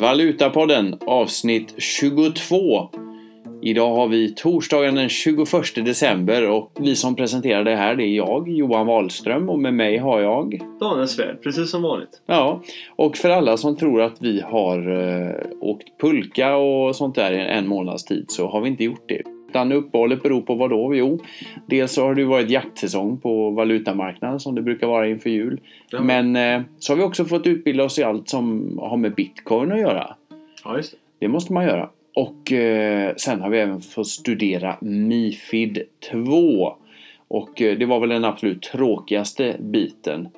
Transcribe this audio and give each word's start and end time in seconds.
Valutapodden 0.00 0.98
avsnitt 1.06 1.74
22. 1.78 2.88
Idag 3.62 3.94
har 3.94 4.08
vi 4.08 4.34
torsdagen 4.34 4.94
den 4.94 5.08
21 5.08 5.46
december 5.74 6.50
och 6.50 6.72
vi 6.80 6.96
som 6.96 7.16
presenterar 7.16 7.64
det 7.64 7.76
här 7.76 7.96
det 7.96 8.04
är 8.04 8.16
jag, 8.16 8.48
Johan 8.48 8.86
Wahlström 8.86 9.48
och 9.48 9.58
med 9.58 9.74
mig 9.74 9.98
har 9.98 10.20
jag 10.20 10.62
Daniel 10.80 11.08
Svärd, 11.08 11.42
precis 11.42 11.70
som 11.70 11.82
vanligt. 11.82 12.22
Ja, 12.26 12.62
och 12.96 13.16
för 13.16 13.30
alla 13.30 13.56
som 13.56 13.76
tror 13.76 14.02
att 14.02 14.16
vi 14.22 14.40
har 14.40 14.90
eh, 14.90 15.34
åkt 15.60 16.00
pulka 16.00 16.56
och 16.56 16.96
sånt 16.96 17.14
där 17.14 17.32
i 17.32 17.40
en 17.40 17.68
månads 17.68 18.04
tid 18.04 18.24
så 18.28 18.48
har 18.48 18.60
vi 18.60 18.68
inte 18.68 18.84
gjort 18.84 19.08
det. 19.08 19.22
Utan 19.52 19.72
uppehållet 19.72 20.22
beror 20.22 20.40
på 20.42 20.54
vad 20.54 20.70
då? 20.70 20.94
Jo, 20.94 21.20
dels 21.66 21.92
så 21.92 22.04
har 22.06 22.14
det 22.14 22.24
varit 22.24 22.50
jaktsäsong 22.50 23.18
på 23.18 23.50
valutamarknaden 23.50 24.40
som 24.40 24.54
det 24.54 24.62
brukar 24.62 24.86
vara 24.86 25.08
inför 25.08 25.30
jul. 25.30 25.60
Ja. 25.90 26.00
Men 26.02 26.36
eh, 26.36 26.62
så 26.78 26.92
har 26.92 26.96
vi 26.98 27.02
också 27.02 27.24
fått 27.24 27.46
utbilda 27.46 27.84
oss 27.84 27.98
i 27.98 28.02
allt 28.02 28.28
som 28.28 28.78
har 28.78 28.96
med 28.96 29.14
bitcoin 29.14 29.72
att 29.72 29.80
göra. 29.80 30.14
Ja, 30.64 30.76
just 30.76 30.92
det. 30.92 30.98
Det 31.18 31.28
måste 31.28 31.52
man 31.52 31.64
göra. 31.64 31.88
Och 32.14 32.52
eh, 32.52 33.14
sen 33.16 33.40
har 33.40 33.50
vi 33.50 33.58
även 33.58 33.80
fått 33.80 34.08
studera 34.08 34.76
Mifid 34.80 35.82
2. 36.12 36.74
Och 37.28 37.62
eh, 37.62 37.78
det 37.78 37.86
var 37.86 38.00
väl 38.00 38.08
den 38.08 38.24
absolut 38.24 38.62
tråkigaste 38.62 39.56
biten. 39.60 40.28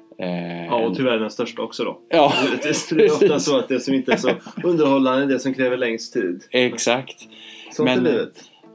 Ja, 0.69 0.75
och 0.87 0.97
tyvärr 0.97 1.19
den 1.19 1.31
största 1.31 1.63
också 1.63 1.85
då. 1.85 1.99
ja, 2.09 2.33
Det 2.63 2.69
är- 2.69 2.95
det 2.97 3.05
är 3.05 3.13
ofta 3.13 3.39
så 3.41 3.59
att 3.59 3.69
det 3.69 3.81
som 3.81 3.95
inte 3.95 4.13
är 4.13 4.17
så 4.17 4.31
underhållande 4.65 5.23
är 5.25 5.27
det 5.29 5.39
som 5.39 5.55
kräver 5.55 5.77
längst 5.77 6.13
tid. 6.13 6.43
exakt. 6.51 7.17
Sånt 7.73 7.85
Men- 7.87 7.99
är 8.07 8.11
livet. 8.13 8.33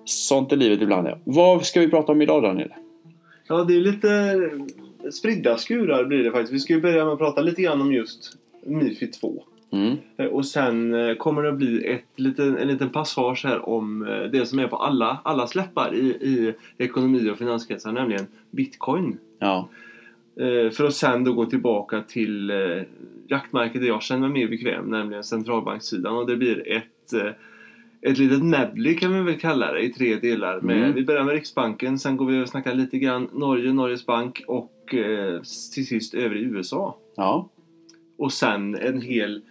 Sånt 0.09 0.51
är 0.51 0.57
livet 0.57 0.81
ibland 0.81 1.07
ja. 1.07 1.17
Vad 1.23 1.65
ska 1.65 1.79
vi 1.79 1.89
prata 1.89 2.11
om 2.11 2.21
idag 2.21 2.43
Daniel? 2.43 2.73
Ja, 3.47 3.63
det 3.63 3.75
är 3.75 3.79
lite 3.79 4.35
spridda 5.11 5.57
skurar 5.57 6.05
blir 6.05 6.23
det 6.23 6.31
faktiskt. 6.31 6.53
Vi 6.53 6.59
ska 6.59 6.73
ju 6.73 6.81
börja 6.81 7.05
med 7.05 7.13
att 7.13 7.19
prata 7.19 7.41
lite 7.41 7.61
grann 7.61 7.81
om 7.81 7.93
just 7.93 8.37
Mifid 8.65 9.13
2. 9.13 9.43
Mm. 9.71 9.97
Eh, 10.17 10.25
Och 10.25 10.45
sen 10.45 10.93
eh, 10.93 11.15
kommer 11.15 11.43
det 11.43 11.49
att 11.49 11.57
bli 11.57 11.85
ett 11.85 12.05
liten, 12.15 12.57
en 12.57 12.67
liten 12.67 12.89
passage 12.89 13.41
här 13.45 13.69
om 13.69 14.07
eh, 14.07 14.23
det 14.31 14.45
som 14.45 14.59
är 14.59 14.67
på 14.67 14.75
alla, 14.75 15.19
alla 15.23 15.47
släppar 15.47 15.95
i, 15.95 16.07
i 16.07 16.53
ekonomi 16.77 17.29
och 17.29 17.37
finanskretsar, 17.37 17.91
nämligen 17.91 18.27
Bitcoin. 18.51 19.17
Ja. 19.39 19.69
För 20.71 20.83
att 20.83 20.93
sen 20.93 21.23
då 21.23 21.33
gå 21.33 21.45
tillbaka 21.45 22.01
till 22.01 22.51
jaktmärket 23.27 23.81
där 23.81 23.87
jag 23.87 24.01
känner 24.03 24.27
mig 24.27 24.41
mer 24.41 24.47
bekväm, 24.47 24.85
nämligen 24.85 25.23
centralbankssidan. 25.23 26.15
Och 26.15 26.27
det 26.27 26.35
blir 26.35 26.71
ett, 26.71 27.13
ett 28.01 28.17
litet 28.17 28.43
medley 28.43 28.95
kan 28.95 29.13
vi 29.13 29.31
väl 29.31 29.39
kalla 29.39 29.71
det 29.71 29.81
i 29.81 29.89
tre 29.89 30.15
delar. 30.15 30.61
Med, 30.61 30.77
Mm. 30.77 30.93
Vi 30.93 31.05
börjar 31.05 31.23
med 31.23 31.33
Riksbanken, 31.33 31.99
sen 31.99 32.17
går 32.17 32.25
vi 32.25 32.43
och 32.43 32.49
snackar 32.49 32.73
lite 32.75 32.97
grann 32.97 33.29
Norge, 33.33 33.73
Norges 33.73 34.05
bank 34.05 34.43
och 34.47 34.93
eh, 34.93 35.41
till 35.73 35.87
sist 35.87 36.13
över 36.13 36.35
i 36.35 36.41
USA. 36.41 36.97
Ja. 37.15 37.49
Och 38.17 38.33
sen 38.33 38.75
en 38.75 39.01
hel 39.01 39.41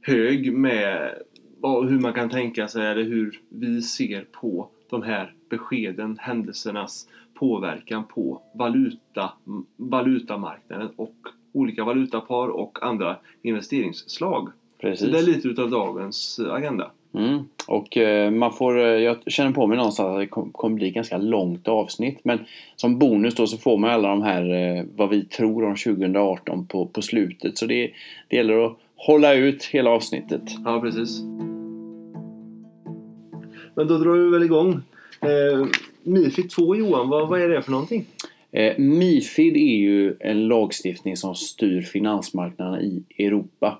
hög 0.00 0.52
med 0.52 1.14
vad, 1.60 1.88
hur 1.88 1.98
man 1.98 2.12
kan 2.12 2.30
tänka 2.30 2.68
sig 2.68 2.86
eller 2.86 3.02
hur 3.02 3.40
vi 3.48 3.82
ser 3.82 4.26
på 4.32 4.68
de 4.90 5.02
här 5.02 5.34
beskeden, 5.50 6.18
händelsernas 6.20 7.08
påverkan 7.34 8.04
på 8.04 8.42
valuta, 8.54 9.32
valutamarknaden 9.76 10.88
och 10.96 11.16
olika 11.52 11.84
valutapar 11.84 12.48
och 12.48 12.82
andra 12.82 13.16
investeringsslag. 13.42 14.48
Så 14.80 14.86
Precis. 14.86 15.12
det 15.12 15.18
är 15.18 15.22
lite 15.22 15.48
utav 15.48 15.70
dagens 15.70 16.38
eh, 16.38 16.52
agenda. 16.54 16.90
Mm. 17.14 17.38
Och 17.66 17.96
eh, 17.96 18.30
man 18.30 18.52
får, 18.52 18.78
eh, 18.78 18.84
jag 18.86 19.16
känner 19.26 19.52
på 19.52 19.66
mig 19.66 19.76
någonstans 19.76 20.08
att 20.14 20.18
det 20.20 20.26
kom- 20.26 20.52
kommer 20.52 20.76
bli 20.76 20.90
ganska 20.90 21.18
långt 21.18 21.68
avsnitt. 21.68 22.18
Men 22.22 22.38
som 22.76 22.98
bonus 22.98 23.34
då 23.34 23.46
så 23.46 23.58
får 23.58 23.78
man 23.78 23.90
alla 23.90 24.08
de 24.08 24.22
här 24.22 24.76
eh, 24.78 24.84
vad 24.96 25.08
vi 25.10 25.24
tror 25.24 25.64
om 25.64 25.76
2018 25.76 26.66
på, 26.66 26.86
på 26.86 27.02
slutet. 27.02 27.58
Så 27.58 27.66
det, 27.66 27.90
det 28.28 28.36
gäller 28.36 28.66
att 28.66 28.76
hålla 28.96 29.34
ut 29.34 29.64
hela 29.64 29.90
avsnittet. 29.90 30.42
Ja, 30.64 30.80
precis. 30.80 31.20
Men 33.74 33.86
då 33.86 33.98
drar 33.98 34.12
vi 34.12 34.30
väl 34.30 34.42
igång. 34.42 34.72
Eh, 35.20 35.66
Mifid 36.02 36.50
2 36.50 36.76
Johan, 36.76 37.08
vad, 37.08 37.28
vad 37.28 37.40
är 37.40 37.48
det 37.48 37.62
för 37.62 37.70
någonting? 37.70 38.04
Eh, 38.52 38.78
Mifid 38.78 39.56
är 39.56 39.76
ju 39.76 40.16
en 40.20 40.48
lagstiftning 40.48 41.16
som 41.16 41.34
styr 41.34 41.82
finansmarknaderna 41.82 42.80
i 42.82 43.02
Europa. 43.18 43.78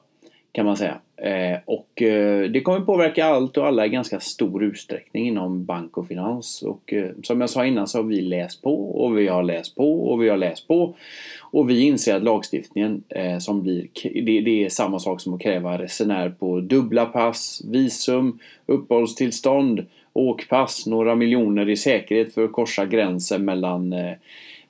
Kan 0.59 0.67
man 0.67 0.77
säga. 0.77 0.99
Eh, 1.17 1.59
och 1.65 2.03
eh, 2.03 2.51
det 2.51 2.61
kommer 2.61 2.81
påverka 2.81 3.25
allt 3.25 3.57
och 3.57 3.67
alla 3.67 3.87
i 3.87 3.89
ganska 3.89 4.21
stor 4.21 4.65
utsträckning 4.65 5.27
inom 5.27 5.65
bank 5.65 5.99
och 5.99 6.09
finans. 6.09 6.63
Och 6.63 6.93
eh, 6.93 7.11
som 7.23 7.41
jag 7.41 7.51
sa 7.51 7.67
innan 7.67 7.89
så 7.89 7.99
har 7.99 8.03
vi 8.03 8.21
läst 8.21 8.63
på 8.63 8.91
och 8.91 9.19
vi 9.19 9.29
har 9.29 9.43
läst 9.43 9.77
på 9.77 10.11
och 10.11 10.23
vi 10.23 10.29
har 10.29 10.37
läst 10.37 10.69
på. 10.69 10.95
Och 11.41 11.71
vi 11.71 11.83
inser 11.83 12.17
att 12.17 12.23
lagstiftningen 12.23 13.03
eh, 13.09 13.39
som 13.39 13.63
blir, 13.63 13.87
det, 14.03 14.41
det 14.41 14.65
är 14.65 14.69
samma 14.69 14.99
sak 14.99 15.21
som 15.21 15.35
att 15.35 15.41
kräva 15.41 15.79
resenär 15.79 16.31
på 16.31 16.61
dubbla 16.61 17.07
pass, 17.07 17.63
visum, 17.69 18.39
uppehållstillstånd, 18.67 19.87
åkpass, 20.13 20.87
några 20.87 21.15
miljoner 21.15 21.69
i 21.69 21.77
säkerhet 21.77 22.35
för 22.35 22.45
att 22.45 22.53
korsa 22.53 22.87
gränsen 22.87 23.45
mellan 23.45 23.93
eh, 23.93 24.13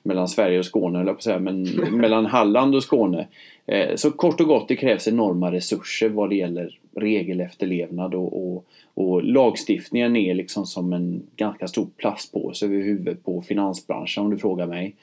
mellan 0.03 0.27
Sverige 0.27 0.59
och 0.59 0.65
Skåne, 0.65 0.99
eller 1.01 1.13
på 1.13 1.21
säga, 1.21 1.39
men 1.39 1.61
mellan 1.91 2.25
Halland 2.25 2.75
och 2.75 2.83
Skåne. 2.83 3.27
Eh, 3.65 3.95
Så 3.95 4.11
kort 4.11 4.41
och 4.41 4.47
gott, 4.47 4.67
det 4.67 4.75
krävs 4.75 5.07
enorma 5.07 5.51
resurser 5.51 6.09
vad 6.09 6.29
det 6.29 6.35
gäller 6.35 6.77
regelefterlevnad 6.95 8.15
och, 8.15 8.53
och, 8.55 8.65
och 8.93 9.23
lagstiftningen 9.23 10.15
är 10.15 10.33
liksom 10.33 10.65
som 10.65 10.93
en 10.93 11.23
ganska 11.35 11.67
stor 11.67 11.87
plastpåse 11.97 12.65
över 12.65 12.75
huvudet 12.75 13.23
på 13.23 13.41
finansbranschen 13.41 14.23
om 14.23 14.29
du 14.31 14.37
frågar 14.37 14.67
mig. 14.67 14.95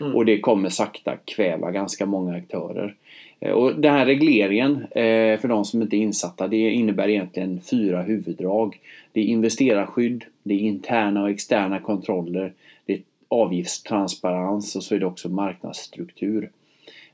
Mm. 0.00 0.14
Och 0.14 0.26
det 0.26 0.40
kommer 0.40 0.68
sakta 0.68 1.16
kväva 1.24 1.70
ganska 1.70 2.06
många 2.06 2.36
aktörer. 2.36 2.94
Eh, 3.40 3.50
Och 3.50 3.80
den 3.80 3.94
här 3.94 4.06
regleringen, 4.06 4.76
eh, 4.90 5.40
för 5.40 5.48
de 5.48 5.64
som 5.64 5.82
inte 5.82 5.96
är 5.96 5.98
insatta, 5.98 6.48
det 6.48 6.70
innebär 6.70 7.08
egentligen 7.08 7.60
fyra 7.60 8.02
huvuddrag. 8.02 8.78
Det 9.12 9.20
är 9.20 9.24
investerarskydd, 9.24 10.24
det 10.42 10.54
är 10.54 10.58
interna 10.58 11.22
och 11.22 11.30
externa 11.30 11.80
kontroller, 11.80 12.52
avgiftstransparens 13.28 14.76
och 14.76 14.82
så 14.82 14.94
är 14.94 14.98
det 14.98 15.06
också 15.06 15.28
marknadsstruktur. 15.28 16.50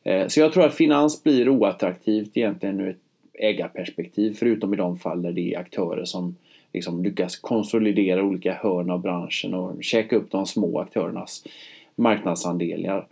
Eh, 0.03 0.27
så 0.27 0.41
jag 0.41 0.53
tror 0.53 0.67
att 0.67 0.75
finans 0.75 1.23
blir 1.23 1.49
oattraktivt 1.49 2.37
egentligen 2.37 2.81
ur 2.81 2.89
ett 2.89 3.01
ägarperspektiv 3.35 4.37
förutom 4.39 4.75
i 4.75 4.77
de 4.77 4.99
fall 4.99 5.23
där 5.23 5.33
det 5.33 5.55
är 5.55 5.59
aktörer 5.59 6.05
som 6.05 6.37
liksom 6.73 7.03
lyckas 7.05 7.37
konsolidera 7.37 8.23
olika 8.23 8.53
hörn 8.53 8.91
av 8.91 9.01
branschen 9.01 9.55
och 9.55 9.85
käka 9.85 10.17
upp 10.17 10.31
de 10.31 10.47
små 10.47 10.79
aktörernas 10.79 11.45
marknadsandelar. 11.95 13.07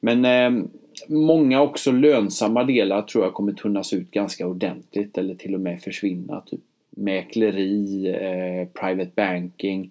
Men 0.00 0.24
eh, 0.24 0.64
många 1.08 1.62
också 1.62 1.92
lönsamma 1.92 2.64
delar 2.64 3.02
tror 3.02 3.24
jag 3.24 3.34
kommer 3.34 3.52
tunnas 3.52 3.92
ut 3.92 4.10
ganska 4.10 4.46
ordentligt 4.46 5.18
eller 5.18 5.34
till 5.34 5.54
och 5.54 5.60
med 5.60 5.82
försvinna. 5.82 6.40
Typ 6.40 6.60
mäkleri, 6.90 8.08
eh, 8.08 8.68
private 8.80 9.10
banking. 9.14 9.90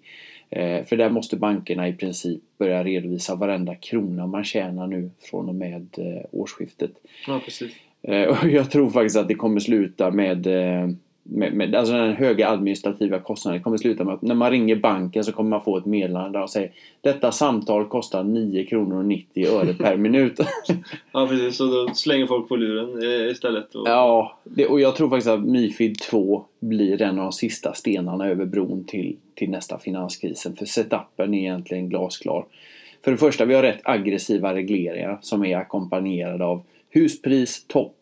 Eh, 0.50 0.84
för 0.84 0.96
där 0.96 1.10
måste 1.10 1.36
bankerna 1.36 1.88
i 1.88 1.92
princip 1.92 2.42
börja 2.58 2.84
redovisa 2.84 3.34
varenda 3.34 3.74
krona 3.74 4.26
man 4.26 4.44
tjänar 4.44 4.86
nu 4.86 5.10
från 5.20 5.48
och 5.48 5.54
med 5.54 5.86
eh, 5.98 6.22
årsskiftet. 6.30 6.90
Ja, 7.26 7.40
precis. 7.44 7.72
Eh, 8.02 8.22
Och 8.28 8.48
jag 8.48 8.70
tror 8.70 8.90
faktiskt 8.90 9.16
att 9.16 9.28
det 9.28 9.34
kommer 9.34 9.60
sluta 9.60 10.10
med, 10.10 10.46
med, 11.28 11.52
med 11.52 11.74
alltså 11.74 11.94
den 11.94 12.12
höga 12.12 12.48
administrativa 12.48 13.18
kostnaden. 13.18 13.62
Kommer 13.62 13.76
sluta 13.76 14.04
med 14.04 14.14
att 14.14 14.22
när 14.22 14.34
man 14.34 14.50
ringer 14.50 14.76
banken 14.76 15.24
så 15.24 15.32
kommer 15.32 15.50
man 15.50 15.64
få 15.64 15.76
ett 15.76 15.86
meddelande 15.86 16.38
där 16.38 16.42
och 16.42 16.50
säger 16.50 16.72
Detta 17.00 17.32
samtal 17.32 17.88
kostar 17.88 18.24
9 18.24 18.66
kronor 18.66 18.98
och 18.98 19.04
90 19.04 19.46
öre 19.46 19.74
per 19.74 19.96
minut. 20.06 20.40
Ja, 21.12 21.26
precis. 21.26 21.56
Så 21.56 21.66
då 21.66 21.94
slänger 21.94 22.26
folk 22.26 22.48
på 22.48 22.56
luren 22.56 23.30
istället. 23.30 23.74
Och... 23.74 23.88
ja, 23.88 24.38
det, 24.44 24.66
och 24.66 24.80
jag 24.80 24.96
tror 24.96 25.08
faktiskt 25.08 25.30
att 25.30 25.44
Mifid 25.44 25.98
2 25.98 26.44
blir 26.60 27.02
en 27.02 27.18
av 27.18 27.24
de 27.24 27.32
sista 27.32 27.74
stenarna 27.74 28.28
över 28.28 28.44
bron 28.44 28.84
till, 28.84 29.16
till 29.34 29.50
nästa 29.50 29.78
finanskrisen. 29.78 30.56
För 30.56 30.66
setupen 30.66 31.34
är 31.34 31.38
egentligen 31.38 31.88
glasklar. 31.88 32.44
För 33.04 33.10
det 33.10 33.18
första, 33.18 33.44
vi 33.44 33.54
har 33.54 33.62
rätt 33.62 33.80
aggressiva 33.84 34.54
regleringar 34.54 35.18
som 35.22 35.44
är 35.44 35.56
ackompanjerade 35.56 36.44
av 36.44 36.62
huspris, 36.90 37.64
topp. 37.66 37.95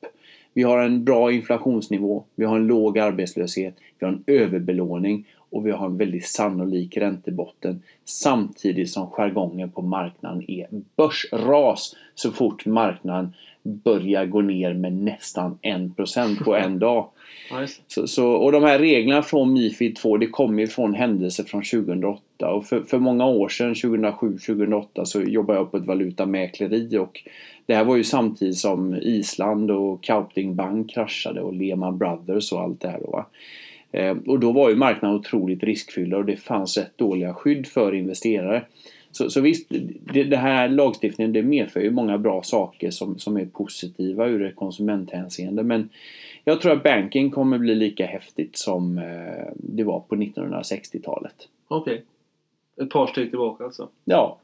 Vi 0.54 0.62
har 0.62 0.78
en 0.78 1.04
bra 1.04 1.32
inflationsnivå, 1.32 2.24
vi 2.34 2.44
har 2.44 2.56
en 2.56 2.66
låg 2.66 2.98
arbetslöshet, 2.98 3.74
vi 3.98 4.06
har 4.06 4.12
en 4.12 4.24
överbelåning 4.26 5.26
och 5.50 5.66
vi 5.66 5.70
har 5.70 5.86
en 5.86 5.96
väldigt 5.96 6.26
sannolik 6.26 6.96
räntebotten. 6.96 7.82
Samtidigt 8.04 8.90
som 8.90 9.10
jargongen 9.10 9.70
på 9.70 9.82
marknaden 9.82 10.50
är 10.50 10.66
börsras 10.96 11.96
så 12.14 12.30
fort 12.30 12.66
marknaden 12.66 13.34
börjar 13.62 14.26
gå 14.26 14.40
ner 14.40 14.74
med 14.74 14.92
nästan 14.92 15.58
1% 15.62 16.44
på 16.44 16.56
en 16.56 16.78
dag. 16.78 17.08
Så, 17.86 18.06
så, 18.06 18.30
och 18.30 18.52
de 18.52 18.62
här 18.62 18.78
reglerna 18.78 19.22
från 19.22 19.52
Mifid 19.52 19.96
2 19.96 20.16
det 20.16 20.26
kommer 20.26 20.62
ju 20.62 20.68
från 20.68 20.94
händelser 20.94 21.44
från 21.44 21.62
2008 21.62 22.22
och 22.50 22.66
för, 22.66 22.80
för 22.80 22.98
många 22.98 23.26
år 23.26 23.48
sedan, 23.48 23.74
2007-2008 23.74 25.04
så 25.04 25.22
jobbade 25.22 25.58
jag 25.58 25.70
på 25.70 25.76
ett 25.76 25.86
valutamäkleri 25.86 26.98
och 26.98 27.22
det 27.66 27.74
här 27.74 27.84
var 27.84 27.96
ju 27.96 28.04
samtidigt 28.04 28.58
som 28.58 28.94
Island 28.94 29.70
och 29.70 30.02
Kaupting 30.02 30.56
Bank 30.56 30.90
kraschade 30.90 31.40
och 31.40 31.54
Lehman 31.54 31.98
Brothers 31.98 32.52
och 32.52 32.60
allt 32.60 32.80
det 32.80 32.88
här 32.88 33.00
då 33.00 33.10
va. 33.10 33.26
Eh, 33.92 34.16
och 34.26 34.40
då 34.40 34.52
var 34.52 34.70
ju 34.70 34.76
marknaden 34.76 35.16
otroligt 35.16 35.62
riskfylld 35.62 36.14
och 36.14 36.24
det 36.24 36.36
fanns 36.36 36.76
rätt 36.76 36.98
dåliga 36.98 37.34
skydd 37.34 37.66
för 37.66 37.94
investerare. 37.94 38.64
Så, 39.10 39.30
så 39.30 39.40
visst, 39.40 39.66
det, 40.12 40.24
det 40.24 40.36
här 40.36 40.68
lagstiftningen 40.68 41.32
det 41.32 41.42
medför 41.42 41.80
ju 41.80 41.90
många 41.90 42.18
bra 42.18 42.42
saker 42.42 42.90
som, 42.90 43.18
som 43.18 43.36
är 43.36 43.44
positiva 43.44 44.26
ur 44.26 44.42
ett 44.42 44.56
konsumenthänseende 44.56 45.62
men 45.62 45.88
Jag 46.44 46.60
tror 46.60 46.72
att 46.72 46.82
banking 46.82 47.30
kommer 47.30 47.58
bli 47.58 47.74
lika 47.74 48.06
häftigt 48.06 48.58
som 48.58 48.98
eh, 48.98 49.52
det 49.54 49.84
var 49.84 50.00
på 50.00 50.16
1960-talet. 50.16 51.34
Okej. 51.68 52.04
Ett 52.82 52.90
par 52.90 53.06
steg 53.06 53.30
tillbaka 53.30 53.64
alltså. 53.64 53.88
Ja, 54.04 54.38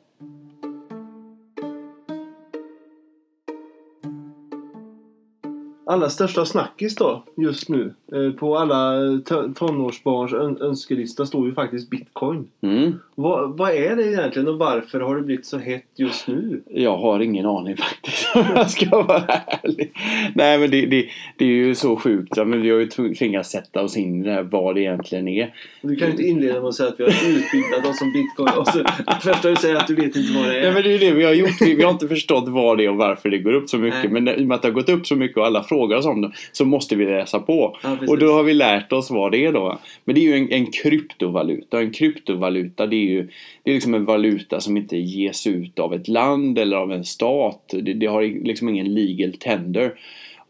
Alla 5.91 6.11
största 6.11 6.45
snackis 6.45 6.95
då, 6.97 7.25
just 7.37 7.69
nu, 7.69 7.95
eh, 8.13 8.31
på 8.39 8.59
alla 8.59 8.93
to- 9.01 9.55
tonårsbarns 9.55 10.33
ön- 10.33 10.59
önskelista 10.61 11.27
står 11.27 11.47
ju 11.47 11.55
faktiskt 11.55 11.91
bitcoin. 11.91 12.49
mm. 12.63 12.93
Vad, 13.15 13.59
vad 13.59 13.71
är 13.71 13.97
det 13.97 14.03
egentligen 14.07 14.49
och 14.49 14.59
varför 14.59 15.01
har 15.01 15.17
det 15.17 15.23
blivit 15.23 15.47
så 15.47 15.59
hett 15.59 15.85
just 15.97 16.29
nu? 16.29 16.63
jag 16.71 16.97
har 16.97 17.21
ingen 17.21 17.47
aning 17.47 17.77
faktiskt 17.77 18.31
om 18.37 18.45
jag 18.55 18.71
ska 18.71 19.03
vara 19.03 19.23
ärlig. 19.63 19.93
Nej 20.35 20.59
men 20.59 20.71
det, 20.71 20.87
det, 20.87 21.07
det 21.39 21.45
är 21.45 21.49
ju 21.49 21.75
så 21.75 21.97
sjukt. 21.97 22.37
Men 22.37 22.63
vi 22.63 22.71
har 22.71 22.79
ju 22.79 22.87
tv- 22.87 23.15
tvingats 23.15 23.51
sätta 23.51 23.83
oss 23.83 23.97
in 23.97 24.21
i 24.21 24.25
det 24.25 24.33
här 24.33 24.43
vad 24.43 24.75
det 24.75 24.81
egentligen 24.81 25.29
är. 25.29 25.55
Du 25.83 25.97
kan 25.97 26.07
ju 26.07 26.11
inte 26.13 26.23
inleda 26.27 26.61
med 26.61 26.69
att 26.69 26.75
säga 26.75 26.89
att 26.89 27.01
vi 27.01 27.05
har 27.05 27.11
utbildat 27.11 27.87
oss 27.91 28.03
om 28.03 28.13
bitcoin 28.13 28.59
och 28.59 28.67
så 28.69 28.85
första 29.23 29.51
du 29.51 29.57
säger 29.57 29.77
att 29.77 29.87
du 29.87 29.95
vet 29.95 30.17
inte 30.17 30.33
vad 30.39 30.45
det 30.49 30.59
är. 30.59 30.63
Nej 30.63 30.73
men 30.73 30.83
det 30.83 30.95
är 30.95 30.99
det 30.99 31.13
vi 31.13 31.25
har 31.25 31.33
gjort. 31.33 31.61
Vi, 31.61 31.75
vi 31.75 31.83
har 31.83 31.91
inte 31.91 32.09
förstått 32.09 32.49
vad 32.49 32.79
det 32.79 32.85
är 32.85 32.91
och 32.91 32.97
varför 32.97 33.29
det 33.31 33.39
går 33.39 33.53
upp 33.53 33.69
så 33.69 33.79
mycket. 33.79 34.13
Nej. 34.13 34.23
Men 34.23 34.29
i 34.41 34.43
och 34.43 34.47
med 34.47 34.55
att 34.55 34.63
det 34.63 34.69
har 34.69 34.73
gått 34.75 34.89
upp 34.89 35.07
så 35.07 35.17
mycket 35.17 35.37
och 35.37 35.47
alla 35.47 35.63
frågar 35.81 35.97
oss 35.97 36.06
om 36.06 36.21
det 36.21 36.31
så 36.53 36.65
måste 36.65 36.97
vi 36.97 37.05
läsa 37.05 37.38
på. 37.38 37.77
Ja, 37.82 37.97
och 38.09 38.19
då 38.19 38.32
har 38.32 38.43
vi 38.43 38.55
lärt 38.55 38.93
oss 38.93 39.11
vad 39.11 39.32
det 39.32 39.47
är 39.47 39.53
då. 39.53 39.79
Men 40.05 40.15
det 40.15 40.21
är 40.21 40.23
ju 40.23 40.37
en, 40.37 40.53
en 40.53 40.67
kryptovaluta. 40.67 41.81
En 41.81 41.93
kryptovaluta 41.93 42.87
det 42.87 42.97
är 42.97 43.11
ju 43.11 43.29
det 43.62 43.71
är 43.71 43.75
liksom 43.75 43.94
en 43.94 44.05
valuta 44.05 44.61
som 44.61 44.77
inte 44.77 44.97
ges 44.97 45.47
ut 45.47 45.79
av 45.79 45.94
ett 45.94 46.09
land 46.09 46.59
eller 46.59 46.77
av 46.77 46.93
en 46.93 47.05
stat. 47.05 47.75
Det, 47.82 47.94
det 47.94 48.06
har 48.06 48.23
liksom 48.23 48.69
ingen 48.69 48.94
legal 48.94 49.32
tender. 49.32 49.94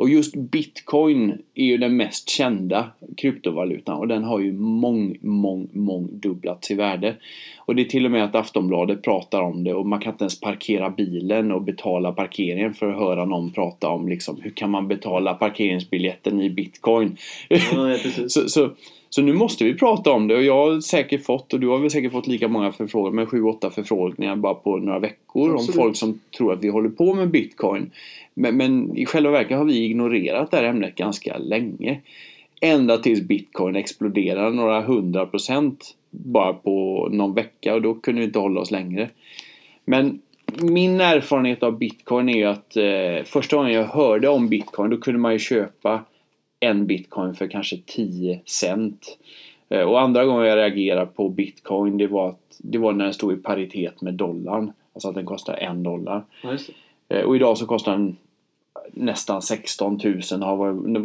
Och 0.00 0.08
just 0.08 0.36
bitcoin 0.36 1.38
är 1.54 1.64
ju 1.64 1.76
den 1.76 1.96
mest 1.96 2.28
kända 2.28 2.90
kryptovalutan 3.16 3.98
och 3.98 4.08
den 4.08 4.24
har 4.24 4.40
ju 4.40 4.52
mång, 4.52 5.16
mång, 5.20 5.68
mång 5.72 6.08
dubblats 6.12 6.70
i 6.70 6.74
värde. 6.74 7.16
Och 7.58 7.76
det 7.76 7.82
är 7.82 7.84
till 7.84 8.04
och 8.04 8.10
med 8.10 8.24
att 8.24 8.34
Aftonbladet 8.34 9.02
pratar 9.02 9.40
om 9.42 9.64
det 9.64 9.74
och 9.74 9.86
man 9.86 10.00
kan 10.00 10.12
inte 10.12 10.24
ens 10.24 10.40
parkera 10.40 10.90
bilen 10.90 11.52
och 11.52 11.62
betala 11.62 12.12
parkeringen 12.12 12.74
för 12.74 12.90
att 12.90 12.98
höra 12.98 13.24
någon 13.24 13.52
prata 13.52 13.88
om 13.88 14.08
liksom 14.08 14.40
hur 14.42 14.50
kan 14.50 14.70
man 14.70 14.88
betala 14.88 15.34
parkeringsbiljetten 15.34 16.40
i 16.40 16.50
bitcoin. 16.50 17.16
Ja, 17.48 17.96
så, 18.28 18.48
så, 18.48 18.70
så 19.10 19.22
nu 19.22 19.32
måste 19.32 19.64
vi 19.64 19.74
prata 19.74 20.10
om 20.10 20.28
det 20.28 20.34
och 20.34 20.42
jag 20.42 20.66
har 20.66 20.80
säkert 20.80 21.24
fått 21.24 21.52
och 21.52 21.60
du 21.60 21.68
har 21.68 21.78
väl 21.78 21.90
säkert 21.90 22.12
fått 22.12 22.26
lika 22.26 22.48
många 22.48 22.72
förfrågningar, 22.72 23.14
men 23.14 23.26
sju, 23.26 23.42
åtta 23.42 23.70
förfrågningar 23.70 24.36
bara 24.36 24.54
på 24.54 24.76
några 24.76 24.98
veckor 24.98 25.54
Absolut. 25.54 25.76
om 25.76 25.82
folk 25.82 25.96
som 25.96 26.20
tror 26.36 26.52
att 26.52 26.64
vi 26.64 26.68
håller 26.68 26.88
på 26.88 27.14
med 27.14 27.30
bitcoin. 27.30 27.90
Men, 28.34 28.56
men 28.56 28.96
i 28.96 29.06
själva 29.06 29.30
verket 29.30 29.58
har 29.58 29.64
vi 29.64 29.84
ignorerat 29.84 30.50
det 30.50 30.56
här 30.56 30.64
ämnet 30.64 30.94
ganska 30.94 31.38
länge. 31.38 32.00
Ända 32.60 32.98
tills 32.98 33.20
bitcoin 33.20 33.76
exploderade 33.76 34.50
några 34.50 34.80
hundra 34.80 35.26
procent 35.26 35.96
bara 36.10 36.52
på 36.52 37.08
någon 37.12 37.34
vecka 37.34 37.74
och 37.74 37.82
då 37.82 37.94
kunde 37.94 38.20
vi 38.20 38.26
inte 38.26 38.38
hålla 38.38 38.60
oss 38.60 38.70
längre. 38.70 39.10
Men 39.84 40.20
min 40.62 41.00
erfarenhet 41.00 41.62
av 41.62 41.78
bitcoin 41.78 42.28
är 42.28 42.36
ju 42.36 42.44
att 42.44 42.76
eh, 42.76 43.24
första 43.24 43.56
gången 43.56 43.72
jag 43.72 43.84
hörde 43.84 44.28
om 44.28 44.48
bitcoin 44.48 44.90
då 44.90 44.96
kunde 44.96 45.20
man 45.20 45.32
ju 45.32 45.38
köpa 45.38 46.04
en 46.60 46.86
bitcoin 46.86 47.34
för 47.34 47.46
kanske 47.46 47.76
10 47.86 48.40
cent. 48.44 49.18
Eh, 49.68 49.82
och 49.82 50.00
andra 50.00 50.24
gången 50.24 50.46
jag 50.46 50.56
reagerade 50.56 51.06
på 51.06 51.28
bitcoin 51.28 51.98
det 51.98 52.06
var, 52.06 52.28
att, 52.28 52.56
det 52.58 52.78
var 52.78 52.92
när 52.92 53.04
den 53.04 53.14
stod 53.14 53.32
i 53.32 53.36
paritet 53.36 54.00
med 54.00 54.14
dollarn. 54.14 54.72
Alltså 54.94 55.08
att 55.08 55.14
den 55.14 55.26
kostar 55.26 55.54
en 55.54 55.82
dollar. 55.82 56.24
Eh, 57.08 57.22
och 57.24 57.36
idag 57.36 57.58
så 57.58 57.66
kostar 57.66 57.92
den 57.92 58.16
nästan 58.92 59.42
16 59.42 60.00
000 60.32 60.42
har 60.42 60.56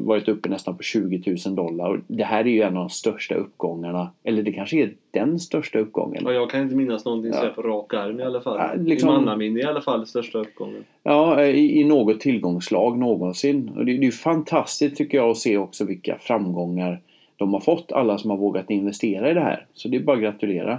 varit- 0.05 0.27
uppe 0.27 0.49
nästan 0.49 0.77
på 0.77 0.83
20 0.83 1.37
000 1.45 1.55
dollar. 1.55 1.89
Och 1.89 1.97
det 2.07 2.23
här 2.23 2.39
är 2.39 2.49
ju 2.49 2.61
en 2.61 2.67
av 2.77 2.83
de 2.83 2.89
största 2.89 3.35
uppgångarna. 3.35 4.11
Eller 4.23 4.43
det 4.43 4.51
kanske 4.53 4.77
är 4.77 4.93
den 5.11 5.39
största 5.39 5.79
uppgången. 5.79 6.23
Ja, 6.25 6.31
jag 6.33 6.49
kan 6.49 6.61
inte 6.61 6.75
minnas 6.75 7.05
någonting 7.05 7.31
Ja. 7.43 7.49
på 7.55 7.61
rak 7.61 7.93
arm 7.93 8.19
i 8.19 8.23
alla 8.23 8.41
fall. 8.41 8.57
Ja, 8.59 8.81
liksom- 8.83 9.09
I 9.09 9.11
mannaminne 9.13 9.59
i 9.59 9.63
alla 9.63 9.81
fall, 9.81 10.07
största 10.07 10.37
uppgången. 10.37 10.83
Ja, 11.03 11.43
i, 11.45 11.79
i 11.79 11.83
något 11.83 12.19
tillgångslag 12.19 12.97
någonsin. 12.97 13.69
Och 13.75 13.85
det, 13.85 13.91
det 13.93 13.97
är 13.99 14.03
ju 14.03 14.11
fantastiskt 14.11 14.95
tycker 14.97 15.17
jag 15.17 15.29
att 15.29 15.37
se 15.37 15.57
också 15.57 15.85
vilka 15.85 16.17
framgångar 16.19 17.01
de 17.37 17.53
har 17.53 17.59
fått. 17.61 17.91
Alla 17.91 18.17
som 18.17 18.29
har 18.29 18.37
vågat 18.37 18.69
investera 18.69 19.31
i 19.31 19.33
det 19.33 19.39
här. 19.41 19.65
Så 19.73 19.87
det 19.87 19.97
är 19.97 20.01
bara 20.01 20.15
att 20.17 20.21
gratulera. 20.23 20.71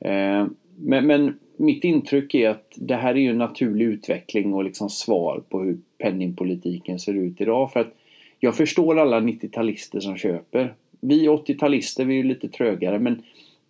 Eh, 0.00 0.46
men, 0.76 1.06
men 1.06 1.38
mitt 1.56 1.84
intryck 1.84 2.34
är 2.34 2.50
att 2.50 2.72
det 2.76 2.94
här 2.94 3.14
är 3.14 3.18
ju 3.20 3.30
en 3.30 3.38
naturlig 3.38 3.86
utveckling 3.86 4.54
och 4.54 4.64
liksom 4.64 4.90
svar 4.90 5.42
på 5.48 5.60
hur 5.62 5.78
penningpolitiken 6.04 6.98
ser 6.98 7.14
ut 7.14 7.40
idag. 7.40 7.72
För 7.72 7.80
att 7.80 7.94
jag 8.40 8.56
förstår 8.56 8.98
alla 8.98 9.20
90-talister 9.20 10.00
som 10.00 10.16
köper. 10.16 10.74
Vi 11.00 11.28
80-talister 11.28 12.04
vi 12.04 12.14
är 12.14 12.16
ju 12.16 12.22
lite 12.22 12.48
trögare 12.48 12.98
men 12.98 13.22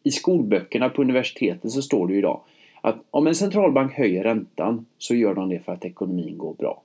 i 0.03 0.11
skolböckerna 0.11 0.89
på 0.89 1.03
universitetet 1.03 1.71
så 1.71 1.83
står 1.83 2.09
det 2.09 2.15
idag 2.15 2.41
att 2.81 2.97
om 3.11 3.27
en 3.27 3.35
centralbank 3.35 3.93
höjer 3.93 4.23
räntan 4.23 4.87
så 4.99 5.15
gör 5.15 5.35
de 5.35 5.49
det 5.49 5.65
för 5.65 5.73
att 5.73 5.85
ekonomin 5.85 6.39
går 6.39 6.55
bra. 6.55 6.83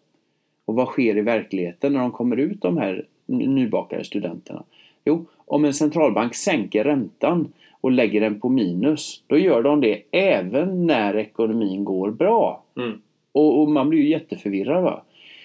Och 0.65 0.75
vad 0.75 0.87
sker 0.87 1.17
i 1.17 1.21
verkligheten 1.21 1.93
när 1.93 1.99
de 1.99 2.11
kommer 2.11 2.37
ut 2.37 2.61
de 2.61 2.77
här 2.77 3.05
nybakade 3.25 4.03
studenterna? 4.03 4.63
Jo, 5.05 5.25
om 5.45 5.65
en 5.65 5.73
centralbank 5.73 6.35
sänker 6.35 6.83
räntan 6.83 7.53
och 7.81 7.91
lägger 7.91 8.21
den 8.21 8.39
på 8.39 8.49
minus, 8.49 9.23
då 9.27 9.37
gör 9.37 9.63
de 9.63 9.81
det 9.81 10.01
även 10.11 10.87
när 10.87 11.17
ekonomin 11.17 11.83
går 11.83 12.11
bra. 12.11 12.63
Mm. 12.77 13.01
Och, 13.31 13.61
och 13.61 13.69
man 13.69 13.89
blir 13.89 13.99
ju 13.99 14.09
jätteförvirrad 14.09 14.83
va? 14.83 15.03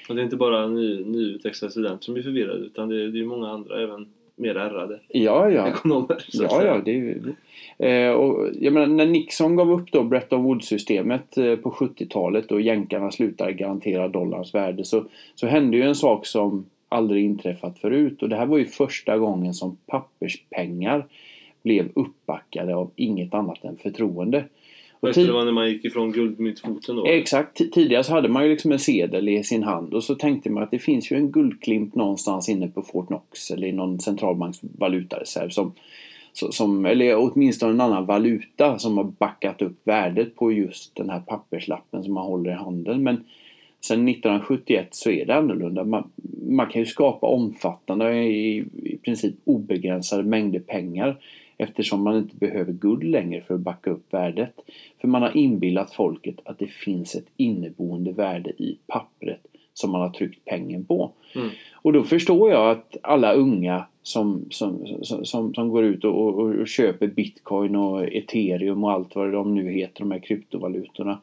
Och 0.09 0.15
det 0.15 0.21
är 0.21 0.25
inte 0.25 0.37
bara 0.37 0.67
ny, 0.67 1.05
nyutexade 1.05 1.73
studenter 1.73 2.05
som 2.05 2.15
blir 2.15 2.25
förvirrade 2.25 2.61
utan 2.61 2.89
det 2.89 3.03
är, 3.03 3.09
det 3.09 3.21
är 3.21 3.25
många 3.25 3.49
andra, 3.49 3.83
även 3.83 4.06
mer 4.37 4.55
ärrade 4.55 5.01
Ja, 5.09 5.51
ja. 5.51 5.69
ekonomer. 5.69 6.25
så 6.29 6.43
Ja, 6.43 6.65
ja, 6.65 6.81
det 6.85 6.91
är 6.91 6.95
ju... 6.95 7.35
Eh, 7.79 8.12
och 8.12 8.49
jag 8.61 8.73
menar, 8.73 8.87
när 8.87 9.06
Nixon 9.06 9.56
gav 9.56 9.73
upp 9.73 9.93
då 9.93 10.03
Bretton 10.03 10.43
Woods-systemet 10.43 11.37
eh, 11.37 11.56
på 11.56 11.71
70-talet 11.71 12.53
och 12.53 12.61
jänkarna 12.61 13.11
slutade 13.11 13.53
garantera 13.53 14.09
dollarns 14.09 14.55
värde 14.55 14.85
så, 14.85 15.05
så 15.35 15.47
hände 15.47 15.77
ju 15.77 15.83
en 15.83 15.95
sak 15.95 16.27
som 16.27 16.67
aldrig 16.89 17.25
inträffat 17.25 17.79
förut 17.79 18.23
och 18.23 18.29
det 18.29 18.37
här 18.37 18.47
var 18.47 18.59
ju 18.59 18.67
första 18.67 19.19
gången 19.19 19.55
som 19.55 19.77
papperspengar 19.87 21.06
blev 21.62 21.89
uppbackade 21.95 22.75
av 22.75 22.91
inget 22.97 23.35
annat 23.35 23.65
än 23.65 23.77
förtroende. 23.77 24.45
Tid- 25.12 25.27
det 25.27 25.33
var 25.33 25.45
när 25.45 25.53
man 25.53 25.69
gick 25.69 25.85
ifrån 25.85 26.12
guldmyntfoten 26.12 26.97
då. 26.97 27.06
Exakt. 27.06 27.73
Tidigare 27.73 28.05
så 28.05 28.12
hade 28.12 28.29
man 28.29 28.45
ju 28.45 28.51
liksom 28.51 28.73
en 28.73 28.79
sedel 28.79 29.29
i 29.29 29.45
sin 29.45 29.62
hand 29.62 29.95
och 29.95 30.05
så 30.05 30.15
tänkte 30.15 30.51
man 30.51 30.63
att 30.63 30.70
det 30.70 30.79
finns 30.79 31.13
ju 31.13 31.17
en 31.17 31.31
guldklimp 31.32 31.94
någonstans 31.94 32.49
inne 32.49 32.69
på 32.69 32.82
Fort 32.82 33.06
Knox 33.06 33.51
eller 33.51 33.67
i 33.67 33.73
någon 33.73 34.01
centralbanks 34.01 34.61
valutareserv 34.79 35.49
som, 35.49 35.73
som 36.32 36.87
eller 36.87 37.17
åtminstone 37.17 37.73
en 37.73 37.81
annan 37.81 38.06
valuta 38.06 38.79
som 38.79 38.96
har 38.96 39.05
backat 39.05 39.63
upp 39.63 39.81
värdet 39.84 40.37
på 40.37 40.53
just 40.53 40.96
den 40.96 41.11
här 41.11 41.20
papperslappen 41.20 42.05
som 42.05 42.15
man 42.15 42.27
håller 42.27 42.51
i 42.51 42.55
handen. 42.55 43.03
Men 43.03 43.25
sen 43.81 44.08
1971 44.08 44.89
så 44.91 45.11
är 45.11 45.27
det 45.27 45.34
annorlunda. 45.34 45.84
Man, 45.84 46.11
man 46.49 46.67
kan 46.67 46.82
ju 46.82 46.87
skapa 46.87 47.27
omfattande, 47.27 48.25
i, 48.25 48.65
i 48.82 48.96
princip 49.05 49.34
obegränsade 49.44 50.23
mängder 50.23 50.61
pengar 50.61 51.17
eftersom 51.58 52.03
man 52.03 52.17
inte 52.17 52.37
behöver 52.37 52.73
guld 52.73 53.05
längre 53.05 53.41
för 53.41 53.55
att 53.55 53.61
backa 53.61 53.91
upp 53.91 54.13
värdet. 54.13 54.55
För 55.01 55.08
man 55.08 55.23
har 55.23 55.37
inbillat 55.37 55.94
folket 55.94 56.37
att 56.44 56.58
det 56.58 56.67
finns 56.67 57.15
ett 57.15 57.29
inneboende 57.37 58.13
värde 58.13 58.51
i 58.51 58.79
pappret 58.87 59.41
som 59.75 59.91
man 59.91 60.01
har 60.01 60.11
tryckt 60.11 60.44
pengen 60.44 60.84
på. 60.84 61.13
Mm. 61.34 61.49
Och 61.75 61.93
då 61.93 62.03
förstår 62.03 62.51
jag 62.51 62.70
att 62.70 62.96
alla 63.03 63.32
unga 63.32 63.87
som, 64.03 64.44
som, 64.51 64.87
som, 65.03 65.25
som, 65.25 65.55
som 65.55 65.69
går 65.69 65.84
ut 65.84 66.05
och, 66.05 66.29
och, 66.29 66.55
och 66.55 66.69
köper 66.69 67.06
bitcoin 67.06 67.77
och 67.77 68.05
ethereum 68.05 68.84
och 68.84 68.93
allt 68.93 69.15
vad 69.15 69.32
de 69.32 69.55
nu 69.55 69.70
heter, 69.70 70.01
de 70.01 70.11
här 70.11 70.19
kryptovalutorna. 70.19 71.19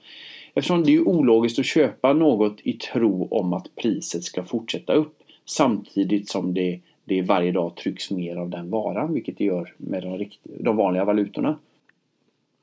Eftersom 0.53 0.83
det 0.83 0.95
är 0.95 1.07
ologiskt 1.07 1.59
att 1.59 1.65
köpa 1.65 2.13
något 2.13 2.59
i 2.63 2.73
tro 2.73 3.27
om 3.31 3.53
att 3.53 3.75
priset 3.75 4.23
ska 4.23 4.43
fortsätta 4.43 4.93
upp 4.93 5.17
samtidigt 5.45 6.29
som 6.29 6.53
det, 6.53 6.79
det 7.05 7.21
varje 7.21 7.51
dag 7.51 7.75
trycks 7.75 8.11
mer 8.11 8.35
av 8.35 8.49
den 8.49 8.69
varan, 8.69 9.13
vilket 9.13 9.37
det 9.37 9.43
gör 9.43 9.73
med 9.77 10.03
de, 10.03 10.17
rikt, 10.17 10.39
de 10.43 10.77
vanliga 10.77 11.05
valutorna. 11.05 11.57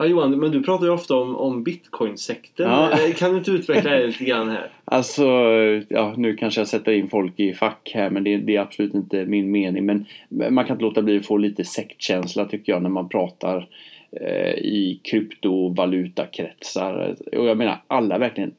Ja, 0.01 0.07
Johan, 0.07 0.39
men 0.39 0.51
du 0.51 0.63
pratar 0.63 0.87
ju 0.87 0.93
ofta 0.93 1.17
om, 1.17 1.37
om 1.37 1.63
bitcoin-sekten. 1.63 2.71
Ja. 2.71 2.93
Eh, 2.93 3.15
Kan 3.15 3.31
du 3.31 3.39
inte 3.39 3.51
utveckla 3.51 3.91
det 3.91 4.07
lite 4.07 4.25
grann 4.25 4.49
här? 4.49 4.71
Alltså, 4.85 5.25
ja, 5.89 6.15
nu 6.17 6.37
kanske 6.37 6.61
jag 6.61 6.69
sätter 6.69 6.93
in 6.93 7.09
folk 7.09 7.41
i 7.41 7.55
fack 7.55 7.91
här 7.95 8.11
men 8.11 8.25
det, 8.25 8.37
det 8.37 8.57
är 8.57 8.61
absolut 8.61 8.95
inte 8.95 9.25
min 9.25 9.51
mening. 9.51 9.87
Men 9.87 10.07
man 10.29 10.65
kan 10.65 10.75
inte 10.75 10.85
låta 10.85 11.03
bli 11.03 11.19
att 11.19 11.27
få 11.27 11.37
lite 11.37 11.65
sektkänsla 11.65 12.45
tycker 12.45 12.73
jag 12.73 12.83
när 12.83 12.91
man 12.91 13.09
pratar 13.09 13.69
eh, 14.13 14.53
i 14.53 15.01
kryptovalutakretsar. 15.05 17.17
Och 17.37 17.47
jag 17.47 17.57
menar 17.57 17.77
alla 17.87 18.19
verkligen, 18.19 18.55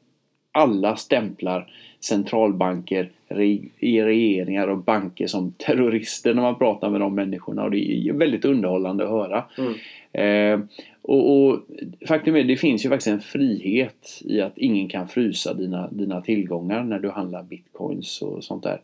alla 0.52 0.96
stämplar 0.96 1.72
centralbanker, 2.00 3.10
re, 3.30 3.58
regeringar 3.80 4.68
och 4.68 4.78
banker 4.78 5.26
som 5.26 5.52
terrorister 5.58 6.34
när 6.34 6.42
man 6.42 6.58
pratar 6.58 6.90
med 6.90 7.00
de 7.00 7.14
människorna 7.14 7.64
och 7.64 7.70
det 7.70 8.08
är 8.08 8.12
väldigt 8.12 8.44
underhållande 8.44 9.04
att 9.04 9.10
höra. 9.10 9.44
Mm. 9.58 9.74
Eh, 10.12 10.66
och, 11.02 11.36
och 11.36 11.60
faktum 12.08 12.36
är 12.36 12.44
det 12.44 12.56
finns 12.56 12.84
ju 12.84 12.88
faktiskt 12.88 13.08
en 13.08 13.20
frihet 13.20 14.22
i 14.24 14.40
att 14.40 14.58
ingen 14.58 14.88
kan 14.88 15.08
frysa 15.08 15.54
dina, 15.54 15.88
dina 15.90 16.20
tillgångar 16.20 16.84
när 16.84 16.98
du 16.98 17.10
handlar 17.10 17.42
bitcoins 17.42 18.22
och 18.22 18.44
sånt 18.44 18.62
där. 18.62 18.80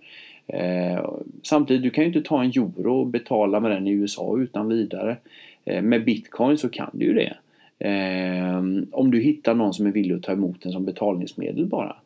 Eh, 0.47 1.11
samtidigt, 1.43 1.83
du 1.83 1.91
kan 1.91 2.05
ju 2.05 2.09
inte 2.09 2.23
ta 2.23 2.43
en 2.43 2.51
euro 2.51 3.01
och 3.01 3.07
betala 3.07 3.61
med 3.61 3.71
den 3.71 3.87
i 3.87 3.91
USA 3.91 4.37
utan 4.39 4.69
vidare. 4.69 5.17
Eh, 5.65 5.83
med 5.83 6.05
bitcoin 6.05 6.59
så 6.59 6.69
kan 6.69 6.91
du 6.93 7.05
ju 7.07 7.13
det. 7.13 7.37
Eh, 7.79 8.57
om 8.93 9.11
du 9.11 9.21
hittar 9.21 9.55
någon 9.55 9.75
som 9.75 9.87
är 9.87 9.91
villig 9.91 10.15
att 10.15 10.23
ta 10.23 10.33
emot 10.33 10.63
den 10.63 10.73
som 10.73 10.85
betalningsmedel 10.85 11.67
bara. 11.67 11.97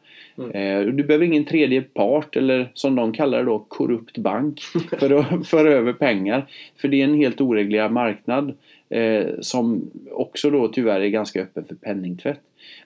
Mm. 0.40 0.50
Eh, 0.50 0.94
du 0.94 1.04
behöver 1.04 1.26
ingen 1.26 1.44
tredje 1.44 1.82
part 1.82 2.36
eller 2.36 2.70
som 2.74 2.94
de 2.94 3.12
kallar 3.12 3.38
det 3.38 3.44
då 3.44 3.58
korrupt 3.58 4.18
bank 4.18 4.60
för 5.00 5.12
att 5.12 5.46
föra 5.48 5.72
över 5.72 5.92
pengar. 5.92 6.46
För 6.76 6.88
det 6.88 7.00
är 7.00 7.04
en 7.04 7.14
helt 7.14 7.40
oreglerad 7.40 7.92
marknad 7.92 8.54
eh, 8.88 9.26
som 9.40 9.90
också 10.10 10.50
då 10.50 10.68
tyvärr 10.68 11.00
är 11.00 11.08
ganska 11.08 11.42
öppen 11.42 11.64
för 11.64 11.74
penningtvätt. 11.74 12.40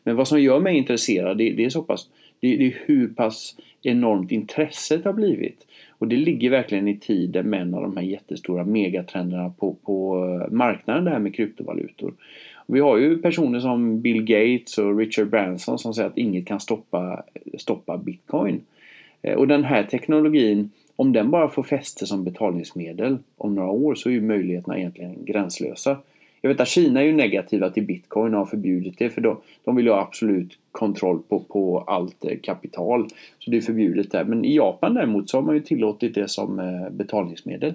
Men 0.05 0.17
vad 0.17 0.29
som 0.29 0.41
gör 0.41 0.61
mig 0.61 0.77
intresserad 0.77 1.39
det, 1.39 1.51
det 1.51 1.65
är 1.65 1.71
så 1.71 1.83
pass 1.83 2.09
det, 2.41 2.57
det 2.57 2.67
är 2.67 2.83
hur 2.87 3.09
pass 3.09 3.57
enormt 3.83 4.33
intresset 4.33 5.05
har 5.05 5.13
blivit. 5.13 5.67
Och 5.99 6.09
det 6.09 6.17
ligger 6.17 6.51
verkligen 6.51 6.89
i 6.89 6.99
tiden 6.99 7.51
med 7.51 7.61
en 7.61 7.75
av 7.75 7.83
de 7.83 7.97
här 7.97 8.05
jättestora 8.05 8.65
megatrenderna 8.65 9.51
på, 9.59 9.75
på 9.75 10.25
eh, 10.25 10.53
marknaden 10.53 11.05
det 11.05 11.11
här 11.11 11.19
med 11.19 11.35
kryptovalutor. 11.35 12.15
Vi 12.67 12.81
har 12.81 12.97
ju 12.97 13.19
personer 13.19 13.61
som 13.61 14.01
Bill 14.01 14.23
Gates 14.23 14.79
och 14.79 14.99
Richard 14.99 15.29
Branson 15.29 15.79
som 15.79 15.95
säger 15.95 16.09
att 16.09 16.19
inget 16.19 16.47
kan 16.47 16.61
stoppa, 16.61 17.23
stoppa 17.59 17.99
Bitcoin. 17.99 18.61
Eh, 19.23 19.35
och 19.35 19.49
den 19.49 19.65
här 19.65 19.83
teknologin, 19.83 20.71
om 20.97 21.13
den 21.13 21.31
bara 21.31 21.49
får 21.49 21.63
fäste 21.63 22.07
som 22.07 22.25
betalningsmedel 22.25 23.19
om 23.37 23.55
några 23.55 23.71
år 23.71 23.95
så 23.95 24.09
är 24.09 24.13
ju 24.13 24.21
möjligheterna 24.21 24.79
egentligen 24.79 25.25
gränslösa. 25.25 25.97
Jag 26.41 26.49
vet 26.49 26.61
att 26.61 26.69
Kina 26.69 27.01
är 27.01 27.05
ju 27.05 27.13
negativa 27.13 27.71
till 27.71 27.83
Bitcoin 27.83 28.35
och 28.35 28.39
har 28.39 28.47
förbjudit 28.47 28.99
det 28.99 29.11
för 29.11 29.21
de, 29.21 29.37
de 29.65 29.77
vill 29.77 29.87
ju 29.87 29.93
ha 29.93 30.01
absolut 30.01 30.59
kontroll 30.73 31.23
på, 31.29 31.41
på 31.41 31.85
allt 31.87 32.25
eh, 32.25 32.39
kapital. 32.43 33.09
Så 33.39 33.51
det 33.51 33.57
är 33.57 33.61
förbjudet 33.61 34.11
där. 34.11 34.25
Men 34.25 34.45
i 34.45 34.57
Japan 34.57 34.95
däremot 34.95 35.31
så 35.31 35.37
har 35.37 35.43
man 35.43 35.55
ju 35.55 35.61
tillåtit 35.61 36.15
det 36.15 36.29
som 36.29 36.59
eh, 36.59 36.91
betalningsmedel. 36.91 37.75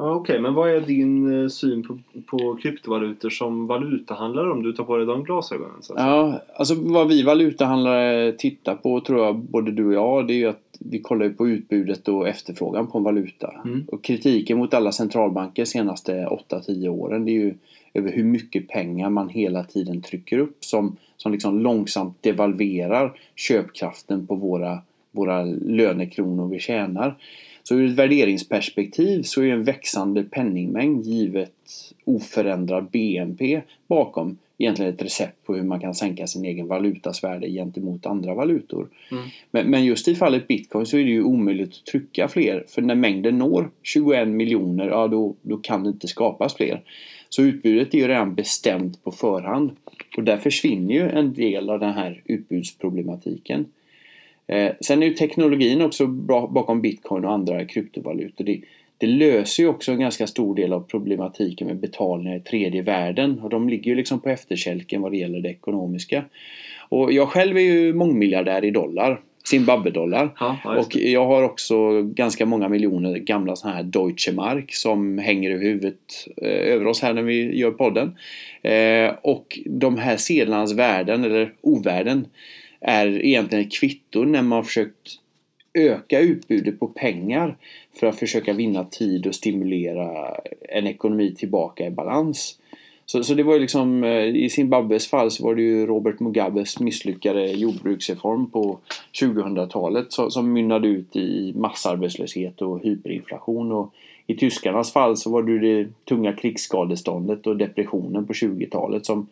Okej, 0.00 0.20
okay, 0.20 0.40
men 0.40 0.54
vad 0.54 0.70
är 0.70 0.80
din 0.80 1.42
eh, 1.42 1.48
syn 1.48 1.82
på, 1.82 1.98
på 2.26 2.58
kryptovalutor 2.62 3.30
som 3.30 3.66
valutahandlare 3.66 4.50
om 4.50 4.62
du 4.62 4.72
tar 4.72 4.84
på 4.84 4.96
dig 4.96 5.06
de 5.06 5.24
glasögonen? 5.24 5.82
Så 5.82 5.94
ja, 5.96 6.40
alltså 6.56 6.74
vad 6.78 7.08
vi 7.08 7.22
valutahandlare 7.22 8.32
tittar 8.32 8.74
på 8.74 9.00
tror 9.00 9.24
jag 9.24 9.36
både 9.36 9.70
du 9.70 9.86
och 9.86 9.94
jag 9.94 10.26
det 10.26 10.32
är 10.32 10.38
ju 10.38 10.48
att 10.48 10.76
vi 10.78 11.00
kollar 11.00 11.28
på 11.28 11.48
utbudet 11.48 12.08
och 12.08 12.28
efterfrågan 12.28 12.86
på 12.86 12.98
en 12.98 13.04
valuta. 13.04 13.54
Mm. 13.64 13.84
Och 13.88 14.04
kritiken 14.04 14.58
mot 14.58 14.74
alla 14.74 14.92
centralbanker 14.92 15.64
senaste 15.64 16.26
8-10 16.50 16.88
åren 16.88 17.24
det 17.24 17.30
är 17.30 17.40
ju 17.40 17.54
över 17.94 18.12
hur 18.12 18.24
mycket 18.24 18.68
pengar 18.68 19.10
man 19.10 19.28
hela 19.28 19.64
tiden 19.64 20.02
trycker 20.02 20.38
upp 20.38 20.64
som, 20.64 20.96
som 21.16 21.32
liksom 21.32 21.60
långsamt 21.60 22.22
devalverar 22.22 23.20
köpkraften 23.36 24.26
på 24.26 24.34
våra, 24.34 24.78
våra 25.10 25.44
lönekronor 25.44 26.48
vi 26.48 26.58
tjänar. 26.58 27.16
Så 27.68 27.74
ur 27.74 27.90
ett 27.90 27.98
värderingsperspektiv 27.98 29.22
så 29.22 29.42
är 29.42 29.46
en 29.46 29.64
växande 29.64 30.22
penningmängd 30.22 31.06
givet 31.06 31.52
oförändrad 32.04 32.90
BNP 32.90 33.62
bakom 33.88 34.38
egentligen 34.58 34.94
ett 34.94 35.02
recept 35.02 35.46
på 35.46 35.54
hur 35.54 35.62
man 35.62 35.80
kan 35.80 35.94
sänka 35.94 36.26
sin 36.26 36.44
egen 36.44 36.66
valutas 36.66 37.24
värde 37.24 37.50
gentemot 37.50 38.06
andra 38.06 38.34
valutor. 38.34 38.88
Mm. 39.10 39.24
Men, 39.50 39.70
men, 39.70 39.84
just 39.84 40.08
i 40.08 40.14
fallet 40.14 40.48
bitcoin 40.48 40.86
så 40.86 40.96
är 40.96 41.04
det 41.04 41.10
ju 41.10 41.22
omöjligt 41.22 41.68
att 41.68 41.84
trycka 41.84 42.28
fler 42.28 42.64
för 42.68 42.82
när 42.82 42.94
mängden 42.94 43.38
når 43.38 43.70
21 43.82 44.28
miljoner, 44.28 44.88
ja 44.88 45.08
då, 45.08 45.34
då 45.42 45.56
kan 45.56 45.82
det 45.82 45.88
inte 45.88 46.08
skapas 46.08 46.54
fler. 46.54 46.82
Så 47.28 47.42
utbudet 47.42 47.94
är 47.94 47.98
ju 47.98 48.08
redan 48.08 48.34
bestämt 48.34 49.04
på 49.04 49.12
förhand 49.12 49.70
och 50.16 50.24
där 50.24 50.36
försvinner 50.36 50.94
ju 50.94 51.08
en 51.08 51.34
del 51.34 51.70
av 51.70 51.80
den 51.80 51.92
här 51.92 52.22
utbudsproblematiken. 52.24 53.66
Eh, 54.48 54.72
sen 54.80 55.02
är 55.02 55.06
ju 55.06 55.14
teknologin 55.14 55.82
också 55.82 56.06
bra 56.06 56.46
bakom 56.46 56.80
bitcoin 56.80 57.24
och 57.24 57.32
andra 57.32 57.64
kryptovalutor. 57.64 58.44
Det, 58.44 58.60
det 58.98 59.06
löser 59.06 59.62
ju 59.62 59.68
också 59.68 59.92
en 59.92 60.00
ganska 60.00 60.26
stor 60.26 60.54
del 60.54 60.72
av 60.72 60.80
problematiken 60.80 61.66
med 61.66 61.76
betalningar 61.76 62.36
i 62.36 62.40
tredje 62.40 62.82
världen 62.82 63.40
och 63.40 63.50
de 63.50 63.68
ligger 63.68 63.90
ju 63.90 63.94
liksom 63.94 64.20
på 64.20 64.28
efterkälken 64.28 65.02
vad 65.02 65.12
det 65.12 65.18
gäller 65.18 65.40
det 65.40 65.48
ekonomiska. 65.48 66.24
Och 66.88 67.12
jag 67.12 67.28
själv 67.28 67.56
är 67.56 67.60
ju 67.60 67.94
mångmiljardär 67.94 68.64
i 68.64 68.70
dollar. 68.70 69.20
Zimbabwe-dollar. 69.50 70.30
Ja, 70.40 70.56
och 70.78 70.96
jag 70.96 71.26
har 71.26 71.42
också 71.42 72.02
ganska 72.02 72.46
många 72.46 72.68
miljoner 72.68 73.18
gamla 73.18 73.56
sådana 73.56 73.76
här 73.76 73.82
Deutsche 73.82 74.32
Mark 74.32 74.74
som 74.74 75.18
hänger 75.18 75.50
över 75.50 75.64
huvudet 75.64 76.28
eh, 76.36 76.72
över 76.72 76.86
oss 76.86 77.02
här 77.02 77.14
när 77.14 77.22
vi 77.22 77.58
gör 77.58 77.70
podden. 77.70 78.16
Eh, 78.62 79.14
och 79.22 79.58
de 79.66 79.98
här 79.98 80.16
sedlarnas 80.16 80.72
värden, 80.72 81.24
eller 81.24 81.52
ovärden, 81.60 82.26
är 82.80 83.24
egentligen 83.24 83.64
ett 83.64 83.72
kvitto 83.72 84.24
när 84.24 84.42
man 84.42 84.56
har 84.56 84.62
försökt 84.62 85.18
öka 85.74 86.20
utbudet 86.20 86.80
på 86.80 86.86
pengar 86.86 87.56
för 88.00 88.06
att 88.06 88.18
försöka 88.18 88.52
vinna 88.52 88.84
tid 88.84 89.26
och 89.26 89.34
stimulera 89.34 90.36
en 90.68 90.86
ekonomi 90.86 91.34
tillbaka 91.34 91.86
i 91.86 91.90
balans. 91.90 92.58
Så, 93.06 93.22
så 93.22 93.34
det 93.34 93.42
var 93.42 93.54
ju 93.54 93.60
liksom, 93.60 94.04
eh, 94.04 94.24
i 94.24 94.50
Zimbabwes 94.50 95.06
fall 95.06 95.30
så 95.30 95.44
var 95.44 95.54
det 95.54 95.62
ju 95.62 95.86
Robert 95.86 96.20
Mugabes 96.20 96.80
misslyckade 96.80 97.46
jordbruksreform 97.46 98.50
på 98.50 98.78
2000-talet 99.20 100.12
som, 100.12 100.30
som 100.30 100.52
mynnade 100.52 100.88
ut 100.88 101.16
i 101.16 101.52
massarbetslöshet 101.56 102.62
och 102.62 102.80
hyperinflation. 102.82 103.72
Och 103.72 103.94
I 104.26 104.34
tyskarnas 104.34 104.92
fall 104.92 105.16
så 105.16 105.30
var 105.30 105.42
det 105.42 105.52
ju 105.52 105.58
det 105.58 105.90
tunga 106.04 106.32
krigsskadeståndet 106.32 107.46
och 107.46 107.56
depressionen 107.56 108.26
på 108.26 108.32
20-talet 108.32 109.06
som 109.06 109.26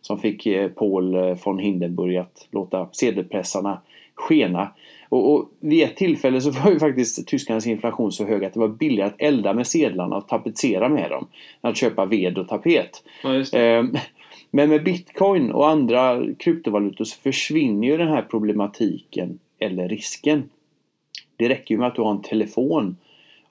som 0.00 0.18
fick 0.18 0.46
eh, 0.46 0.68
Paul 0.68 1.14
eh, 1.14 1.36
von 1.44 1.58
Hindenburg 1.58 2.16
att 2.16 2.48
låta 2.50 2.88
sedelpressarna 2.92 3.80
skena. 4.14 4.68
Och, 5.08 5.34
och 5.34 5.50
vid 5.60 5.84
ett 5.84 5.96
tillfälle 5.96 6.40
så 6.40 6.50
var 6.64 6.70
ju 6.70 6.78
faktiskt 6.78 7.26
tyskarnas 7.26 7.66
inflation 7.66 8.12
så 8.12 8.24
hög 8.24 8.44
att 8.44 8.54
det 8.54 8.60
var 8.60 8.68
billigare 8.68 9.08
att 9.08 9.20
elda 9.20 9.54
med 9.54 9.66
sedlarna 9.66 10.16
och 10.16 10.28
tapetsera 10.28 10.88
med 10.88 11.10
dem 11.10 11.26
än 11.62 11.70
att 11.70 11.76
köpa 11.76 12.06
ved 12.06 12.38
och 12.38 12.48
tapet. 12.48 13.02
Ja, 13.22 13.58
ehm, 13.58 13.96
men 14.50 14.68
med 14.68 14.84
bitcoin 14.84 15.52
och 15.52 15.68
andra 15.68 16.22
kryptovalutor 16.38 17.04
så 17.04 17.20
försvinner 17.20 17.88
ju 17.88 17.96
den 17.96 18.08
här 18.08 18.22
problematiken 18.22 19.38
eller 19.58 19.88
risken. 19.88 20.50
Det 21.36 21.48
räcker 21.48 21.74
ju 21.74 21.78
med 21.78 21.88
att 21.88 21.94
du 21.94 22.02
har 22.02 22.10
en 22.10 22.22
telefon 22.22 22.96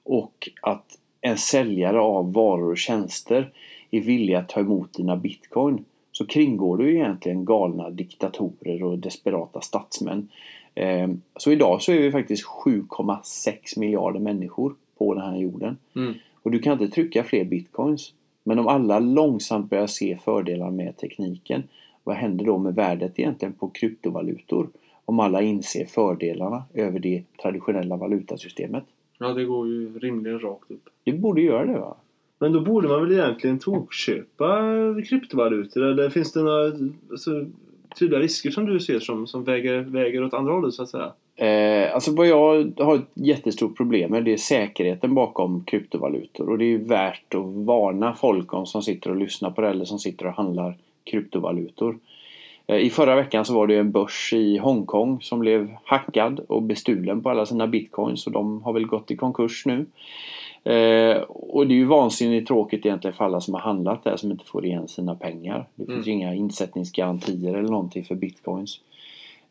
och 0.04 0.48
att 0.62 0.84
en 1.20 1.36
säljare 1.36 2.00
av 2.00 2.32
varor 2.32 2.70
och 2.70 2.78
tjänster 2.78 3.50
är 3.90 4.00
villig 4.00 4.34
att 4.34 4.48
ta 4.48 4.60
emot 4.60 4.94
dina 4.94 5.16
bitcoin 5.16 5.84
så 6.18 6.26
kringgår 6.26 6.76
du 6.76 6.94
egentligen 6.94 7.44
galna 7.44 7.90
diktatorer 7.90 8.82
och 8.82 8.98
desperata 8.98 9.60
statsmän. 9.60 10.28
Ehm, 10.74 11.20
så 11.36 11.52
idag 11.52 11.82
så 11.82 11.92
är 11.92 12.00
vi 12.00 12.12
faktiskt 12.12 12.44
7,6 12.44 13.78
miljarder 13.78 14.20
människor 14.20 14.74
på 14.98 15.14
den 15.14 15.22
här 15.22 15.36
jorden. 15.36 15.76
Mm. 15.96 16.14
Och 16.42 16.50
du 16.50 16.58
kan 16.58 16.72
inte 16.72 16.94
trycka 16.94 17.24
fler 17.24 17.44
bitcoins. 17.44 18.12
Men 18.44 18.58
om 18.58 18.68
alla 18.68 18.98
långsamt 18.98 19.70
börjar 19.70 19.86
se 19.86 20.18
fördelar 20.24 20.70
med 20.70 20.96
tekniken, 20.96 21.62
vad 22.04 22.16
händer 22.16 22.44
då 22.44 22.58
med 22.58 22.74
värdet 22.74 23.18
egentligen 23.18 23.54
på 23.54 23.68
kryptovalutor? 23.68 24.68
Om 25.04 25.20
alla 25.20 25.42
inser 25.42 25.84
fördelarna 25.84 26.64
över 26.74 26.98
det 26.98 27.22
traditionella 27.42 27.96
valutasystemet. 27.96 28.84
Ja, 29.18 29.28
det 29.28 29.44
går 29.44 29.68
ju 29.68 29.98
rimligen 29.98 30.40
rakt 30.40 30.70
upp. 30.70 30.88
Det 31.04 31.12
borde 31.12 31.40
göra 31.40 31.66
det 31.66 31.78
va? 31.78 31.96
Men 32.38 32.52
då 32.52 32.60
borde 32.60 32.88
man 32.88 33.02
väl 33.02 33.12
egentligen 33.12 33.58
tokköpa 33.58 34.58
kryptovalutor? 35.08 35.82
Eller 35.82 36.10
finns 36.10 36.32
det 36.32 36.42
några 36.42 36.72
alltså, 37.10 37.44
tydliga 37.98 38.20
risker 38.20 38.50
som 38.50 38.66
du 38.66 38.80
ser 38.80 39.00
som, 39.00 39.26
som 39.26 39.44
väger, 39.44 39.80
väger 39.80 40.24
åt 40.24 40.34
andra 40.34 40.52
hållet 40.52 40.74
så 40.74 40.82
att 40.82 40.88
säga? 40.88 41.12
Eh, 41.36 41.94
alltså 41.94 42.14
vad 42.14 42.26
jag 42.26 42.72
har 42.78 42.94
ett 42.94 43.10
jättestort 43.14 43.76
problem 43.76 44.10
med 44.10 44.24
det 44.24 44.32
är 44.32 44.36
säkerheten 44.36 45.14
bakom 45.14 45.64
kryptovalutor 45.64 46.50
och 46.50 46.58
det 46.58 46.74
är 46.74 46.78
värt 46.78 47.34
att 47.34 47.66
varna 47.66 48.14
folk 48.14 48.54
om 48.54 48.66
som 48.66 48.82
sitter 48.82 49.10
och 49.10 49.16
lyssnar 49.16 49.50
på 49.50 49.60
det 49.60 49.68
eller 49.68 49.84
som 49.84 49.98
sitter 49.98 50.26
och 50.26 50.32
handlar 50.32 50.76
kryptovalutor. 51.04 51.98
Eh, 52.66 52.76
I 52.76 52.90
förra 52.90 53.16
veckan 53.16 53.44
så 53.44 53.54
var 53.54 53.66
det 53.66 53.76
en 53.76 53.92
börs 53.92 54.32
i 54.32 54.58
Hongkong 54.58 55.20
som 55.20 55.38
blev 55.38 55.76
hackad 55.84 56.40
och 56.48 56.62
bestulen 56.62 57.22
på 57.22 57.30
alla 57.30 57.46
sina 57.46 57.66
bitcoins 57.66 58.26
och 58.26 58.32
de 58.32 58.62
har 58.62 58.72
väl 58.72 58.86
gått 58.86 59.10
i 59.10 59.16
konkurs 59.16 59.66
nu. 59.66 59.86
Eh, 60.68 61.22
och 61.22 61.66
det 61.66 61.74
är 61.74 61.76
ju 61.76 61.84
vansinnigt 61.84 62.48
tråkigt 62.48 62.86
egentligen 62.86 63.16
för 63.16 63.24
alla 63.24 63.40
som 63.40 63.54
har 63.54 63.60
handlat 63.60 64.04
där 64.04 64.16
som 64.16 64.30
inte 64.30 64.44
får 64.44 64.66
igen 64.66 64.88
sina 64.88 65.14
pengar. 65.14 65.68
Det 65.74 65.86
finns 65.86 66.06
mm. 66.06 66.18
inga 66.18 66.34
insättningsgarantier 66.34 67.54
eller 67.54 67.68
någonting 67.68 68.04
för 68.04 68.14
bitcoins. 68.14 68.80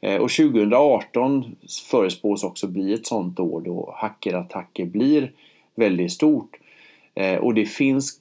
Eh, 0.01 0.15
och 0.15 0.31
2018 0.31 1.55
förespås 1.91 2.43
också 2.43 2.67
bli 2.67 2.93
ett 2.93 3.07
sånt 3.07 3.39
år 3.39 3.61
då 3.61 3.93
hackerattacker 3.97 4.85
blir 4.85 5.31
väldigt 5.75 6.11
stort. 6.11 6.57
Eh, 7.15 7.37
och 7.37 7.53
det 7.53 7.65
finns 7.65 8.19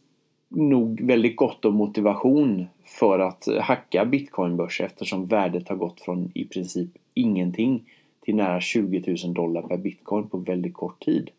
nog 0.49 1.00
väldigt 1.00 1.37
gott 1.37 1.65
om 1.65 1.75
motivation 1.75 2.67
för 2.85 3.19
att 3.19 3.49
hacka 3.61 4.05
bitcoinbörser 4.05 4.85
eftersom 4.85 5.26
värdet 5.26 5.69
har 5.69 5.76
gått 5.76 6.00
från 6.00 6.31
i 6.35 6.45
princip 6.45 6.91
ingenting 7.15 7.85
till 8.25 8.37
nära 8.37 8.61
20 8.61 9.17
000 9.25 9.35
dollar 9.35 9.62
per 9.62 9.76
bitcoin 9.76 10.29
på 10.29 10.38
väldigt 10.38 10.75
kort 10.75 11.05
tid. 11.05 11.31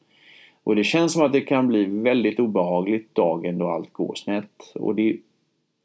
Och 0.68 0.76
det 0.76 0.84
känns 0.84 1.14
som 1.14 1.22
att 1.22 1.34
det 1.34 1.42
kan 1.42 1.68
bli 1.68 1.86
väldigt 1.86 2.40
obehagligt 2.40 3.16
dagen 3.16 3.58
då 3.58 3.68
allt 3.68 3.94
går 3.94 4.16
snett. 4.16 4.72
Och 4.76 4.96
det 4.96 5.10
är 5.10 5.18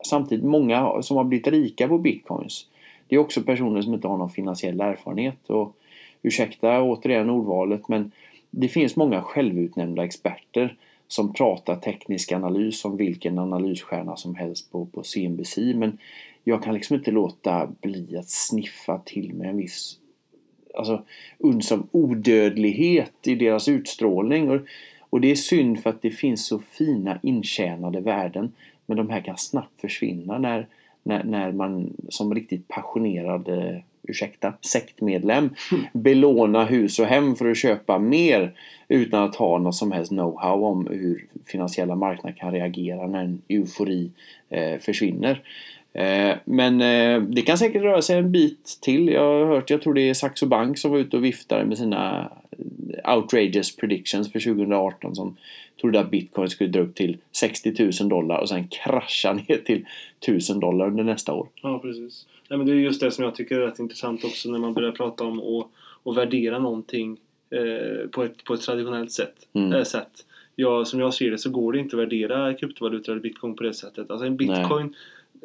samtidigt 0.04 0.44
många 0.44 1.02
som 1.02 1.16
har 1.16 1.24
blivit 1.24 1.46
rika 1.46 1.88
på 1.88 1.98
bitcoins. 1.98 2.66
Det 3.08 3.14
är 3.14 3.18
också 3.18 3.42
personer 3.42 3.82
som 3.82 3.94
inte 3.94 4.08
har 4.08 4.16
någon 4.16 4.30
finansiell 4.30 4.80
erfarenhet. 4.80 5.50
Och 5.50 5.76
ursäkta 6.22 6.82
återigen 6.82 7.30
ordvalet 7.30 7.88
men 7.88 8.12
det 8.50 8.68
finns 8.68 8.96
många 8.96 9.22
självutnämnda 9.22 10.04
experter 10.04 10.76
som 11.08 11.32
pratar 11.32 11.76
teknisk 11.76 12.32
analys 12.32 12.80
som 12.80 12.96
vilken 12.96 13.38
analysstjärna 13.38 14.16
som 14.16 14.34
helst 14.34 14.72
på, 14.72 14.86
på 14.86 15.02
CNBC 15.02 15.58
men 15.74 15.98
jag 16.44 16.62
kan 16.62 16.74
liksom 16.74 16.96
inte 16.96 17.10
låta 17.10 17.68
bli 17.80 18.16
att 18.16 18.28
sniffa 18.28 18.98
till 18.98 19.34
med 19.34 19.48
en 19.48 19.56
viss 19.56 19.98
alltså, 20.74 21.02
uns 21.38 21.72
av 21.72 21.86
odödlighet 21.90 23.12
i 23.26 23.34
deras 23.34 23.68
utstrålning. 23.68 24.50
Och, 24.50 24.60
och 25.10 25.20
det 25.20 25.30
är 25.30 25.34
synd 25.34 25.82
för 25.82 25.90
att 25.90 26.02
det 26.02 26.10
finns 26.10 26.46
så 26.46 26.58
fina 26.58 27.18
intjänade 27.22 28.00
värden 28.00 28.52
men 28.86 28.96
de 28.96 29.10
här 29.10 29.20
kan 29.20 29.38
snabbt 29.38 29.80
försvinna 29.80 30.38
när, 30.38 30.66
när, 31.02 31.24
när 31.24 31.52
man 31.52 31.96
som 32.08 32.34
riktigt 32.34 32.68
passionerad 32.68 33.48
ursäkta, 34.02 34.52
sektmedlem 34.60 35.50
belåna 35.92 36.64
hus 36.64 36.98
och 36.98 37.06
hem 37.06 37.36
för 37.36 37.50
att 37.50 37.56
köpa 37.56 37.98
mer 37.98 38.52
utan 38.88 39.22
att 39.22 39.36
ha 39.36 39.58
något 39.58 39.74
som 39.74 39.92
helst 39.92 40.12
know-how 40.12 40.64
om 40.64 40.86
hur 40.90 41.26
finansiella 41.46 41.94
marknader 41.94 42.36
kan 42.36 42.52
reagera 42.52 43.06
när 43.06 43.24
en 43.24 43.42
eufori 43.48 44.10
eh, 44.48 44.78
försvinner. 44.78 45.42
Eh, 45.94 46.36
men 46.44 46.80
eh, 46.80 47.22
det 47.22 47.42
kan 47.42 47.58
säkert 47.58 47.82
röra 47.82 48.02
sig 48.02 48.18
en 48.18 48.32
bit 48.32 48.78
till. 48.80 49.08
Jag 49.08 49.20
har 49.20 49.46
hört, 49.46 49.70
jag 49.70 49.82
tror 49.82 49.94
det 49.94 50.10
är 50.10 50.14
Saxo 50.14 50.46
Bank 50.46 50.78
som 50.78 50.90
var 50.90 50.98
ute 50.98 51.16
och 51.16 51.24
viftade 51.24 51.64
med 51.64 51.78
sina 51.78 52.32
outrageous 53.04 53.76
predictions 53.76 54.32
för 54.32 54.40
2018 54.40 55.14
som 55.14 55.36
trodde 55.80 56.00
att 56.00 56.10
bitcoin 56.10 56.50
skulle 56.50 56.70
dra 56.70 56.80
upp 56.80 56.94
till 56.94 57.16
60 57.32 57.90
000 58.00 58.08
dollar 58.08 58.38
och 58.38 58.48
sen 58.48 58.68
krascha 58.68 59.32
ner 59.48 59.56
till 59.64 59.86
1000 60.20 60.60
dollar 60.60 60.86
under 60.86 61.04
nästa 61.04 61.32
år. 61.32 61.48
Ja, 61.62 61.78
precis. 61.78 62.26
Nej, 62.48 62.58
men 62.58 62.66
det 62.66 62.72
är 62.72 62.76
just 62.76 63.00
det 63.00 63.10
som 63.10 63.24
jag 63.24 63.34
tycker 63.34 63.56
är 63.58 63.66
rätt 63.66 63.78
intressant 63.78 64.24
också 64.24 64.50
när 64.50 64.58
man 64.58 64.74
börjar 64.74 64.92
prata 64.92 65.24
om 65.24 65.38
att, 65.38 65.66
att 66.04 66.16
värdera 66.16 66.58
någonting 66.58 67.18
eh, 67.50 68.08
på, 68.08 68.22
ett, 68.22 68.44
på 68.44 68.54
ett 68.54 68.60
traditionellt 68.60 69.12
sätt. 69.12 69.34
Mm. 69.52 69.72
Äh, 69.72 69.84
sätt. 69.84 70.26
Ja, 70.56 70.84
som 70.84 71.00
jag 71.00 71.14
ser 71.14 71.30
det 71.30 71.38
så 71.38 71.50
går 71.50 71.72
det 71.72 71.78
inte 71.78 71.96
att 71.96 72.02
värdera 72.02 72.54
kryptovalutor 72.54 73.12
eller 73.12 73.22
bitcoin 73.22 73.54
på 73.54 73.62
det 73.62 73.74
sättet. 73.74 74.10
Alltså 74.10 74.26
en 74.26 74.36
bitcoin 74.36 74.94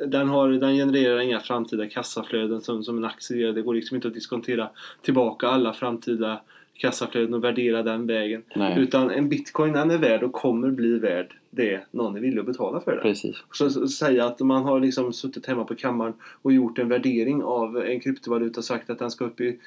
den, 0.05 0.29
har, 0.29 0.49
den 0.49 0.75
genererar 0.75 1.19
inga 1.19 1.39
framtida 1.39 1.87
kassaflöden 1.89 2.61
som, 2.61 2.83
som 2.83 2.97
en 2.97 3.05
aktie 3.05 3.37
gör. 3.37 3.53
Det 3.53 3.61
går 3.61 3.73
liksom 3.73 3.95
inte 3.95 4.07
att 4.07 4.13
diskontera 4.13 4.69
tillbaka 5.01 5.47
alla 5.47 5.73
framtida 5.73 6.41
kassaflöden 6.73 7.33
och 7.33 7.43
värdera 7.43 7.83
den 7.83 8.07
vägen. 8.07 8.43
Nej. 8.55 8.79
Utan 8.79 9.11
en 9.11 9.29
bitcoin 9.29 9.73
den 9.73 9.91
är 9.91 9.97
värd 9.97 10.23
och 10.23 10.33
kommer 10.33 10.71
bli 10.71 10.99
värd 10.99 11.33
det 11.57 11.81
någon 11.91 12.15
är 12.15 12.19
villig 12.19 12.39
att 12.39 12.45
betala 12.45 12.79
för 12.79 12.91
den. 12.91 13.01
Precis. 13.01 13.35
Så, 13.51 13.69
så 13.69 13.87
säga 13.87 14.25
att 14.25 14.39
man 14.39 14.63
har 14.63 14.79
liksom 14.79 15.13
suttit 15.13 15.45
hemma 15.45 15.63
på 15.63 15.75
kammaren 15.75 16.13
och 16.41 16.53
gjort 16.53 16.79
en 16.79 16.89
värdering 16.89 17.43
av 17.43 17.77
en 17.77 17.99
kryptovaluta 17.99 18.59
och 18.59 18.65
sagt 18.65 18.89
att 18.89 18.99
den 18.99 19.11
ska 19.11 19.25
upp 19.25 19.41
i 19.41 19.59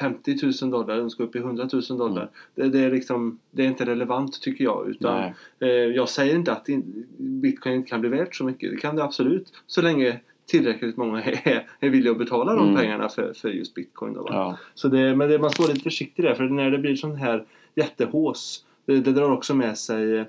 50 0.00 0.36
000 0.62 0.70
dollar, 0.70 0.96
den 0.96 1.10
ska 1.10 1.22
upp 1.22 1.36
i 1.36 1.38
100 1.38 1.68
000 1.72 1.98
dollar. 1.98 2.22
Mm. 2.22 2.32
Det, 2.54 2.78
det, 2.78 2.84
är 2.84 2.90
liksom, 2.90 3.38
det 3.50 3.62
är 3.64 3.68
inte 3.68 3.84
relevant 3.86 4.40
tycker 4.42 4.64
jag. 4.64 4.88
Utan, 4.90 5.22
eh, 5.60 5.68
jag 5.68 6.08
säger 6.08 6.34
inte 6.34 6.52
att 6.52 6.68
in- 6.68 7.06
bitcoin 7.18 7.74
inte 7.74 7.88
kan 7.88 8.00
bli 8.00 8.10
värt 8.10 8.34
så 8.34 8.44
mycket. 8.44 8.70
Det 8.70 8.76
kan 8.76 8.96
det 8.96 9.04
absolut. 9.04 9.52
Så 9.66 9.82
länge 9.82 10.20
tillräckligt 10.46 10.96
många 10.96 11.22
är, 11.44 11.68
är 11.80 11.88
villiga 11.90 12.12
att 12.12 12.18
betala 12.18 12.54
de 12.54 12.62
Mm. 12.68 12.80
pengarna 12.80 13.08
för, 13.08 13.32
för 13.32 13.48
just 13.48 13.74
bitcoin. 13.74 14.14
Då? 14.14 14.26
Ja. 14.30 14.58
Så 14.74 14.88
det, 14.88 15.16
men 15.16 15.30
det, 15.30 15.38
man 15.38 15.50
ska 15.50 15.62
vara 15.62 15.72
lite 15.72 15.84
försiktig 15.84 16.24
där 16.24 16.34
för 16.34 16.44
när 16.44 16.70
det 16.70 16.78
blir 16.78 16.96
sån 16.96 17.16
här 17.16 17.44
jättehås 17.74 18.64
det, 18.86 19.00
det 19.00 19.12
drar 19.12 19.30
också 19.30 19.54
med 19.54 19.78
sig 19.78 20.18
eh, 20.18 20.26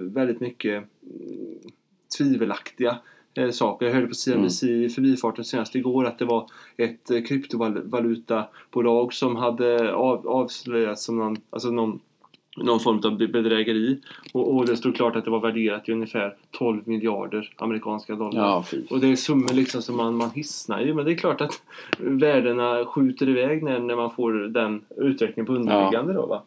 väldigt 0.00 0.40
mycket 0.40 0.84
mm, 1.02 1.58
tvivelaktiga 2.18 2.98
eh, 3.38 3.50
saker. 3.50 3.86
Jag 3.86 3.94
hörde 3.94 4.06
på 4.06 4.14
CNBC 4.14 4.62
i 4.62 4.88
förbifarten 4.88 5.44
senast 5.44 5.74
igår 5.74 6.04
att 6.04 6.18
det 6.18 6.24
var 6.24 6.46
ett 6.76 7.10
eh, 7.10 7.22
kryptovalutabolag 7.22 9.12
som 9.12 9.36
hade 9.36 9.94
av, 9.94 10.28
avslöjats 10.28 11.04
som 11.04 11.18
någon, 11.18 11.36
alltså 11.50 11.70
någon 11.70 12.00
någon 12.56 12.80
form 12.80 13.00
av 13.04 13.18
bedrägeri 13.18 14.00
och, 14.32 14.56
och 14.56 14.66
det 14.66 14.76
stod 14.76 14.96
klart 14.96 15.16
att 15.16 15.24
det 15.24 15.30
var 15.30 15.40
värderat 15.40 15.88
i 15.88 15.92
ungefär 15.92 16.36
12 16.50 16.88
miljarder 16.88 17.54
amerikanska 17.56 18.14
dollar. 18.14 18.40
Ja. 18.40 18.64
Och 18.90 19.00
det 19.00 19.06
är 19.06 19.16
summor 19.16 19.52
liksom 19.52 19.82
som 19.82 19.96
man, 19.96 20.16
man 20.16 20.30
hissnar 20.30 20.80
ju. 20.80 20.94
Men 20.94 21.04
det 21.04 21.12
är 21.12 21.16
klart 21.16 21.40
att 21.40 21.62
värdena 21.98 22.84
skjuter 22.84 23.28
iväg 23.28 23.62
när, 23.62 23.78
när 23.78 23.96
man 23.96 24.10
får 24.10 24.32
den 24.32 24.84
utvecklingen 24.96 25.46
på 25.46 25.52
underliggande 25.52 26.12
då 26.12 26.26
va. 26.26 26.42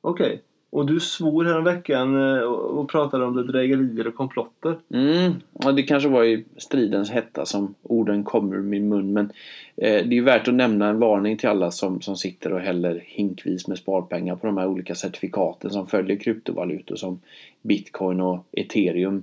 Okej. 0.00 0.42
Och 0.72 0.86
du 0.86 1.00
svor 1.00 1.44
häromveckan 1.44 2.14
veckan 2.14 2.38
eh, 2.38 2.42
och, 2.42 2.90
pratade 2.90 3.24
om 3.24 3.34
bedrägerier 3.34 4.06
och 4.06 4.14
komplotter. 4.14 4.76
Mm, 4.94 5.32
ja, 5.52 5.72
det 5.72 5.82
kanske 5.82 6.08
var 6.08 6.24
i 6.24 6.44
stridens 6.56 7.10
hetta 7.10 7.46
som 7.46 7.74
orden 7.82 8.24
kommer 8.24 8.56
ur 8.56 8.62
min 8.62 8.88
mun 8.88 9.12
men 9.12 9.24
eh, 9.76 9.92
det 10.06 10.12
är 10.12 10.14
ju 10.14 10.24
värt 10.24 10.48
att 10.48 10.54
nämna 10.54 10.88
en 10.88 10.98
varning 10.98 11.36
till 11.36 11.48
alla 11.48 11.70
som, 11.70 12.00
som 12.00 12.16
sitter 12.16 12.52
och 12.52 12.60
häller 12.60 13.02
hinkvis 13.06 13.68
med 13.68 13.78
sparpengar 13.78 14.36
på 14.36 14.46
de 14.46 14.58
här 14.58 14.66
olika 14.66 14.94
certifikaten 14.94 15.70
som 15.70 15.86
följer 15.86 16.16
kryptovalutor 16.16 16.96
som 16.96 17.20
bitcoin 17.62 18.20
och 18.20 18.46
ethereum. 18.52 19.22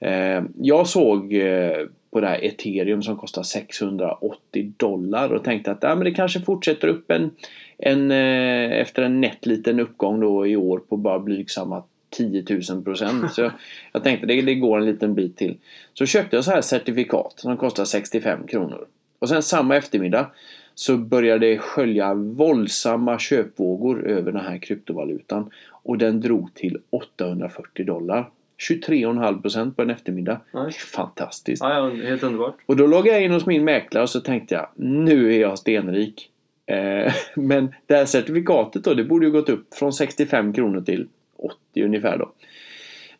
Eh, 0.00 0.42
jag 0.60 0.86
såg 0.86 1.34
eh, 1.34 1.86
på 2.10 2.20
det 2.20 2.28
här 2.28 2.44
ethereum 2.44 3.02
som 3.02 3.16
kostar 3.16 3.42
680 3.42 4.72
dollar 4.76 5.32
och 5.32 5.44
tänkte 5.44 5.70
att 5.70 5.82
ja, 5.82 5.94
men 5.94 6.04
det 6.04 6.10
kanske 6.10 6.40
fortsätter 6.40 6.88
upp 6.88 7.10
en, 7.10 7.30
en 7.78 8.10
eh, 8.10 8.80
efter 8.80 9.02
en 9.02 9.20
nätt 9.20 9.46
liten 9.46 9.80
uppgång 9.80 10.20
då 10.20 10.46
i 10.46 10.56
år 10.56 10.78
på 10.78 10.96
bara 10.96 11.18
blygsamma 11.18 11.82
10 12.10 12.44
000 12.70 12.82
procent. 12.84 13.32
Så 13.32 13.40
jag, 13.40 13.52
jag 13.92 14.04
tänkte 14.04 14.26
det, 14.26 14.42
det 14.42 14.54
går 14.54 14.78
en 14.78 14.86
liten 14.86 15.14
bit 15.14 15.36
till. 15.36 15.56
Så 15.94 16.06
köpte 16.06 16.36
jag 16.36 16.44
så 16.44 16.50
här 16.50 16.60
certifikat 16.60 17.34
som 17.36 17.56
kostar 17.56 17.84
65 17.84 18.46
kronor. 18.46 18.86
Och 19.18 19.28
sen 19.28 19.42
samma 19.42 19.76
eftermiddag 19.76 20.30
så 20.74 20.96
började 20.96 21.46
det 21.46 21.58
skölja 21.58 22.14
våldsamma 22.14 23.18
köpvågor 23.18 24.06
över 24.06 24.32
den 24.32 24.40
här 24.40 24.58
kryptovalutan. 24.58 25.50
Och 25.70 25.98
den 25.98 26.20
drog 26.20 26.54
till 26.54 26.78
840 26.90 27.86
dollar. 27.86 28.30
23,5 28.70 29.42
procent 29.42 29.76
på 29.76 29.82
en 29.82 29.90
eftermiddag. 29.90 30.40
Nej. 30.52 30.72
Fantastiskt. 30.72 31.62
Ja, 31.62 31.74
ja, 31.74 32.06
helt 32.08 32.22
underbart. 32.22 32.56
Och 32.66 32.76
då 32.76 32.86
loggade 32.86 33.16
jag 33.16 33.24
in 33.24 33.32
hos 33.32 33.46
min 33.46 33.64
mäklare 33.64 34.02
och 34.02 34.10
så 34.10 34.20
tänkte 34.20 34.54
jag 34.54 34.68
nu 34.74 35.34
är 35.34 35.40
jag 35.40 35.58
stenrik. 35.58 36.30
Eh, 36.66 37.12
men 37.34 37.74
det 37.86 37.94
här 37.94 38.06
certifikatet 38.06 38.84
då, 38.84 38.94
det 38.94 39.04
borde 39.04 39.26
ju 39.26 39.32
gått 39.32 39.48
upp 39.48 39.74
från 39.74 39.92
65 39.92 40.52
kronor 40.52 40.80
till 40.80 41.08
80 41.36 41.84
ungefär 41.84 42.18
då. 42.18 42.32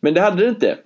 Men 0.00 0.14
det 0.14 0.20
hade 0.20 0.42
det 0.44 0.48
inte. 0.48 0.78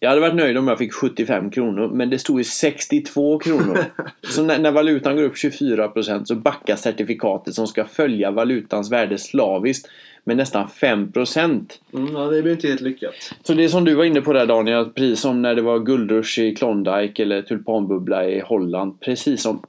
Jag 0.00 0.08
hade 0.08 0.20
varit 0.20 0.34
nöjd 0.34 0.58
om 0.58 0.68
jag 0.68 0.78
fick 0.78 0.92
75 0.92 1.50
kronor 1.50 1.88
men 1.88 2.10
det 2.10 2.18
stod 2.18 2.40
ju 2.40 2.44
62 2.44 3.38
kronor. 3.38 3.84
så 4.28 4.42
när, 4.42 4.58
när 4.58 4.70
valutan 4.70 5.16
går 5.16 5.22
upp 5.22 5.34
24% 5.34 6.24
så 6.24 6.34
backar 6.34 6.76
certifikatet 6.76 7.54
som 7.54 7.66
ska 7.66 7.84
följa 7.84 8.30
valutans 8.30 8.92
värde 8.92 9.18
slaviskt 9.18 9.88
med 10.24 10.36
nästan 10.36 10.66
5%. 10.66 11.72
Mm, 11.92 12.14
ja, 12.14 12.20
det 12.20 12.42
blir 12.42 12.52
inte 12.52 12.68
helt 12.68 12.80
lyckat. 12.80 13.14
Så 13.42 13.54
det 13.54 13.64
är 13.64 13.68
som 13.68 13.84
du 13.84 13.94
var 13.94 14.04
inne 14.04 14.20
på 14.20 14.32
där 14.32 14.46
Daniel, 14.46 14.78
att 14.78 14.94
precis 14.94 15.20
som 15.20 15.42
när 15.42 15.54
det 15.54 15.62
var 15.62 15.78
guldrush 15.78 16.38
i 16.38 16.54
Klondike 16.54 17.22
eller 17.22 17.42
tulpanbubbla 17.42 18.28
i 18.28 18.40
Holland. 18.40 19.00
Precis 19.00 19.42
som 19.42 19.62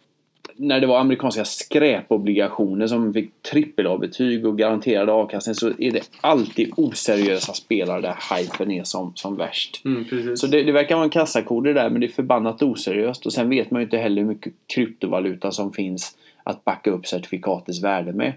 när 0.58 0.80
det 0.80 0.88
var 0.88 1.00
amerikanska 1.00 1.46
skräpobligationer 1.46 2.88
som 2.88 3.14
fick 3.14 3.42
trippel 3.42 3.88
A-betyg 3.88 4.46
och 4.46 4.58
garanterad 4.58 5.10
avkastning 5.10 5.56
så 5.56 5.68
är 5.68 5.92
det 5.92 6.10
alltid 6.22 6.72
oseriösa 6.78 7.54
spelare 7.54 8.02
där 8.02 8.16
hypen 8.36 8.72
är 8.72 8.84
som, 8.84 9.12
som 9.16 9.36
värst. 9.36 9.82
Mm. 9.86 10.38
Så 10.38 10.48
det, 10.48 10.64
det 10.64 10.72
verkar 10.72 10.96
vara 10.96 11.04
en 11.04 11.10
kassakod 11.10 11.64
det 11.64 11.74
där 11.74 11.90
men 11.90 12.02
det 12.02 12.08
är 12.08 12.12
förbannat 12.12 12.62
oseriöst 12.62 13.26
och 13.26 13.34
sen 13.34 13.50
vet 13.50 13.72
man 13.72 13.82
ju 13.82 13.84
inte 13.84 13.98
heller 13.98 14.22
hur 14.22 14.30
mycket 14.30 14.54
kryptovaluta 14.68 15.52
som 15.52 15.74
finns 15.74 16.18
att 16.44 16.66
backa 16.66 16.92
upp 16.92 17.08
certifikatets 17.08 17.84
värde 17.84 18.14
med. 18.14 18.34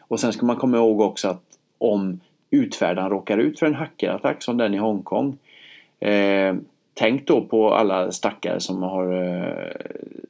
Och 0.00 0.20
sen 0.20 0.32
ska 0.32 0.46
man 0.46 0.56
komma 0.56 0.76
ihåg 0.76 1.00
också 1.00 1.28
att 1.28 1.42
om 1.78 2.20
utfärdaren 2.50 3.10
råkar 3.10 3.38
ut 3.38 3.58
för 3.58 3.66
en 3.66 3.74
hackerattack 3.74 4.42
som 4.42 4.56
den 4.56 4.74
i 4.74 4.78
Hongkong 4.78 5.38
eh, 6.00 6.54
Tänk 6.94 7.26
då 7.26 7.40
på 7.40 7.74
alla 7.74 8.12
stackare 8.12 8.60
som 8.60 8.82
har 8.82 9.12
eh, 9.12 9.72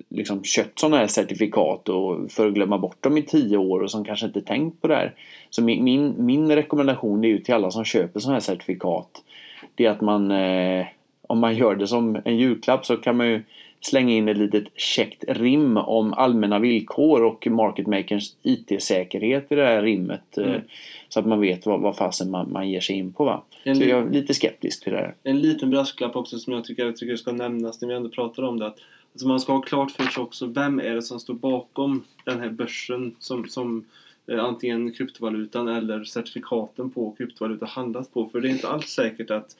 liksom 0.08 0.44
köpt 0.44 0.78
sådana 0.78 0.96
här 0.96 1.06
certifikat 1.06 1.88
och 1.88 2.32
för 2.32 2.46
att 2.46 2.54
glömma 2.54 2.78
bort 2.78 3.02
dem 3.02 3.16
i 3.16 3.22
tio 3.22 3.56
år 3.56 3.80
och 3.80 3.90
som 3.90 4.04
kanske 4.04 4.26
inte 4.26 4.40
tänkt 4.40 4.82
på 4.82 4.88
det 4.88 4.94
här. 4.94 5.14
Så 5.50 5.62
min, 5.62 5.84
min, 5.84 6.14
min 6.18 6.52
rekommendation 6.52 7.24
är 7.24 7.28
ju 7.28 7.38
till 7.38 7.54
alla 7.54 7.70
som 7.70 7.84
köper 7.84 8.20
sådana 8.20 8.34
här 8.34 8.40
certifikat. 8.40 9.22
Det 9.74 9.86
är 9.86 9.90
att 9.90 10.00
man 10.00 10.30
eh, 10.30 10.86
om 11.26 11.38
man 11.38 11.56
gör 11.56 11.74
det 11.74 11.86
som 11.86 12.18
en 12.24 12.36
julklapp 12.36 12.86
så 12.86 12.96
kan 12.96 13.16
man 13.16 13.26
ju 13.26 13.42
slänga 13.86 14.14
in 14.14 14.28
ett 14.28 14.36
litet 14.36 14.64
käckt 14.74 15.24
rim 15.28 15.76
om 15.76 16.12
allmänna 16.12 16.58
villkor 16.58 17.22
och 17.24 17.46
market 17.46 17.86
makers 17.86 18.32
IT-säkerhet 18.42 19.52
i 19.52 19.54
det 19.54 19.64
här 19.64 19.82
rimmet. 19.82 20.38
eh, 20.38 20.44
Mm. 20.44 20.60
Så 21.08 21.20
att 21.20 21.26
man 21.26 21.40
vet 21.40 21.66
vad, 21.66 21.80
vad 21.80 21.96
fasen 21.96 22.30
man, 22.30 22.52
man 22.52 22.70
ger 22.70 22.80
sig 22.80 22.96
in 22.96 23.12
på. 23.12 23.24
Va? 23.24 23.42
En 23.64 23.76
Så 23.76 23.82
jag 23.82 24.06
är 24.06 24.10
lite 24.10 24.34
skeptisk 24.34 24.84
till 24.84 24.92
det 24.92 24.98
här. 24.98 25.14
En 25.22 25.40
liten 25.40 25.70
brasklapp 25.70 26.16
också 26.16 26.38
som 26.38 26.52
jag 26.52 26.64
tycker, 26.64 26.84
jag 26.84 26.96
tycker 26.96 27.16
ska 27.16 27.32
nämnas 27.32 27.80
när 27.80 27.88
vi 27.88 27.94
ändå 27.94 28.08
pratar 28.08 28.42
om 28.42 28.58
det. 28.58 28.66
Att, 28.66 28.78
alltså 29.12 29.28
man 29.28 29.40
ska 29.40 29.52
ha 29.52 29.60
klart 29.60 29.90
för 29.90 30.04
sig 30.04 30.22
också 30.22 30.46
vem 30.46 30.80
är 30.80 30.94
det 30.94 31.02
som 31.02 31.20
står 31.20 31.34
bakom 31.34 32.04
den 32.24 32.40
här 32.40 32.50
börsen 32.50 33.14
som, 33.18 33.48
som 33.48 33.84
eh, 34.26 34.44
antingen 34.44 34.92
kryptovalutan 34.92 35.68
eller 35.68 36.04
certifikaten 36.04 36.90
på 36.90 37.14
kryptovaluta 37.18 37.66
handlas 37.66 38.08
på. 38.08 38.28
För 38.28 38.40
det 38.40 38.48
är 38.48 38.50
inte 38.50 38.68
alls 38.68 38.86
säkert 38.86 39.30
att 39.30 39.56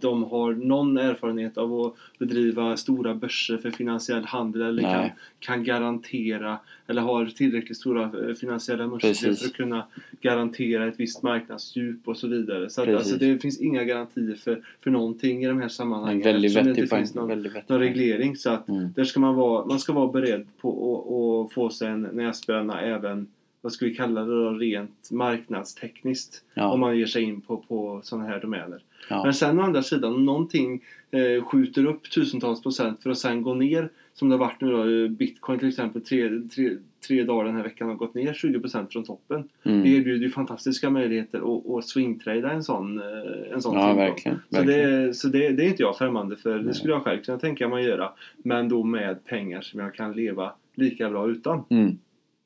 de 0.00 0.24
har 0.24 0.52
någon 0.52 0.98
erfarenhet 0.98 1.58
av 1.58 1.80
att 1.80 1.94
bedriva 2.18 2.76
stora 2.76 3.14
börser 3.14 3.56
för 3.56 3.70
finansiell 3.70 4.24
handel 4.24 4.62
eller 4.62 4.82
kan, 4.82 5.00
Nej. 5.00 5.14
kan 5.38 5.64
garantera 5.64 6.58
eller 6.86 7.02
har 7.02 7.26
tillräckligt 7.26 7.78
stora 7.78 8.02
eh, 8.02 8.34
finansiella 8.34 8.86
muskler 8.86 9.14
för 9.14 9.46
att 9.46 9.52
kunna 9.52 9.86
garantera 10.20 10.86
ett 10.86 11.00
visst 11.00 11.22
marknadsdjup 11.22 12.08
och 12.08 12.16
så 12.16 12.28
vidare. 12.28 12.70
Så 12.70 12.82
att, 12.82 12.88
alltså, 12.88 13.16
det 13.16 13.38
finns 13.38 13.60
inga 13.60 13.84
garantier 13.84 14.34
för, 14.34 14.62
för 14.80 14.90
någonting 14.90 15.44
i 15.44 15.46
de 15.46 15.56
här 15.56 15.64
En 15.64 15.70
sammanhangen 15.70 16.22
väldigt 16.22 16.50
eftersom 16.56 16.74
det 16.74 16.80
inte 16.80 16.96
finns 16.96 17.14
någon, 17.14 17.46
någon 17.66 17.78
reglering. 17.78 18.36
Så 18.36 18.50
att 18.50 18.68
Mm. 18.68 18.88
där 18.96 19.04
ska 19.04 19.20
man, 19.20 19.34
vara, 19.34 19.66
man 19.66 19.78
ska 19.78 19.92
vara 19.92 20.12
beredd 20.12 20.46
på 20.60 20.70
att, 20.70 21.50
att 21.50 21.54
få 21.54 21.70
sig 21.70 21.88
en 21.88 22.02
näsbränna 22.02 22.80
även 22.80 23.26
vad 23.64 23.72
ska 23.72 23.84
vi 23.86 23.94
kalla 23.94 24.20
det 24.24 24.44
då, 24.44 24.50
rent 24.50 25.10
marknadstekniskt 25.10 26.44
om 26.56 26.62
Ja, 26.62 26.76
man 26.76 26.98
ger 26.98 27.06
sig 27.06 27.22
in 27.22 27.40
på, 27.40 27.56
på 27.56 28.00
sådana 28.02 28.28
här 28.28 28.40
domäner. 28.40 28.82
ja. 29.10 29.24
Men 29.24 29.34
sen 29.34 29.58
å 29.58 29.62
andra 29.62 29.82
sidan, 29.82 30.14
om 30.14 30.24
någonting 30.24 30.82
eh, 31.10 31.44
skjuter 31.44 31.86
upp 31.86 32.10
tusentals 32.10 32.62
procent 32.62 33.02
för 33.02 33.10
att 33.10 33.18
sen 33.18 33.42
gå 33.42 33.54
ner 33.54 33.88
som 34.14 34.28
det 34.28 34.34
har 34.34 34.38
varit 34.40 34.60
nu 34.60 34.70
då, 34.70 34.88
eh, 35.04 35.08
bitcoin 35.10 35.58
till 35.58 35.68
exempel, 35.68 36.02
tre, 36.02 36.28
tre, 36.54 36.70
tre 37.08 37.22
dagar 37.24 37.44
den 37.44 37.56
här 37.56 37.62
veckan 37.62 37.88
har 37.88 37.94
gått 37.94 38.14
ner 38.14 38.32
20 38.32 38.60
procent 38.60 38.92
från 38.92 39.04
toppen. 39.04 39.48
Det 39.62 39.70
Mm. 39.70 39.86
erbjuder 39.86 40.24
ju 40.26 40.30
fantastiska 40.30 40.90
möjligheter 40.90 41.38
att, 41.38 41.70
att 41.70 41.84
swingtrada 41.88 42.50
en 42.52 42.62
sån, 42.64 42.98
eh, 42.98 43.52
en 43.52 43.62
sån 43.62 43.74
Ja, 43.78 43.94
verkligen. 43.94 44.38
Så, 44.50 44.56
verkligen. 44.56 44.90
det, 45.06 45.14
så 45.14 45.28
det, 45.28 45.48
det 45.48 45.64
är 45.64 45.68
inte 45.68 45.82
jag 45.82 45.98
främmande 45.98 46.36
för. 46.36 46.58
Det 46.58 46.74
skulle 46.74 46.92
jag 46.92 47.02
själv 47.02 47.22
kunna 47.22 47.38
tänka 47.38 47.68
mig 47.68 47.82
att 47.84 47.88
göra. 47.90 48.10
Men 48.36 48.68
då 48.68 48.84
med 48.84 49.24
pengar 49.24 49.60
som 49.60 49.80
jag 49.80 49.94
kan 49.94 50.12
leva 50.12 50.52
lika 50.74 51.10
bra 51.10 51.28
utan. 51.30 51.62
Mm. 51.70 51.98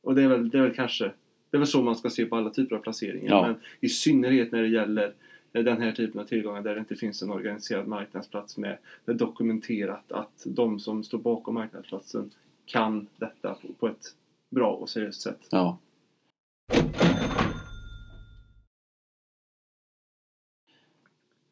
Och 0.03 0.15
det 0.15 0.23
är 0.23 0.29
väl, 0.29 0.51
det 0.51 0.59
är 0.59 0.63
väl 0.63 0.75
kanske 0.75 1.13
det 1.51 1.57
är 1.57 1.59
väl 1.59 1.67
så 1.67 1.83
man 1.83 1.97
ska 1.97 2.11
se 2.11 2.25
på 2.25 2.37
alla 2.37 2.51
typer 2.51 2.77
av 2.77 2.81
placeringar. 2.81 3.31
Ja. 3.31 3.47
Men 3.47 3.57
i 3.81 3.89
synnerhet 3.89 4.53
när 4.53 4.63
det 4.63 4.69
gäller 4.69 5.15
eh, 5.53 5.65
den 5.65 5.83
här 5.83 5.93
typen 5.93 6.21
av 6.21 6.25
tillgångar 6.25 6.63
där 6.63 6.75
det 6.75 6.81
inte 6.81 6.97
finns 6.97 7.23
en 7.23 7.31
organiserad 7.31 7.87
marknadsplats 7.87 8.57
med 8.57 8.79
det 9.05 9.13
är 9.13 9.17
dokumenterat 9.17 10.13
att 10.13 10.43
de 10.47 10.81
som 10.81 11.05
står 11.05 11.19
bakom 11.19 11.55
marknadsplatsen 11.55 12.31
kan 12.67 13.07
detta 13.17 13.57
på, 13.79 13.89
ett 13.89 14.15
bra 14.51 14.71
och 14.71 14.89
seriöst 14.89 15.21
sätt. 15.21 15.49
Ja. 15.51 15.79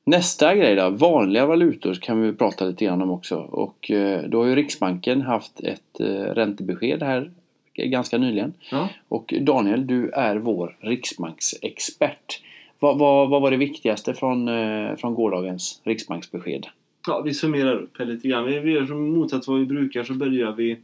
Nästa 0.05 0.55
grej 0.55 0.77
då, 0.77 0.91
vanliga 0.91 1.47
valutor 1.47 1.95
kan 1.95 2.23
vi 2.23 2.33
prata 2.33 2.65
lite 2.65 2.85
grann 2.85 3.03
om 3.03 3.11
också. 3.11 3.37
Och 3.37 3.91
eh, 3.91 4.29
då 4.29 4.43
har 4.43 4.47
ju 4.47 4.55
Riksbanken 4.55 5.21
haft 5.21 5.61
ett 5.61 6.01
eh, 6.01 6.07
räntebesked 6.07 7.03
här 7.03 7.31
ganska 7.77 8.19
nyligen. 8.19 8.53
Ja. 8.71 8.89
Och 9.09 9.35
Daniel, 9.41 9.87
du 9.87 10.11
är 10.11 10.37
vår 10.37 10.77
riksbanksexpert. 10.81 12.43
Vad, 12.79 12.99
vad, 12.99 13.29
vad 13.31 13.43
var 13.43 13.51
det 13.51 13.57
viktigaste 13.57 14.15
från, 14.15 14.49
eh, 14.49 14.97
från 14.97 15.15
gårdagens 15.15 15.81
riksbanksbesked? 15.85 16.67
Ja, 17.07 17.21
vi 17.21 17.35
summerar 17.35 17.75
upp 17.77 17.99
här 17.99 18.07
lite 18.07 18.29
grann. 18.29 18.45
Vi, 18.45 18.59
vi 18.59 18.71
gör 18.73 18.87
som 18.87 19.15
motsatt 19.15 19.49
vad 19.49 19.59
vi 19.59 19.67
brukar 19.67 20.05
så 20.05 20.15
börjar 20.15 20.53
vi, 20.53 20.77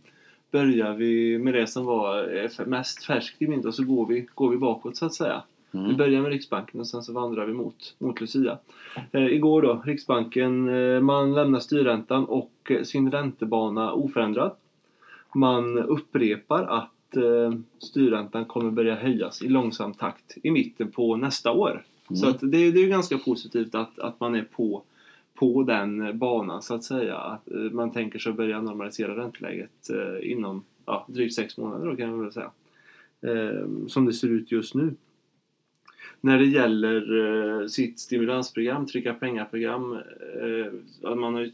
börjar 0.51 0.93
vi 0.93 1.39
med 1.39 1.55
det 1.55 1.67
som 1.67 1.85
var 1.85 2.37
eh, 2.37 2.67
mest 2.67 3.05
färskt 3.05 3.43
i 3.43 3.47
minnet 3.47 3.67
och 3.67 3.75
så 3.75 3.85
går 3.85 4.07
vi, 4.07 4.27
går 4.35 4.51
vi 4.51 4.57
bakåt 4.57 4.97
så 4.97 5.07
att 5.07 5.15
säga. 5.15 5.43
Vi 5.71 5.79
Mm. 5.79 5.97
börjar 5.97 6.23
med 6.23 6.31
Riksbanken 6.31 6.81
och 6.81 6.87
sen 6.87 7.03
så 7.03 7.13
vandrar 7.13 7.47
vi 7.47 7.53
mot, 7.53 7.95
mot 7.99 8.21
Lucia. 8.21 8.59
Eh, 9.13 9.27
igår 9.27 9.63
då, 9.63 9.83
Riksbanken, 9.85 10.69
eh, 10.69 11.01
man 11.01 11.35
lämnar 11.35 11.61
styrräntan 11.61 12.25
och 12.25 12.53
eh, 12.71 12.83
sin 12.83 13.11
räntebana 13.11 13.93
oförändrad. 13.93 14.51
Man 15.35 15.79
upprepar 15.79 16.63
att 16.65 17.17
eh, 17.17 17.53
styrräntan 17.79 18.45
kommer 18.45 18.71
börja 18.71 18.95
höjas 18.95 19.43
i 19.43 19.49
långsam 19.49 19.95
takt 19.95 20.39
i 20.43 20.51
mitten 20.51 20.91
på 20.91 21.17
nästa 21.17 21.53
år. 21.53 21.71
Mm. 21.71 22.17
Så 22.17 22.29
att 22.29 22.41
det, 22.41 22.71
det 22.71 22.79
är 22.79 22.83
ju 22.83 22.89
ganska 22.89 23.19
positivt 23.19 23.75
att, 23.75 23.99
att 23.99 24.21
man 24.21 24.35
är 24.35 24.45
på, 24.45 24.83
på 25.35 25.63
den 25.63 26.19
banan 26.19 26.63
så 26.63 26.75
att 26.75 26.85
säga. 26.85 27.17
Att 27.17 27.51
eh, 27.51 27.59
man 27.59 27.91
tänker 27.91 28.19
sig 28.19 28.33
börja 28.33 28.61
normalisera 28.61 29.17
ränteläget 29.17 29.91
eh, 29.91 30.31
inom 30.33 30.65
ja, 30.87 31.07
drygt 31.09 31.35
sex 31.35 31.59
månader 31.59 31.87
då 31.87 31.97
kan 31.97 32.11
man 32.11 32.23
väl 32.23 32.33
säga. 32.33 32.51
Eh, 33.21 33.69
som 33.89 34.07
det 34.07 34.13
ser 34.13 34.29
ut 34.29 34.53
just 34.53 34.75
nu 34.75 34.95
när 36.25 36.39
det 36.39 36.47
gäller 36.47 37.19
eh, 37.61 37.67
sitt 37.67 37.99
stimulansprogram, 37.99 38.87
trycka 38.87 39.15
pengar-program. 39.15 39.99
Eh, 40.43 41.15
man 41.15 41.35
har 41.35 41.41
ju 41.41 41.53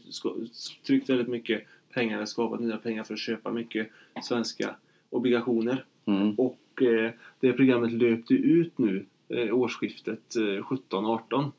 tryckt 0.87 1.09
väldigt 1.09 1.27
mycket 1.27 1.63
pengar, 1.93 2.15
eller 2.15 2.25
skapat 2.25 2.59
nya 2.59 2.77
pengar 2.77 3.03
för 3.03 3.13
att 3.13 3.19
köpa 3.19 3.51
mycket 3.51 3.87
svenska 4.23 4.75
obligationer. 5.09 5.85
Mm. 6.05 6.35
Och 6.35 6.81
eh, 6.81 7.11
det 7.39 7.53
programmet 7.53 7.91
löpte 7.91 8.33
ut 8.33 8.77
nu 8.77 9.05
eh, 9.29 9.55
årsskiftet 9.55 10.35
eh, 10.35 10.41
17-18. 10.41 11.51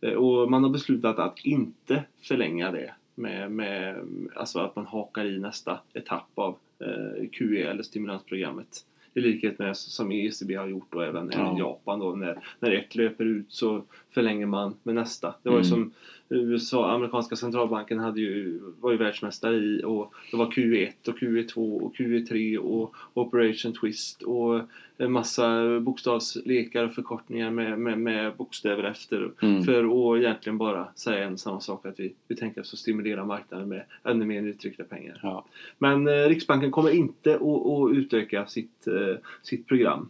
Eh, 0.00 0.12
och 0.12 0.50
man 0.50 0.62
har 0.62 0.70
beslutat 0.70 1.18
att 1.18 1.38
inte 1.44 2.04
förlänga 2.22 2.70
det 2.72 2.94
med, 3.14 3.50
med 3.52 3.96
alltså 4.36 4.58
att 4.58 4.76
man 4.76 4.86
hakar 4.86 5.24
i 5.24 5.38
nästa 5.38 5.80
etapp 5.94 6.30
av 6.34 6.56
eh, 6.78 7.28
QE 7.32 7.62
eller 7.62 7.82
stimulansprogrammet. 7.82 8.84
I 9.14 9.20
likhet 9.20 9.58
med 9.58 9.76
som 9.76 10.12
ECB 10.12 10.54
har 10.54 10.66
gjort 10.68 10.94
och 10.94 11.04
även, 11.04 11.30
Ja. 11.34 11.40
även 11.40 11.56
Japan 11.56 11.98
då 11.98 12.14
när, 12.14 12.38
när 12.60 12.70
ett 12.70 12.94
löper 12.94 13.24
ut 13.24 13.46
så 13.52 13.82
förlänger 14.10 14.46
man 14.46 14.74
med 14.82 14.94
nästa. 14.94 15.34
Det 15.42 15.48
var 15.50 15.56
ju 15.58 15.64
Mm. 15.66 15.70
som 15.70 15.92
USA, 16.28 16.90
amerikanska 16.90 17.36
centralbanken 17.36 17.98
hade 17.98 18.20
ju, 18.20 18.60
var 18.80 18.90
ju 18.90 18.96
världsmästare 18.96 19.56
i 19.56 19.82
och 19.84 20.14
det 20.30 20.36
var 20.36 20.46
Q1 20.46 21.08
och 21.08 21.18
Q2 21.18 21.80
och 21.80 21.94
Q3 21.94 22.56
och 22.56 22.94
Operation 23.14 23.72
Twist 23.72 24.22
och 24.22 24.60
en 24.96 25.12
massa 25.12 25.80
bokstavslekar 25.80 26.84
och 26.84 26.94
förkortningar 26.94 27.50
med, 27.50 27.78
med, 27.78 27.98
med 27.98 28.36
bokstäver 28.36 28.84
efter 28.84 29.30
Mm. 29.42 29.62
för 29.62 29.84
att 30.14 30.22
egentligen 30.22 30.58
bara 30.58 30.88
säga 30.94 31.24
en 31.24 31.38
samma 31.38 31.60
sak 31.60 31.86
att 31.86 32.00
vi, 32.00 32.14
vi 32.28 32.36
tänker 32.36 32.60
oss 32.60 32.72
att 32.72 32.78
stimulera 32.78 33.24
marknaden 33.24 33.68
med 33.68 33.82
ännu 34.04 34.24
mer 34.24 34.42
uttryckta 34.42 34.84
pengar. 34.84 35.20
Ja. 35.22 35.44
Men 35.78 36.08
eh, 36.08 36.12
Riksbanken 36.12 36.70
kommer 36.70 36.90
inte 36.90 37.34
att, 37.34 37.42
att 37.42 37.92
utöka 37.92 38.46
sitt, 38.46 38.86
eh, 38.86 39.16
sitt 39.42 39.66
program. 39.66 40.08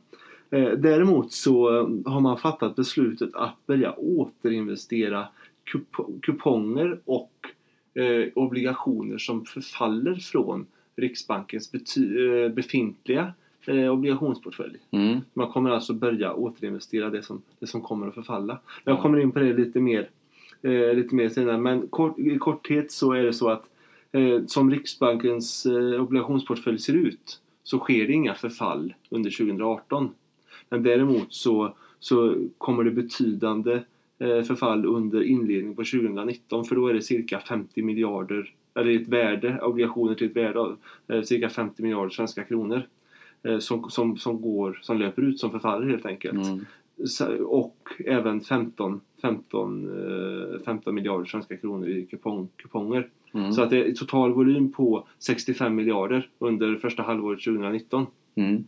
Eh, 0.51 0.71
däremot 0.71 1.33
så 1.33 1.71
har 2.07 2.21
man 2.21 2.39
fattat 2.39 2.77
beslutet 2.77 3.35
att 3.35 3.67
börja 3.67 3.93
återinvestera 3.93 5.29
kup- 5.73 6.21
kuponger 6.23 7.01
och 7.05 7.33
eh, 7.95 8.29
obligationer 8.35 9.19
som 9.19 9.45
förfaller 9.45 10.15
från 10.15 10.67
Riksbankens 10.97 11.75
eh, 11.97 12.53
befintliga 12.53 13.33
eh, 13.67 13.93
obligationsportfölj. 13.93 14.77
Mm. 14.91 15.21
Man 15.35 15.53
kommer 15.53 15.71
alltså 15.71 15.95
börja 15.95 16.33
återinvestera 16.35 17.11
det 17.11 17.23
som, 17.23 17.43
det 17.59 17.67
som 17.67 17.81
kommer 17.83 18.09
att 18.09 18.15
förfalla. 18.15 18.59
Jag 18.85 18.97
Ja. 18.97 19.03
kommer 19.03 19.19
in 19.19 19.31
på 19.33 19.39
det 19.39 19.53
lite 19.53 19.81
mer, 19.81 20.09
eh, 20.63 20.95
lite 20.95 21.15
mer 21.15 21.29
senare 21.29 21.59
men 21.59 21.89
kort, 21.89 22.19
i 22.19 22.39
korthet 22.39 22.93
så 22.93 23.13
är 23.13 23.23
det 23.23 23.33
så 23.33 23.49
att 23.49 23.65
eh, 24.13 24.45
som 24.47 24.71
Riksbankens 24.71 25.67
eh, 25.67 26.03
obligationsportfölj 26.03 26.79
ser 26.79 26.95
ut 26.95 27.41
så 27.63 27.79
sker 27.79 28.07
det 28.07 28.13
inga 28.13 28.35
förfall 28.35 28.95
under 29.11 29.31
2018. 29.31 30.11
Men 30.71 30.83
däremot 30.83 31.33
så, 31.33 31.75
så 31.99 32.35
kommer 32.59 32.85
det 32.85 32.91
betydande 32.91 33.81
förfall 34.19 34.87
under 34.87 35.23
inledningen 35.23 35.77
på 35.77 35.85
2019 35.85 36.65
för 36.65 36.77
då 36.77 36.89
är 36.89 36.95
det 36.95 37.03
cirka 37.03 37.41
50 37.41 37.83
miljarder 37.83 38.55
eller 38.79 38.97
ett 38.97 39.09
värde, 39.09 39.61
obligationer 39.63 40.15
till 40.15 40.27
ett 40.27 40.37
värde 40.37 40.61
av 40.61 40.77
eh, 41.09 41.23
cirka 41.23 41.49
50 41.49 41.83
miljarder 41.83 42.11
svenska 42.11 42.45
kronor 42.45 42.83
eh, 43.43 43.59
som, 43.59 43.91
som, 43.91 44.17
som, 44.17 44.41
går, 44.41 44.79
som 44.83 44.99
löper 44.99 45.23
ut 45.23 45.41
som 45.41 45.51
förfaller 45.51 45.87
helt 45.87 46.07
enkelt. 46.07 46.47
Mm. 46.49 46.65
Och 47.45 47.77
även 48.07 48.41
15, 48.41 49.01
15, 49.23 50.55
eh, 50.55 50.61
15 50.65 50.95
miljarder 50.95 51.25
svenska 51.25 51.57
kronor 51.57 51.89
i 51.89 52.07
kupong, 52.07 52.49
kuponger. 52.57 53.09
Mm. 53.35 53.53
Så 53.53 53.63
att 53.63 53.71
det 53.71 53.89
är 53.89 53.93
total 53.93 54.33
volym 54.33 54.73
på 54.73 55.07
65 55.19 55.75
miljarder 55.75 56.29
under 56.39 56.77
första 56.77 57.03
halvåret 57.03 57.45
2019. 57.45 58.07
Mm. 58.35 58.65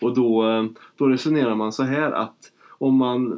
Och 0.00 0.14
då, 0.14 0.48
eh, 0.48 0.64
då 0.96 1.06
resonerar 1.06 1.54
man 1.54 1.72
så 1.72 1.82
här 1.82 2.12
att 2.12 2.52
om 2.78 2.96
man, 2.96 3.32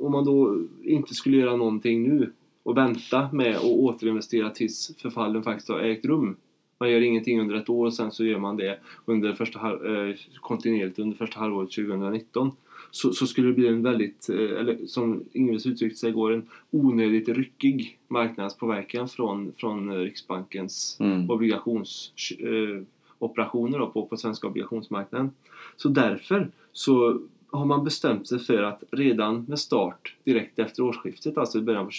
om 0.00 0.12
man 0.12 0.24
då 0.24 0.62
inte 0.82 1.14
skulle 1.14 1.36
göra 1.36 1.56
någonting 1.56 2.02
nu 2.02 2.32
och 2.62 2.76
vänta 2.76 3.28
med 3.32 3.56
att 3.56 3.64
återinvestera 3.64 4.50
tills 4.50 4.94
förfallen 4.98 5.42
faktiskt 5.42 5.68
har 5.68 5.78
ägt 5.80 6.04
rum. 6.04 6.36
Man 6.78 6.90
gör 6.90 7.00
ingenting 7.00 7.40
under 7.40 7.54
ett 7.54 7.68
år 7.68 7.86
och 7.86 7.94
sen 7.94 8.12
så 8.12 8.24
gör 8.24 8.38
man 8.38 8.56
det 8.56 8.78
under 9.04 9.32
första, 9.32 9.58
halv- 9.58 10.08
eh, 10.08 10.14
kontinuerligt 10.40 10.98
under 10.98 11.16
första 11.16 11.40
halvåret 11.40 11.70
2019. 11.70 12.50
Så, 12.90 13.12
så 13.12 13.26
skulle 13.26 13.46
det 13.48 13.52
bli 13.54 13.68
en 13.68 13.82
väldigt, 13.82 14.28
eh, 14.28 14.36
eller 14.60 14.78
som 14.86 15.24
Ingves 15.32 15.66
uttryckte 15.66 15.98
sig 15.98 16.10
igår, 16.10 16.32
en 16.32 16.48
onödigt 16.70 17.28
ryckig 17.28 17.98
marknadspåverkan 18.08 19.08
från, 19.08 19.52
från 19.56 19.90
eh, 19.90 19.96
Riksbankens 19.96 20.96
Mm. 21.00 21.30
obligationsoperationer 21.30 23.78
eh, 23.80 23.86
på, 23.86 24.06
på 24.06 24.16
svenska 24.16 24.46
obligationsmarknaden. 24.46 25.30
Så 25.76 25.88
därför 25.88 26.50
så 26.72 27.20
har 27.52 27.64
man 27.64 27.84
bestämt 27.84 28.28
sig 28.28 28.38
för 28.38 28.62
att 28.62 28.82
redan 28.90 29.44
med 29.48 29.58
start 29.58 30.16
direkt 30.24 30.58
efter 30.58 30.82
årsskiftet, 30.82 31.38
alltså 31.38 31.58
i 31.58 31.62
början 31.62 31.86
på 31.86 31.92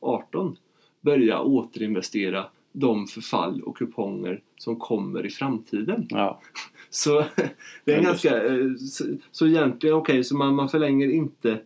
2018, 0.00 0.56
börja 1.00 1.40
återinvestera 1.40 2.46
de 2.72 3.06
förfall 3.06 3.62
och 3.62 3.76
kuponger 3.76 4.40
som 4.56 4.76
kommer 4.76 5.26
i 5.26 5.30
framtiden. 5.30 6.06
Ja. 6.10 6.40
Så 6.90 7.24
det 7.84 7.92
är 7.92 7.96
Ja, 7.96 8.02
ganska... 8.02 8.46
eh, 8.46 8.74
Så, 8.74 9.04
så 9.30 9.46
egentligen, 9.46 9.96
okej, 9.96 10.24
så 10.24 10.36
man, 10.36 10.54
man 10.54 10.68
förlänger 10.68 11.10
inte 11.10 11.58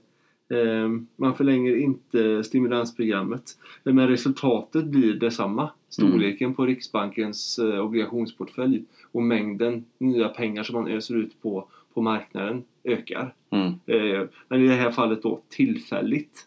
Eh, 0.52 0.88
man 1.16 1.34
förlänger 1.34 1.76
inte 1.76 2.44
stimulansprogrammet. 2.44 3.42
Men 3.82 4.08
resultatet 4.08 4.84
blir 4.84 5.14
detsamma. 5.14 5.70
Storleken 5.88 6.54
på 6.54 6.66
Riksbankens 6.66 7.58
eh, 7.58 7.84
obligationsportfölj 7.84 8.84
och 9.12 9.22
mängden 9.22 9.84
nya 9.98 10.28
pengar 10.28 10.62
som 10.62 10.74
man 10.74 10.88
öser 10.88 11.16
ut 11.16 11.42
på, 11.42 11.68
på 11.94 12.02
marknaden 12.02 12.64
ökar. 12.84 13.34
Mm. 13.50 13.66
Eh, 13.86 14.28
men 14.48 14.64
i 14.64 14.68
det 14.68 14.74
här 14.74 14.90
fallet 14.90 15.22
då 15.22 15.40
tillfälligt. 15.48 16.46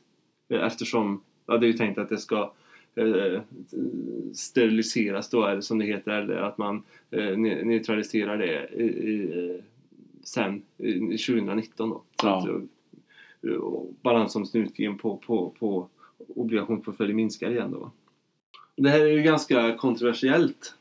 Eh, 0.50 0.64
eftersom 0.66 1.22
ja, 1.46 1.58
det 1.58 1.66
är 1.66 1.68
ju 1.68 1.74
tänkt 1.78 1.98
att 1.98 2.10
det 2.10 2.18
ska 2.18 2.52
eh, 2.96 3.42
steriliseras 4.34 5.30
då, 5.30 5.46
eller 5.46 5.62
som 5.62 5.80
det 5.80 5.86
heter, 5.86 6.12
eller 6.12 6.36
att 6.36 6.58
man 6.58 6.84
eh, 7.12 7.20
ne- 7.20 7.64
neutraliserar 7.64 8.38
det 8.38 8.68
i, 8.74 8.84
i, 8.86 9.62
sen 10.24 10.62
i 10.78 11.18
2019 11.18 11.90
då. 11.90 12.02
Så 12.22 12.28
Ja. 12.28 12.38
att, 12.38 12.64
och 13.62 13.94
balansomslutningen 14.02 14.98
på, 14.98 15.18
på, 15.18 15.54
på 15.60 15.88
obligationsportföljen 16.36 17.16
minskar 17.16 17.50
igen 17.52 17.72
då. 17.72 17.92
Det 18.78 18.90
här 18.90 19.00
är 19.00 19.12
ju 19.12 19.22
ganska 19.24 19.76
kontroversiellt 19.76 20.74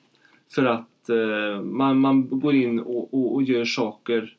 för 0.54 0.64
att 0.64 1.08
eh, 1.08 1.60
man, 1.62 1.98
man 2.00 2.28
går 2.40 2.54
in 2.54 2.80
och, 2.80 3.14
och, 3.14 3.34
och 3.34 3.42
gör 3.42 3.64
saker 3.64 4.36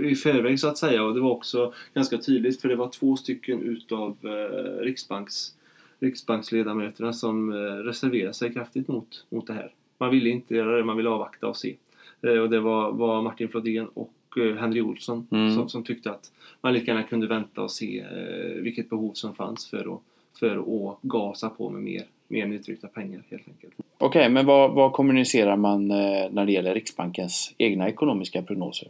i 0.00 0.14
förväg 0.14 0.60
så 0.60 0.68
att 0.68 0.78
säga 0.78 1.02
och 1.04 1.14
det 1.14 1.20
var 1.20 1.30
också 1.30 1.72
ganska 1.94 2.18
tydligt 2.18 2.60
för 2.60 2.68
det 2.68 2.76
var 2.76 2.88
två 2.88 3.16
stycken 3.16 3.62
utav 3.62 4.16
eh, 4.22 4.84
Riksbanks, 4.84 5.54
Riksbanksledamöterna 6.00 7.12
som 7.12 7.52
eh, 7.52 7.56
reserverade 7.56 8.34
sig 8.34 8.52
kraftigt 8.52 8.88
mot, 8.88 9.26
mot 9.30 9.46
det 9.46 9.52
här. 9.52 9.70
Man 9.98 10.10
ville 10.10 10.30
inte 10.30 10.54
göra 10.54 10.76
det, 10.76 10.84
man 10.84 10.96
ville 10.96 11.08
avvakta 11.10 11.46
och 11.46 11.56
se. 11.56 11.76
Eh, 12.22 12.38
och 12.38 12.50
det 12.50 12.60
var, 12.60 12.92
var 12.92 13.22
Martin 13.22 13.48
Flodén 13.48 13.88
och 13.94 14.12
eh, 14.36 14.54
Henry 14.56 14.80
Olsson 14.80 15.26
Mm. 15.30 15.54
som, 15.54 15.68
som 15.68 15.84
tyckte 15.84 16.10
att 16.10 16.32
man 16.60 16.72
lika 16.72 16.86
gärna 16.86 17.02
kunde 17.02 17.26
vänta 17.26 17.62
och 17.62 17.70
se 17.70 18.00
eh, 18.00 18.62
vilket 18.62 18.90
behov 18.90 19.12
som 19.14 19.34
fanns 19.34 19.66
för 19.70 19.94
att, 19.94 20.00
för 20.40 20.56
att 20.56 20.98
gasa 21.02 21.48
på 21.48 21.70
med 21.70 21.82
mer, 21.82 22.02
mer 22.28 22.46
nytryckta 22.46 22.88
pengar 22.88 23.22
helt 23.30 23.48
enkelt. 23.48 23.74
Okej, 23.98 24.28
men 24.30 24.46
vad, 24.46 24.72
vad 24.74 24.92
kommunicerar 24.92 25.56
man 25.56 25.90
eh, 25.90 25.96
när 26.30 26.46
det 26.46 26.52
gäller 26.52 26.74
Riksbankens 26.74 27.54
egna 27.58 27.88
ekonomiska 27.88 28.42
prognoser? 28.42 28.88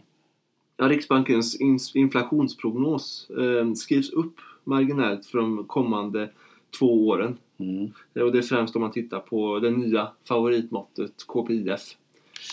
Ja, 0.83 0.89
Riksbankens 0.89 1.61
inflationsprognos 1.95 3.31
eh, 3.31 3.73
skrivs 3.73 4.11
upp 4.11 4.35
marginellt 4.65 5.27
för 5.27 5.39
de 5.39 5.65
kommande 5.65 6.29
två 6.79 7.07
åren. 7.09 7.37
Mm. 7.59 7.91
Eh, 8.15 8.23
Och 8.23 8.33
det 8.33 8.39
är 8.39 8.43
främst 8.43 8.77
om 8.77 8.83
man 8.83 8.91
tittar 8.93 9.21
på 9.21 9.59
det 9.59 9.71
nya 9.71 10.09
favoritmåttet 10.29 11.13
KPIF 11.27 11.97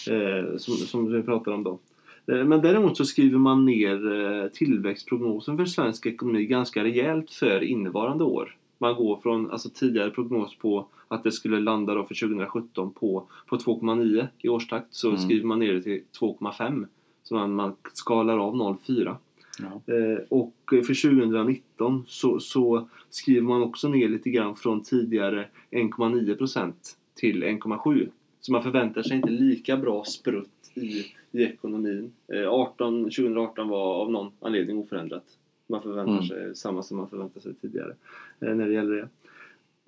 eh, 0.09 0.57
som, 0.57 0.73
som 0.73 1.11
vi 1.13 1.21
pratar 1.21 1.51
om 1.51 1.63
då. 1.63 1.79
Eh, 2.27 2.45
Men 2.45 2.61
däremot 2.61 2.97
så 2.97 3.05
skriver 3.05 3.37
man 3.37 3.65
ner 3.65 4.11
eh, 4.21 4.47
tillväxtprognosen 4.47 5.57
för 5.57 5.65
svensk 5.65 6.05
ekonomi 6.05 6.45
ganska 6.45 6.83
rejält 6.83 7.31
för 7.31 7.63
innevarande 7.63 8.23
år. 8.23 8.55
Man 8.77 8.95
går 8.95 9.17
från 9.23 9.51
alltså 9.51 9.69
tidigare 9.69 10.09
prognos 10.09 10.55
på 10.57 10.87
att 11.07 11.23
det 11.23 11.31
skulle 11.31 11.59
landa 11.59 11.93
då 11.93 12.03
för 12.03 12.15
2017 12.27 12.93
på, 12.93 13.27
på 13.47 13.57
2,9 13.57 14.27
i 14.37 14.49
årstakt 14.49 14.87
så 14.91 15.07
Mm. 15.07 15.19
skriver 15.21 15.45
man 15.45 15.59
ner 15.59 15.73
det 15.73 15.81
till 15.81 16.03
2,5. 16.19 16.85
Så 17.29 17.35
man, 17.35 17.53
man 17.55 17.75
skalar 17.93 18.37
av 18.37 18.55
0,4. 18.55 19.15
Ja. 19.59 19.93
Eh, 19.93 20.19
och 20.29 20.53
för 20.69 21.09
2019 21.09 22.03
så, 22.07 22.39
så 22.39 22.89
skriver 23.09 23.41
man 23.41 23.61
också 23.63 23.87
ner 23.87 24.09
lite 24.09 24.29
grann 24.29 24.55
från 24.55 24.83
tidigare 24.83 25.47
1,9% 25.71 26.73
till 27.15 27.43
1,7%. 27.43 28.09
Så 28.41 28.51
man 28.51 28.63
förväntar 28.63 29.03
sig 29.03 29.15
inte 29.17 29.29
lika 29.29 29.77
bra 29.77 30.03
sprutt 30.05 30.71
i, 30.73 31.05
i 31.31 31.43
ekonomin. 31.43 32.11
Eh, 32.33 32.49
18, 32.49 33.03
2018 33.03 33.67
var 33.69 33.93
av 33.95 34.11
någon 34.11 34.31
anledning 34.41 34.77
oförändrat. 34.77 35.25
Man 35.67 35.81
förväntar 35.81 36.13
Mm. 36.13 36.23
sig 36.25 36.55
samma 36.55 36.83
som 36.83 36.97
man 36.97 37.09
förväntade 37.09 37.41
sig 37.41 37.53
tidigare 37.53 37.93
eh, 38.39 38.55
när 38.55 38.67
det 38.67 38.73
gäller 38.73 38.95
det. 38.95 39.09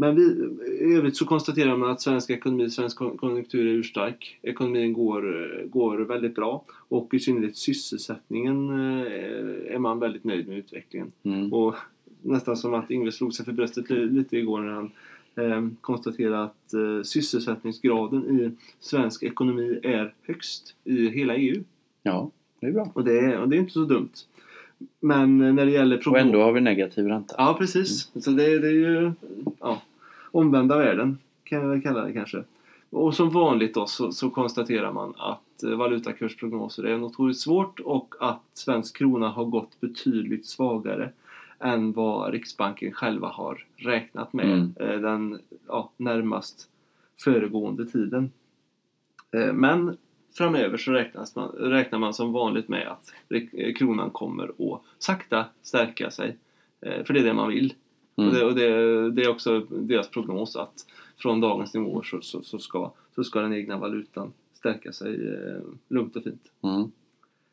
Men 0.02 0.16
vi, 0.16 0.24
i 0.92 0.96
övrigt 0.96 1.18
så 1.18 1.26
konstaterar 1.26 1.78
man 1.78 1.90
att 1.92 2.02
svensk 2.02 2.30
ekonomi, 2.30 2.70
svensk 2.70 2.98
kon- 2.98 3.18
konjunktur 3.18 3.68
är 3.68 3.72
urstark. 3.72 4.40
Ekonomin 4.42 4.94
går, 4.94 5.22
går 5.70 5.98
väldigt 6.00 6.36
bra 6.36 6.64
och 6.90 7.14
i 7.14 7.20
synnerhet 7.20 7.58
sysselsättningen 7.58 8.70
eh, 8.70 9.76
är 9.76 9.80
man 9.80 10.00
väldigt 10.00 10.24
nöjd 10.24 10.48
med 10.48 10.58
utvecklingen. 10.58 11.12
Mm. 11.24 11.54
Och 11.54 11.76
nästan 12.22 12.58
som 12.58 12.74
att 12.74 12.92
Ingves 12.92 13.16
slog 13.16 13.34
sig 13.34 13.46
för 13.46 13.52
bröstet 13.52 13.90
li- 13.90 14.10
lite 14.10 14.38
igår 14.38 14.60
när 14.62 14.72
han 14.74 14.92
eh, 15.36 15.68
konstaterade 15.82 16.44
att 16.44 16.74
eh, 16.74 17.02
sysselsättningsgraden 17.04 18.40
i 18.40 18.52
svensk 18.80 19.24
ekonomi 19.24 19.80
är 19.84 20.14
högst 20.28 20.76
i 20.84 21.08
hela 21.10 21.36
EU. 21.36 21.64
ja, 22.04 22.32
det 22.60 22.68
är 22.68 22.72
bra. 22.72 22.92
Och 22.94 23.04
det 23.04 23.20
är, 23.20 23.40
och 23.40 23.50
det 23.50 23.56
är 23.56 23.60
inte 23.60 23.74
så 23.74 23.86
dumt. 23.86 24.10
Men 25.00 25.38
när 25.56 25.66
det 25.66 25.72
gäller 25.72 26.08
Och 26.08 26.18
ändå 26.20 26.42
har 26.42 26.52
vi 26.54 26.62
negativ 26.62 27.06
ränta. 27.08 27.36
Ja, 27.38 27.56
precis. 27.60 28.12
Så 28.16 28.32
det, 28.32 28.60
det 28.60 28.68
är 28.68 28.72
ju 28.74 29.12
ja, 29.60 29.82
omvända 30.32 30.78
världen 30.78 31.17
kan 31.44 31.62
jag 31.62 31.67
väl 31.67 31.82
kalla 31.82 32.02
det 32.06 32.13
kanske. 32.13 32.44
Och 32.89 33.15
som 33.15 33.30
vanligt 33.30 33.74
då 33.74 33.86
så, 33.86 34.12
så 34.12 34.30
konstaterar 34.30 34.91
man 34.94 35.13
att 35.17 35.63
eh, 35.63 35.70
valutakursprognoser 35.70 36.84
är 36.84 36.98
notoriskt 36.98 37.44
svårt 37.44 37.80
och 37.80 38.15
att 38.20 38.41
svensk 38.54 38.98
krona 38.98 39.30
har 39.30 39.46
gått 39.46 39.80
betydligt 39.82 40.46
svagare 40.46 41.10
än 41.60 41.91
vad 41.94 42.32
Riksbanken 42.34 42.91
själva 42.91 43.28
har 43.28 43.65
räknat 43.76 44.34
med 44.34 44.46
Mm. 44.46 44.74
eh, 44.80 45.00
den 45.00 45.39
ja, 45.67 45.91
närmast 45.98 46.70
föregående 47.24 47.86
tiden. 47.86 48.32
Eh, 49.32 49.54
Men 49.54 49.98
framöver 50.38 50.78
så 50.78 50.91
räknas 50.91 51.36
man, 51.36 51.50
räknar 51.50 52.00
man 52.00 52.13
som 52.13 52.32
vanligt 52.32 52.67
med 52.70 52.88
att 52.88 53.13
kronan 53.78 54.10
kommer 54.10 54.44
att 54.74 54.82
sakta 55.00 55.46
stärka 55.62 56.12
sig. 56.12 56.38
För 57.06 57.13
det 57.13 57.20
är 57.20 57.24
det 57.24 57.34
man 57.34 57.50
vill. 57.50 57.74
Mm. 58.22 58.28
Och, 58.30 58.36
det, 58.36 58.46
och 58.46 58.56
det, 58.56 59.12
det 59.12 59.22
är 59.22 59.30
också 59.30 59.60
deras 59.60 60.10
prognos 60.10 60.56
att 60.56 60.86
från 61.18 61.42
dagens 61.42 61.74
nivåer 61.74 62.04
så, 62.04 62.22
så, 62.22 62.42
så, 62.42 62.60
ska, 62.60 62.92
så 63.16 63.24
ska 63.24 63.42
den 63.42 63.54
egna 63.54 63.78
valutan 63.78 64.34
stärka 64.54 64.92
sig 64.92 65.14
eh, 65.14 65.62
lugnt 65.88 66.16
och 66.16 66.24
fint. 66.24 66.52
Mm. 66.64 66.92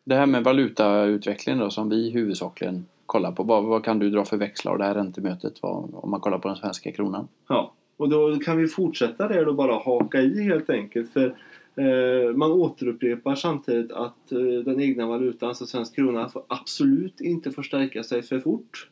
Det 0.05 0.15
här 0.15 0.27
med 0.27 0.45
valutautvecklingen 0.45 1.59
då 1.61 1.71
som 1.71 1.89
vi 1.89 2.11
huvudsakligen 2.11 2.87
kollar 3.07 3.33
på. 3.33 3.43
Vad, 3.43 3.65
vad 3.65 3.85
kan 3.85 3.99
du 3.99 4.11
dra 4.11 4.25
för 4.25 4.37
växlar 4.37 4.73
av 4.73 4.79
det 4.79 4.85
här 4.85 4.95
räntemötet 4.95 5.63
vad, 5.63 5.95
om 5.95 6.11
man 6.11 6.21
kollar 6.21 6.39
på 6.39 6.49
den 6.49 6.57
svenska 6.57 6.93
kronan? 6.93 7.29
Ja, 7.49 7.73
och 7.97 8.09
då 8.09 8.37
kan 8.37 8.57
vi 8.57 8.69
fortsätta 8.69 9.29
där 9.29 9.49
och 9.49 9.55
bara 9.55 9.79
haka 9.79 10.21
i 10.21 10.43
helt 10.43 10.71
enkelt. 10.71 11.13
För 11.13 11.35
eh, 11.77 12.37
man 12.37 12.53
återupprepar 12.53 13.35
samtidigt 13.35 13.93
att 13.93 14.33
eh, 14.33 14.39
den 14.65 14.81
egna 14.81 15.07
valutan, 15.07 15.49
alltså 15.49 15.67
svensk 15.67 15.95
krona, 15.95 16.29
får 16.29 16.43
absolut 16.49 17.21
inte 17.21 17.51
förstärka 17.51 18.03
sig 18.03 18.23
för 18.23 18.41
fort. 18.41 18.89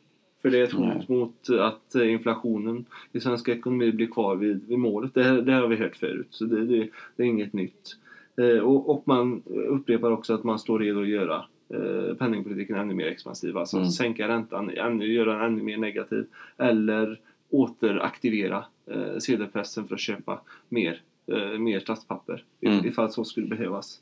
För 0.47 0.51
det 0.51 0.59
är 0.59 0.63
ett 0.63 0.73
hot 0.73 0.85
Nej. 0.85 1.05
mot 1.07 1.49
att 1.59 1.95
eh, 1.95 2.11
inflationen 2.11 2.85
i 3.11 3.19
svensk 3.19 3.47
ekonomi 3.49 3.91
blir 3.91 4.07
kvar 4.07 4.35
vid, 4.35 4.67
vid 4.67 4.79
målet. 4.79 5.13
Det, 5.13 5.41
det 5.41 5.53
har 5.53 5.67
vi 5.67 5.75
hört 5.75 5.95
förut, 5.95 6.27
så 6.29 6.45
det, 6.45 6.65
det, 6.65 6.89
det 7.15 7.23
är 7.23 7.27
inget 7.27 7.53
nytt. 7.53 7.95
Eh, 8.37 8.59
och, 8.59 8.89
och 8.89 9.03
man 9.07 9.41
upprepar 9.45 10.11
också 10.11 10.33
att 10.33 10.43
man 10.43 10.59
står 10.59 10.79
redo 10.79 11.01
att 11.01 11.07
göra 11.07 11.45
eh, 11.73 12.15
penningpolitiken 12.15 12.75
ännu 12.75 12.93
mer 12.93 13.07
expansiv. 13.07 13.57
Alltså 13.57 13.77
Mm. 13.77 13.89
sänka 13.89 14.27
räntan, 14.27 14.69
ännu, 14.69 15.13
göra 15.13 15.33
den 15.33 15.41
ännu 15.53 15.63
mer 15.63 15.77
negativ. 15.77 16.25
Eller 16.57 17.19
återaktivera 17.49 18.65
eh, 18.91 19.17
sedelpressen 19.19 19.87
för 19.87 19.95
att 19.95 20.01
köpa 20.01 20.41
mer, 20.69 21.01
eh, 21.31 21.59
mer 21.59 21.79
statspapper 21.79 22.43
Mm. 22.61 22.85
ifall 22.85 23.11
så 23.11 23.23
skulle 23.23 23.47
behövas. 23.47 24.01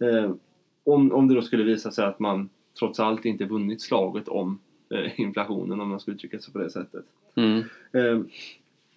Eh, 0.00 0.30
om, 0.84 1.12
om 1.12 1.28
det 1.28 1.34
då 1.34 1.42
skulle 1.42 1.64
visa 1.64 1.90
sig 1.90 2.04
att 2.04 2.18
man 2.18 2.48
trots 2.78 3.00
allt 3.00 3.24
inte 3.24 3.44
vunnit 3.44 3.80
slaget 3.82 4.28
om 4.28 4.58
inflationen 5.16 5.80
om 5.80 5.88
man 5.88 6.00
skulle 6.00 6.14
uttrycka 6.14 6.38
sig 6.38 6.52
på 6.52 6.58
det 6.58 6.70
sättet. 6.70 7.04
Mm. 7.34 7.58
Eh, 7.92 8.20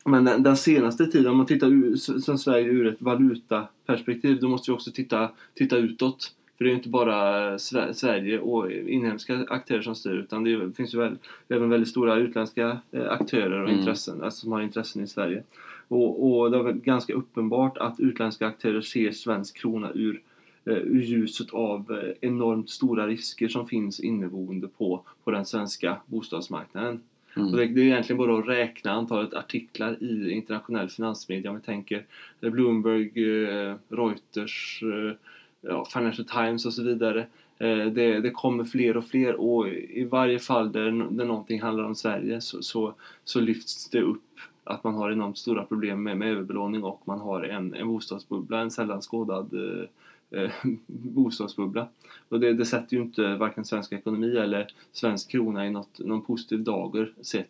Men 0.06 0.26
den, 0.26 0.44
den 0.44 0.58
senaste 0.58 1.06
tiden, 1.06 1.32
om 1.32 1.38
man 1.38 1.46
tittar 1.46 1.68
ur, 1.68 1.96
som 1.96 2.38
Sverige 2.38 2.66
ur 2.66 2.88
ett 2.88 3.02
valutaperspektiv, 3.02 4.40
då 4.40 4.48
måste 4.50 4.72
vi 4.72 4.76
också 4.78 4.92
titta, 4.92 5.30
titta 5.54 5.78
utåt. 5.78 6.36
För 6.58 6.66
det 6.66 6.72
är 6.72 6.76
inte 6.76 6.90
bara 6.90 7.58
Sve- 7.58 7.94
Sverige 7.94 8.40
och 8.40 8.72
inhemska 8.72 9.46
aktörer 9.50 9.82
som 9.82 9.96
styr 9.96 10.14
utan 10.14 10.44
det 10.44 10.76
finns 10.78 10.94
ju 10.94 10.98
väl, 11.00 11.18
även 11.50 11.70
väldigt 11.70 11.90
stora 11.90 12.16
utländska 12.16 12.78
eh, 12.92 13.12
aktörer 13.12 13.62
och 13.64 13.70
Mm. 13.70 13.80
intressen, 13.80 14.24
alltså 14.24 14.40
som 14.40 14.52
har 14.52 14.62
intressen 14.62 15.04
i 15.04 15.08
Sverige. 15.08 15.44
Och, 15.88 16.32
och 16.42 16.52
det 16.52 16.58
är 16.58 16.64
väl 16.64 16.74
ganska 16.80 17.14
uppenbart 17.14 17.78
att 17.78 18.00
utländska 18.00 18.48
aktörer 18.48 18.82
ser 18.82 19.12
svensk 19.12 19.58
krona 19.58 19.92
ur, 19.94 20.16
eh, 20.16 20.22
ur 20.66 21.02
ljuset 21.02 21.54
av 21.54 21.92
eh, 21.92 22.30
enormt 22.30 22.70
stora 22.70 23.08
risker 23.08 23.48
som 23.48 23.68
finns 23.68 24.00
inneboende 24.00 24.68
på, 24.68 25.02
på 25.24 25.32
den 25.32 25.46
svenska 25.46 25.98
bostadsmarknaden. 26.06 27.02
Mm. 27.36 27.52
det, 27.52 27.66
det 27.66 27.82
är 27.82 27.86
egentligen 27.86 28.18
bara 28.18 28.40
att 28.40 28.48
räkna 28.48 28.92
antalet 28.92 29.34
artiklar 29.34 30.04
i 30.04 30.32
internationell 30.32 30.90
finansmedia. 30.90 31.52
Om 31.52 31.58
vi 31.58 31.64
tänker 31.64 32.06
eh, 32.42 32.50
Bloomberg, 32.50 33.12
eh, 33.44 33.76
Reuters, 33.90 34.84
eh, 34.84 35.16
ja, 35.62 35.86
Financial 35.94 36.28
Times 36.28 36.66
och 36.66 36.74
så 36.74 36.84
vidare. 36.84 37.20
Eh, 37.58 37.86
Det, 37.86 38.20
det 38.20 38.32
kommer 38.32 38.64
fler 38.64 38.98
och 38.98 39.06
fler 39.06 39.36
och 39.36 39.68
i 39.70 40.04
varje 40.04 40.40
fall 40.40 40.72
där, 40.72 40.92
där 41.12 41.26
någonting 41.26 41.62
handlar 41.62 41.84
om 41.84 41.96
Sverige 41.96 42.42
så, 42.42 42.62
så, 42.64 42.94
så 43.24 43.40
lyfts 43.40 43.90
det 43.90 44.02
upp 44.02 44.40
att 44.64 44.84
man 44.84 44.94
har 44.94 45.12
enormt 45.12 45.38
stora 45.38 45.64
problem 45.64 46.04
med, 46.04 46.18
med 46.18 46.32
överbelåning 46.32 46.84
och 46.84 47.02
man 47.06 47.20
har 47.20 47.44
en, 47.44 47.74
en 47.74 47.88
bostadsbubbla, 47.88 48.60
en 48.60 48.72
sällan 48.72 49.02
skådad 49.02 49.54
eh, 49.54 49.88
eh, 50.32 50.52
bostadsbubbla. 50.88 51.88
Och 52.30 52.40
det, 52.40 52.54
det 52.54 52.66
sätter 52.66 52.98
ju 52.98 53.02
inte 53.04 53.36
varken 53.36 53.66
svensk 53.66 53.92
ekonomi 53.92 54.38
eller 54.38 54.68
svensk 54.92 55.32
krona 55.32 55.68
i 55.68 55.70
något, 55.70 56.00
någon 56.00 56.22
positiv 56.22 56.64
dager 56.64 57.14
sett 57.22 57.50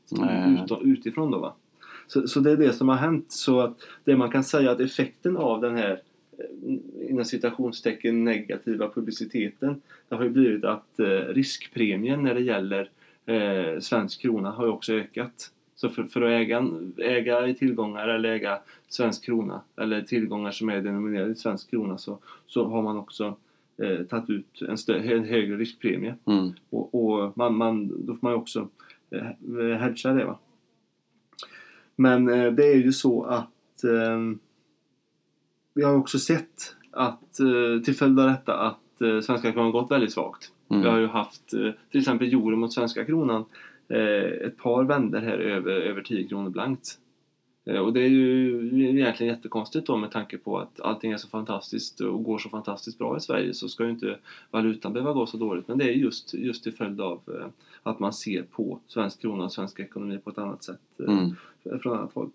ut, 0.61 0.71
utifrån 0.81 1.31
då 1.31 1.39
va. 1.39 1.53
Så, 2.07 2.27
så 2.27 2.39
det 2.39 2.51
är 2.51 2.57
det 2.57 2.73
som 2.73 2.89
har 2.89 2.95
hänt. 2.95 3.31
Så 3.31 3.59
att 3.59 3.77
det 4.03 4.17
man 4.17 4.31
kan 4.31 4.43
säga 4.43 4.71
att 4.71 4.79
effekten 4.79 5.37
av 5.37 5.61
den 5.61 5.77
här 5.77 6.01
eh, 6.37 7.09
inom 7.09 7.25
citationstecken 7.25 8.23
negativa 8.23 8.89
publiciteten 8.89 9.81
det 10.09 10.15
har 10.15 10.23
ju 10.23 10.29
blivit 10.29 10.63
att 10.63 10.99
eh, 10.99 11.05
riskpremien 11.07 12.23
när 12.23 12.33
det 12.33 12.41
gäller 12.41 12.89
eh, 13.25 13.79
svensk 13.79 14.21
krona 14.21 14.51
har 14.51 14.67
också 14.67 14.93
ökat. 14.93 15.51
Så 15.81 15.89
för, 15.89 16.03
för 16.03 16.21
att 16.21 16.29
äga, 16.29 16.67
äga 16.97 17.53
tillgångar 17.53 18.07
eller 18.07 18.29
äga 18.29 18.59
svensk 18.87 19.25
krona 19.25 19.61
eller 19.77 20.01
tillgångar 20.01 20.51
som 20.51 20.69
är 20.69 20.81
denominerade 20.81 21.31
i 21.31 21.35
svensk 21.35 21.69
krona 21.69 21.97
så, 21.97 22.19
så 22.47 22.67
har 22.67 22.81
man 22.81 22.97
också 22.97 23.37
eh, 23.77 24.05
tagit 24.05 24.29
ut 24.29 24.61
en, 24.61 24.77
stö, 24.77 24.97
en 24.97 25.25
högre 25.25 25.57
riskpremie. 25.57 26.15
Mm. 26.25 26.51
Och, 26.69 26.95
och 26.95 27.37
man, 27.37 27.57
man, 27.57 28.05
då 28.05 28.13
får 28.13 28.19
man 28.21 28.31
ju 28.31 28.37
också 28.37 28.67
eh, 29.09 29.77
hedga 29.77 30.13
det 30.13 30.25
va. 30.25 30.39
Men 31.95 32.29
eh, 32.29 32.51
det 32.51 32.65
är 32.65 32.75
ju 32.75 32.91
så 32.91 33.23
att 33.23 33.83
eh, 33.83 34.19
vi 35.73 35.83
har 35.83 35.95
också 35.95 36.19
sett 36.19 36.75
att 36.91 37.39
eh, 37.39 37.83
till 37.83 37.95
följd 37.95 38.19
av 38.19 38.29
detta 38.29 38.57
att 38.57 39.01
eh, 39.01 39.19
svenska 39.19 39.51
kronan 39.51 39.71
gått 39.71 39.91
väldigt 39.91 40.13
svagt. 40.13 40.51
Mm. 40.69 40.83
Vi 40.83 40.89
har 40.89 40.97
ju 40.97 41.07
haft 41.07 41.53
eh, 41.53 41.71
till 41.91 41.99
exempel 41.99 42.27
euro 42.27 42.55
mot 42.55 42.73
svenska 42.73 43.05
kronan 43.05 43.45
ett 44.45 44.57
par 44.57 44.83
vändor 44.83 45.19
här 45.19 45.37
över, 45.37 45.71
över 45.71 46.01
10 46.01 46.27
kronor 46.27 46.49
blankt. 46.49 46.97
Eh, 47.65 47.79
och 47.79 47.93
det 47.93 48.01
är 48.01 48.09
ju 48.09 48.67
egentligen 48.97 49.33
jättekonstigt 49.33 49.87
då 49.87 49.97
med 49.97 50.11
tanke 50.11 50.37
på 50.37 50.59
att 50.59 50.81
allting 50.81 51.11
är 51.11 51.17
så 51.17 51.27
fantastiskt 51.27 52.01
och 52.01 52.23
går 52.23 52.37
så 52.37 52.49
fantastiskt 52.49 52.97
bra 52.97 53.17
i 53.17 53.19
Sverige 53.19 53.53
så 53.53 53.69
ska 53.69 53.83
ju 53.83 53.89
inte 53.89 54.17
valutan 54.51 54.93
behöva 54.93 55.13
gå 55.13 55.25
så 55.25 55.37
dåligt. 55.37 55.67
Men 55.67 55.77
det 55.77 55.85
är 55.85 55.93
just, 55.93 56.33
just 56.33 56.63
till 56.63 56.73
följd 56.73 57.01
av 57.01 57.19
eh, 57.27 57.47
att 57.83 57.99
man 57.99 58.13
ser 58.13 58.43
på 58.43 58.79
svensk 58.87 59.21
krona 59.21 59.43
och 59.43 59.51
svensk 59.53 59.79
ekonomi 59.79 60.17
på 60.23 60.29
ett 60.29 60.37
annat 60.37 60.63
sätt 60.63 60.79
eh, 60.99 61.05
Mm. 61.05 61.79
från 61.79 61.97
annat 61.97 62.13
håll. 62.13 62.29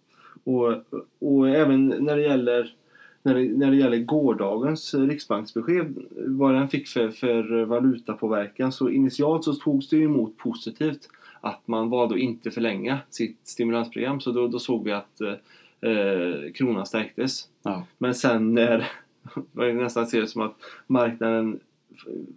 Och, 0.44 0.72
och 1.18 1.48
även 1.48 1.88
när 1.88 2.16
det 2.16 2.22
gäller 2.22 2.74
när 3.22 3.34
det, 3.34 3.56
när 3.56 3.70
det 3.70 3.76
gäller 3.76 3.98
gårdagens 3.98 4.94
eh, 4.94 5.00
riksbanksbesked, 5.00 5.94
vad 6.16 6.54
den 6.54 6.68
fick 6.68 6.88
för, 6.88 7.10
för 7.10 7.64
valutapåverkan 7.64 8.72
så 8.72 8.90
initialt 8.90 9.44
så 9.44 9.52
togs 9.54 9.88
det 9.88 9.96
emot 9.96 10.36
positivt 10.36 11.08
att 11.40 11.68
man 11.68 11.90
valde 11.90 12.14
att 12.14 12.20
inte 12.20 12.50
förlänga 12.50 12.98
sitt 13.10 13.38
stimulansprogram 13.44 14.20
så 14.20 14.32
då, 14.32 14.48
då 14.48 14.58
såg 14.58 14.84
vi 14.84 14.92
att 14.92 15.20
eh, 15.20 15.90
eh, 15.90 16.52
kronan 16.54 16.86
stärktes. 16.86 17.48
Ja. 17.62 17.84
Men 17.98 18.14
sen 18.14 18.54
när, 18.54 18.86
man 19.52 19.76
nästan 19.76 20.06
ser 20.06 20.20
det 20.20 20.26
som 20.26 20.42
att 20.42 20.54
marknaden 20.86 21.60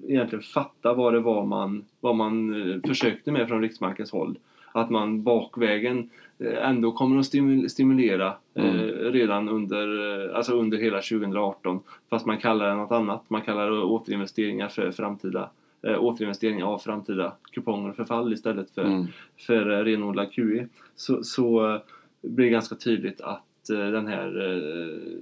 egentligen 0.07 0.43
fattar 0.43 0.93
vad 0.95 1.13
det 1.13 1.19
var 1.19 1.45
man, 1.45 1.85
vad 1.99 2.15
man 2.15 2.61
eh, 2.71 2.79
försökte 2.87 3.31
med 3.31 3.47
från 3.47 3.61
Riksbankens 3.61 4.11
håll. 4.11 4.37
Att 4.71 4.89
man 4.89 5.23
bakvägen 5.23 6.09
eh, 6.39 6.69
ändå 6.69 6.91
kommer 6.91 7.19
att 7.19 7.25
stimul- 7.25 7.67
stimulera 7.69 8.27
eh, 8.53 8.65
Mm. 8.69 9.11
redan 9.13 9.49
under, 9.49 9.87
eh, 10.29 10.35
alltså 10.37 10.53
under 10.53 10.77
hela 10.77 11.01
2018. 11.01 11.79
Fast 12.09 12.25
man 12.25 12.37
kallar 12.37 12.69
det 12.69 12.75
något 12.75 12.91
annat. 12.91 13.29
Man 13.29 13.41
kallar 13.41 13.71
det 13.71 13.81
återinvesteringar 13.81 14.67
för 14.69 14.91
framtida 14.91 15.49
eh, 15.81 16.03
återinvesteringar 16.03 16.65
av 16.65 16.77
framtida 16.79 17.33
kuponger 17.51 17.89
och 17.89 17.95
förfall 17.95 18.33
istället 18.33 18.71
för, 18.71 18.83
Mm. 18.85 19.05
för 19.47 19.69
eh, 19.69 19.83
renodlad 19.83 20.31
QE. 20.31 20.67
Så, 20.95 21.23
så 21.23 21.73
eh, 21.73 21.81
blir 22.21 22.45
det 22.45 22.51
ganska 22.51 22.75
tydligt 22.75 23.21
att 23.21 23.69
eh, 23.69 23.77
den 23.91 24.07
här 24.07 24.51
eh, 24.51 25.19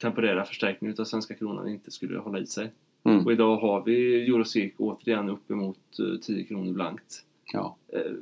temporära 0.00 0.44
förstärkningen 0.44 0.96
av 0.98 1.04
svenska 1.04 1.34
kronan 1.34 1.68
inte 1.68 1.90
skulle 1.90 2.18
hålla 2.18 2.38
i 2.38 2.46
sig. 2.46 2.72
Mm. 3.04 3.24
Och 3.26 3.32
idag 3.32 3.56
har 3.56 3.82
vi 3.84 4.26
Eurosec 4.26 4.72
återigen 4.78 5.28
uppemot 5.28 5.98
eh, 5.98 6.20
10 6.20 6.44
kronor 6.44 6.72
blankt. 6.72 7.24
Ja. 7.52 7.76
Eh, 7.88 8.12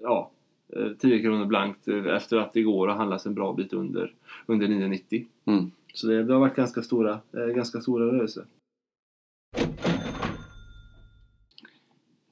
ja, 0.00 0.30
eh, 0.76 0.92
10 0.98 1.22
kronor 1.22 1.44
blankt 1.46 1.88
eh, 1.88 2.06
efter 2.06 2.36
att 2.36 2.52
det 2.52 2.62
går 2.62 2.88
och 2.88 2.94
handlas 2.94 3.26
en 3.26 3.34
bra 3.34 3.52
bit 3.52 3.72
under, 3.72 4.14
under 4.46 4.66
9,90. 4.66 5.26
Mm. 5.44 5.70
Så 5.94 6.06
det, 6.06 6.22
det 6.24 6.32
har 6.32 6.40
varit 6.40 6.56
ganska 6.56 6.82
stora, 6.82 7.20
eh, 7.32 7.46
ganska 7.46 7.80
stora 7.80 8.06
rörelser. 8.06 8.44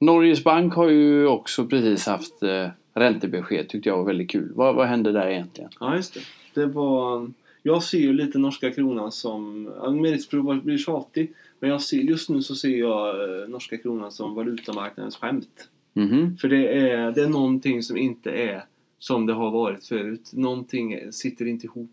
Norges 0.01 0.43
bank 0.43 0.73
har 0.73 0.89
ju 0.89 1.27
också 1.27 1.65
precis 1.65 2.05
haft 2.05 2.43
eh, 2.43 2.67
räntebesked 2.93 3.69
tyckte 3.69 3.89
jag 3.89 3.97
var 3.97 4.05
väldigt 4.05 4.29
kul. 4.29 4.51
Vad, 4.55 4.75
vad 4.75 4.87
hände 4.87 5.11
där 5.11 5.29
egentligen? 5.29 5.69
Ja, 5.79 5.95
just 5.95 6.13
det. 6.13 6.21
det 6.61 6.65
var, 6.65 7.31
jag 7.63 7.83
ser 7.83 7.97
ju 7.97 8.13
lite 8.13 8.37
norska 8.37 8.71
kronan 8.71 9.11
som... 9.11 9.71
ja, 9.81 9.91
Med 9.91 10.11
risk 10.11 10.29
för 10.29 10.51
att 10.51 10.63
bli 10.63 10.77
tjatig. 10.77 11.33
Men 11.59 11.69
jag 11.69 11.81
ser, 11.81 11.97
just 11.97 12.29
nu 12.29 12.41
så 12.41 12.55
ser 12.55 12.77
jag 12.77 13.07
eh, 13.09 13.49
norska 13.49 13.77
kronan 13.77 14.11
som 14.11 14.35
valutamarknadens 14.35 15.15
skämt. 15.15 15.69
Mhm. 15.93 16.37
För 16.37 16.47
det 16.47 16.67
är, 16.67 17.11
det 17.11 17.23
är 17.23 17.29
någonting 17.29 17.83
som 17.83 17.97
inte 17.97 18.31
är 18.31 18.63
som 18.99 19.25
det 19.25 19.33
har 19.33 19.51
varit 19.51 19.85
förut. 19.85 20.31
Någonting 20.33 21.11
sitter 21.11 21.45
inte 21.45 21.65
ihop. 21.65 21.91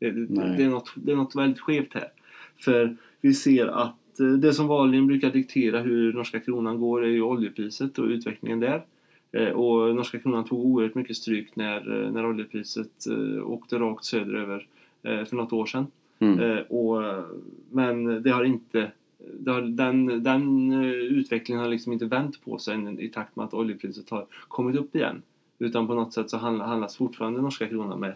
Det, 0.00 0.10
det, 0.10 0.56
det, 0.56 0.62
är, 0.62 0.68
något, 0.68 0.92
det 0.94 1.12
är 1.12 1.16
något 1.16 1.36
väldigt 1.36 1.60
skevt 1.60 1.94
här. 1.94 2.08
För 2.58 2.96
vi 3.20 3.34
ser 3.34 3.66
att 3.66 3.96
det 4.18 4.52
som 4.52 4.66
vanligen 4.66 5.06
brukar 5.06 5.30
diktera 5.30 5.80
hur 5.80 6.12
norska 6.12 6.40
kronan 6.40 6.80
går 6.80 7.04
är 7.04 7.08
ju 7.08 7.22
oljepriset 7.22 7.98
och 7.98 8.06
utvecklingen 8.06 8.60
där. 8.60 8.82
Eh, 9.32 9.48
Och 9.48 9.94
norska 9.94 10.18
kronan 10.18 10.44
tog 10.44 10.64
oerhört 10.64 10.94
mycket 10.94 11.16
stryk 11.16 11.56
när, 11.56 12.04
eh, 12.04 12.12
när 12.12 12.26
oljepriset 12.26 13.06
eh, 13.06 13.50
åkte 13.50 13.78
rakt 13.78 14.04
söderöver 14.04 14.66
eh, 15.02 15.24
för 15.24 15.36
något 15.36 15.52
år 15.52 15.66
sedan. 15.66 15.86
Mm. 16.18 16.40
Eh, 16.40 16.58
och, 16.58 17.24
men 17.70 18.22
det 18.22 18.30
har 18.30 18.44
inte 18.44 18.90
det 19.38 19.50
har, 19.50 19.62
den, 19.62 20.22
den 20.22 20.72
eh, 20.72 20.90
utvecklingen 20.90 21.62
har 21.62 21.70
liksom 21.70 21.92
inte 21.92 22.04
vänt 22.04 22.44
på 22.44 22.58
sig 22.58 22.96
i 22.98 23.08
takt 23.08 23.36
med 23.36 23.44
att 23.44 23.54
oljepriset 23.54 24.10
har 24.10 24.26
kommit 24.48 24.76
upp 24.76 24.96
igen. 24.96 25.22
Utan 25.58 25.86
på 25.86 25.94
något 25.94 26.12
sätt 26.12 26.30
så 26.30 26.36
handl- 26.36 26.64
handlas 26.66 26.96
fortfarande 26.96 27.42
norska 27.42 27.66
kronan 27.66 28.00
med 28.00 28.10
eh, 28.10 28.14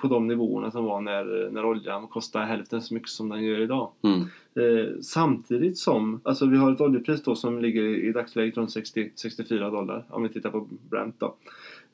på 0.00 0.08
de 0.08 0.26
nivåerna 0.26 0.70
som 0.70 0.84
var 0.84 1.00
när, 1.00 1.50
när 1.50 1.64
oljan 1.64 2.06
kostade 2.06 2.44
hälften 2.44 2.82
så 2.82 2.94
mycket 2.94 3.08
som 3.08 3.28
den 3.28 3.44
gör 3.44 3.60
idag. 3.60 3.90
Mm. 4.02 4.20
Eh, 4.54 4.92
samtidigt 5.00 5.78
som, 5.78 6.20
alltså 6.24 6.46
vi 6.46 6.56
har 6.56 6.72
ett 6.72 6.80
oljepris 6.80 7.22
då 7.22 7.34
som 7.34 7.60
ligger 7.60 7.82
i, 7.82 8.12
dagsläget 8.12 8.56
runt 8.56 8.70
60, 8.70 9.12
64 9.16 9.70
dollar 9.70 10.04
om 10.08 10.22
vi 10.22 10.28
tittar 10.28 10.50
på 10.50 10.68
Brent 10.90 11.20
då. 11.20 11.34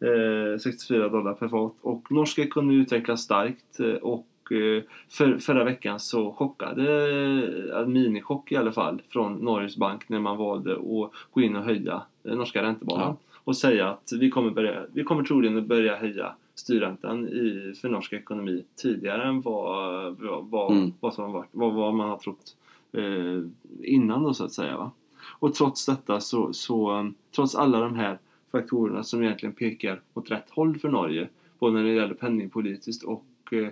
Eh, 0.07 0.59
64 0.59 1.09
dollar 1.09 1.35
per 1.35 1.49
fat 1.49 1.75
och 1.81 2.13
norsk 2.13 2.39
ekonomi 2.39 2.75
utvecklas 2.75 3.21
starkt 3.21 3.81
eh, 3.81 3.87
och 3.87 4.53
eh, 4.53 4.83
för, 5.09 5.39
förra 5.39 5.65
veckan 5.65 6.01
så 6.01 6.33
chockade, 6.33 6.83
eh, 6.83 7.81
en 7.81 7.93
minichock 7.93 8.53
i 8.53 8.57
alla 8.57 8.73
fall 8.73 9.03
från 9.09 9.33
Norges 9.33 9.77
bank 9.77 10.09
när 10.09 10.21
man 10.21 10.37
valde 10.37 10.73
att 10.73 11.13
gå 11.31 11.41
in 11.41 11.57
och 11.57 11.65
höja 11.65 12.03
den 12.23 12.39
norska 12.39 12.63
räntebanan 12.63 13.17
och 13.45 13.57
säga 13.57 13.89
att 13.89 14.13
vi 14.21 14.31
kommer, 14.31 14.51
börja, 14.51 14.83
vi 14.93 15.05
kommer 15.05 15.23
troligen 15.25 15.59
att 15.59 15.67
börja 15.67 15.97
höja 15.97 16.35
styrräntan 16.59 17.29
i, 17.29 17.75
för 17.81 17.89
norsk 17.89 18.13
ekonomi 18.13 18.65
tidigare 18.77 19.25
än 19.29 19.41
vad, 19.41 20.17
vad, 20.51 20.73
Mm. 20.73 20.93
vad, 21.01 21.15
som 21.15 21.33
varit, 21.33 21.49
vad, 21.53 21.75
vad 21.75 21.95
man 21.95 22.09
har 22.09 22.17
trott 22.19 22.57
eh, 22.93 23.43
innan 23.83 24.23
då 24.23 24.35
så 24.35 24.45
att 24.45 24.53
säga. 24.53 24.77
Va? 24.77 24.91
Och 25.39 25.55
trots 25.55 25.87
detta 25.87 26.21
så, 26.21 26.53
så 26.53 27.11
trots 27.35 27.55
alla 27.55 27.81
de 27.81 27.95
här 27.95 28.19
faktorerna 28.53 29.03
som 29.03 29.23
egentligen 29.23 29.53
pekar 29.55 30.01
åt 30.15 30.31
rätt 30.31 30.51
håll 30.51 30.79
för 30.79 30.89
Norge 30.89 31.29
både 31.59 31.73
när 31.73 31.85
det 31.85 31.93
gäller 31.93 32.15
penningpolitiskt 32.15 33.05
och 33.05 33.25
eh, 33.53 33.69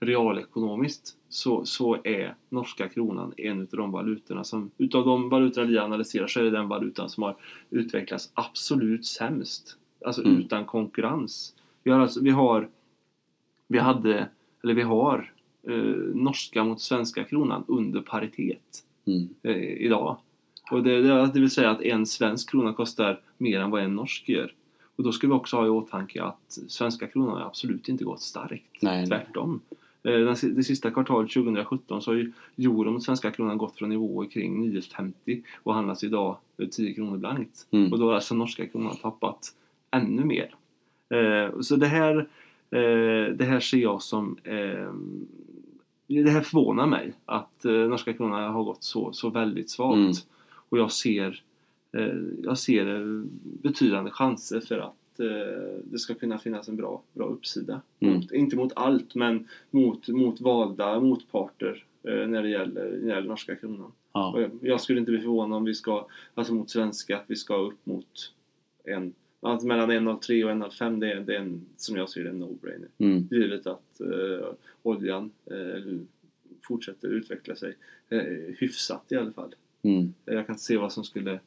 realekonomiskt 0.00 1.16
så, 1.28 1.64
så 1.64 1.96
är 2.04 2.34
norska 2.48 2.88
kronan 2.88 3.32
en 3.36 3.60
av 3.60 3.66
de 3.70 3.90
valutorna 3.92 4.44
som 4.44 4.70
utav 4.78 5.04
de 5.06 5.28
valutorna 5.28 5.66
vi 5.66 5.78
analyserar 5.78 6.26
så 6.26 6.40
är 6.40 6.44
det 6.44 6.50
den 6.50 6.68
valutan 6.68 7.08
som 7.10 7.22
har 7.22 7.36
utvecklats 7.70 8.30
absolut 8.34 9.06
sämst. 9.06 9.76
Alltså 10.04 10.22
Mm. 10.24 10.36
utan 10.38 10.64
konkurrens. 10.64 11.54
Vi 11.86 11.92
har, 11.92 12.00
alltså, 12.00 12.20
vi 12.22 12.30
har 12.30 12.68
vi 13.68 13.78
hade, 13.78 14.28
eller 14.64 14.74
vi 14.74 14.82
har 14.82 15.32
eh, 15.68 15.74
norska 16.14 16.64
mot 16.64 16.80
svenska 16.80 17.24
kronan 17.24 17.64
under 17.68 18.00
paritet 18.00 18.82
Mm. 19.06 19.28
eh, 19.42 19.56
idag. 19.56 20.16
Och 20.70 20.82
det, 20.82 21.02
det, 21.02 21.30
det 21.34 21.40
vill 21.40 21.50
säga 21.50 21.70
att 21.70 21.82
en 21.82 22.06
svensk 22.06 22.50
krona 22.50 22.72
kostar 22.72 23.20
mer 23.38 23.60
än 23.60 23.70
vad 23.70 23.82
en 23.82 23.94
norsk 23.94 24.28
gör. 24.28 24.52
Och 24.96 25.04
då 25.04 25.12
ska 25.12 25.26
vi 25.26 25.32
också 25.32 25.56
ha 25.56 25.66
i 25.66 25.68
åtanke 25.68 26.22
att 26.22 26.58
svenska 26.68 27.06
kronan 27.06 27.30
har 27.36 27.40
absolut 27.46 27.88
inte 27.88 28.04
gått 28.04 28.20
starkt. 28.20 28.82
Nej, 28.82 28.96
nej. 28.98 29.06
Tvärtom. 29.06 29.60
Eh, 30.02 30.34
si- 30.34 30.50
Det 30.50 30.62
sista 30.64 30.90
kvartalet 30.90 31.30
2017 31.30 32.02
så 32.02 32.10
har 32.10 32.16
ju 32.16 32.32
euro 32.58 32.90
mot 32.90 33.02
svenska 33.04 33.30
kronan 33.30 33.58
gått 33.58 33.76
från 33.76 33.88
nivåer 33.88 34.26
kring 34.30 34.62
9,50 34.72 35.42
och 35.62 35.74
handlas 35.74 36.04
idag 36.04 36.36
eh, 36.58 36.68
10 36.68 36.94
kronor 36.94 37.16
blankt. 37.18 37.66
Mm. 37.70 37.92
Och 37.92 37.98
då 37.98 38.06
har 38.06 38.14
alltså 38.14 38.34
norska 38.34 38.66
kronan 38.66 38.96
tappat 38.96 39.54
ännu 39.90 40.24
mer. 40.24 40.54
Eh, 41.08 41.60
så 41.60 41.76
det 41.76 41.86
här, 41.86 42.16
eh, 42.70 43.34
det 43.34 43.44
här 43.44 43.60
ser 43.60 43.78
jag 43.78 44.02
som 44.02 44.36
eh, 44.44 44.92
det 46.06 46.30
här 46.30 46.40
förvånar 46.40 46.86
mig 46.86 47.12
att 47.24 47.64
eh, 47.64 47.72
norska 47.72 48.12
kronan 48.12 48.52
har 48.52 48.64
gått 48.64 48.84
så, 48.84 49.12
så 49.12 49.30
väldigt 49.30 49.70
svagt. 49.70 49.96
Mm. 49.96 50.12
Och 50.68 50.78
jag 50.78 50.92
ser, 50.92 51.42
eh, 51.92 52.16
jag 52.42 52.58
ser 52.58 52.94
eh, 52.94 53.24
betydande 53.42 54.10
chanser 54.10 54.60
för 54.60 54.78
att 54.78 54.92
det 55.84 55.98
ska 55.98 56.14
kunna 56.14 56.38
finnas 56.38 56.68
en 56.68 56.76
bra, 56.76 57.02
bra 57.12 57.26
uppsida. 57.26 57.80
Mm. 58.00 58.14
Mot, 58.14 58.32
inte 58.32 58.56
mot 58.56 58.72
allt, 58.76 59.14
men 59.14 59.48
mot, 59.70 60.08
mot 60.08 60.40
valda 60.40 61.00
motparter 61.00 61.84
när, 62.02 62.42
det 62.42 62.48
gäller, 62.48 62.84
när 62.84 62.98
det 62.98 63.08
gäller 63.08 63.28
norska 63.28 63.56
kronan. 63.56 63.92
Ja. 64.12 64.40
Jag, 64.40 64.50
jag 64.60 64.80
skulle 64.80 64.98
inte 64.98 65.10
bli 65.10 65.20
förvånad 65.20 65.56
om 65.56 65.64
vi 65.64 65.74
ska, 65.74 66.06
alltså 66.34 66.54
mot 66.54 66.70
svenska, 66.70 67.16
att 67.16 67.24
vi 67.26 67.36
ska 67.36 67.56
upp 67.56 67.86
mot 67.86 68.32
en, 68.84 69.14
alltså 69.40 69.66
mellan 69.66 69.90
1,03 69.90 70.44
och 70.44 70.50
1,05 70.50 71.00
det 71.00 71.20
det 71.20 71.36
är 71.36 71.40
en, 71.40 71.66
som 71.76 71.96
jag 71.96 72.08
ser 72.10 72.24
det, 72.24 72.30
en 72.30 72.42
no-brainer. 72.42 72.88
Mm. 72.98 73.28
Givet 73.30 73.66
att 73.66 74.00
eh, 74.00 74.48
oljan 74.82 75.30
eh, 75.50 75.98
fortsätter 76.62 77.08
utveckla 77.08 77.56
sig 77.56 77.74
eh, 78.08 78.22
hyfsat 78.58 79.12
i 79.12 79.16
alla 79.16 79.32
fall. 79.32 79.54
Mm. 79.82 80.14
Jag 80.24 80.46
kan 80.46 80.54
inte 80.54 80.64
se 80.64 80.76
vad 80.76 80.92
som 80.92 81.04
skulle, 81.04 81.40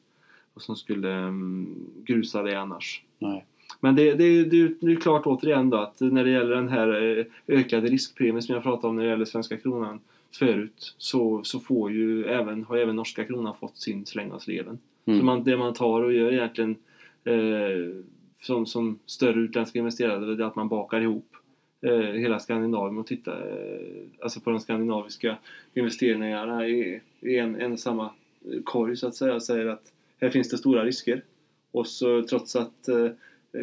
vad 0.54 0.64
som 0.64 0.76
skulle 0.76 1.08
um, 1.08 1.92
grusa 2.06 2.44
det 2.44 2.56
annars. 2.56 3.04
Nej. 3.20 3.46
Men 3.80 3.96
det, 3.96 4.14
det, 4.14 4.44
det, 4.44 4.74
det 4.82 4.92
är 4.92 4.96
klart 4.96 5.26
återigen 5.26 5.70
då 5.70 5.78
att 5.78 6.00
när 6.00 6.24
det 6.24 6.30
gäller 6.30 6.56
den 6.56 6.70
här 6.70 7.18
eh, 7.18 7.26
ökade 7.48 7.88
riskpremien 7.88 8.42
som 8.42 8.56
jag 8.56 8.64
pratade 8.64 8.88
om 8.88 8.96
när 8.96 9.04
det 9.04 9.10
gäller 9.10 9.26
svenska 9.26 9.58
kronan 9.58 10.00
förut 10.32 10.96
så, 10.98 11.44
så 11.44 11.60
får 11.60 11.92
ju 11.92 12.26
även, 12.26 12.64
har 12.64 12.78
även 12.78 12.96
norska 12.96 13.24
kronan 13.24 13.56
fått 13.60 13.78
sin 13.78 14.06
släng 14.06 14.32
av 14.32 14.40
sleven. 14.40 14.80
Mm. 15.06 15.20
Så 15.20 15.26
man, 15.26 15.44
det 15.44 15.58
man 15.58 15.74
tar 15.74 16.04
och 16.04 16.14
gör 16.14 16.32
egentligen 16.32 16.76
eh, 17.30 18.03
som, 18.41 18.65
som 18.65 18.99
större 19.05 19.39
utländska 19.39 19.80
investerare 19.80 20.36
det 20.36 20.43
är 20.43 20.47
att 20.47 20.55
man 20.55 20.67
bakar 20.67 21.01
ihop 21.01 21.36
eh, 21.82 21.91
hela 21.93 22.39
Skandinavien 22.39 22.97
och 22.97 23.07
tittar 23.07 23.32
eh, 23.32 24.23
alltså 24.23 24.39
på 24.39 24.49
de 24.49 24.59
skandinaviska 24.59 25.38
investeringarna 25.73 26.67
i, 26.67 27.01
i 27.19 27.38
en, 27.38 27.61
en 27.61 27.77
samma 27.77 28.05
eh, 28.05 28.61
korg 28.63 28.97
så 28.97 29.07
att 29.07 29.15
säga 29.15 29.36
och 29.36 29.43
säger 29.43 29.65
att 29.65 29.91
här 30.21 30.30
finns 30.30 30.49
det 30.49 30.57
stora 30.57 30.86
risker. 30.86 31.23
Och 31.71 31.88
så 31.88 32.23
trots 32.23 32.55
att 32.55 32.88
eh, 32.88 33.09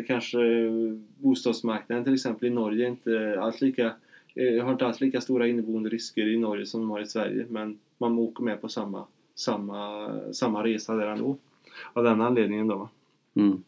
kanske 0.07 0.39
bostadsmarknaden 1.19 2.05
till 2.05 2.15
exempel 2.15 2.49
i 2.49 2.51
Norge 2.51 2.89
inte 2.89 3.37
alls 3.41 3.61
lika 3.61 3.95
eh, 4.35 4.65
har 4.65 4.73
inte 4.73 4.87
alls 4.87 5.01
lika 5.01 5.21
stora 5.21 5.47
inneboende 5.47 5.89
risker 5.89 6.29
i 6.29 6.37
Norge 6.37 6.67
som 6.67 6.81
de 6.81 6.91
har 6.91 7.01
i 7.01 7.07
Sverige 7.07 7.47
men 7.49 7.79
man 7.99 8.19
åker 8.19 8.45
med 8.45 8.61
på 8.61 8.69
samma, 8.69 9.07
samma, 9.35 10.11
samma 10.33 10.65
resa 10.65 10.95
där 10.95 11.07
ändå. 11.07 11.37
Av 11.93 12.05
den 12.05 12.21
anledningen 12.21 12.67
då. 12.67 12.89
Mm. 13.37 13.63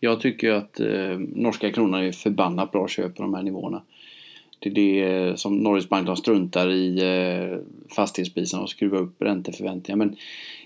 Jag 0.00 0.20
tycker 0.20 0.50
att 0.50 0.80
eh, 0.80 1.18
norska 1.18 1.72
kronan 1.72 2.04
är 2.04 2.12
förbannat 2.12 2.72
bra 2.72 2.88
köp 2.88 3.16
på 3.16 3.22
de 3.22 3.34
här 3.34 3.42
nivåerna. 3.42 3.82
Det 4.58 4.68
är 4.68 4.74
det 4.74 5.38
som 5.38 5.56
Norges 5.56 5.88
Bank 5.88 6.06
de 6.06 6.16
struntar 6.16 6.70
i 6.70 6.98
eh, 7.02 7.58
fastighetspriserna 7.94 8.62
och 8.62 8.70
skruvar 8.70 8.98
upp 8.98 9.22
ränteförväntningar. 9.22 9.96
Men 9.96 10.16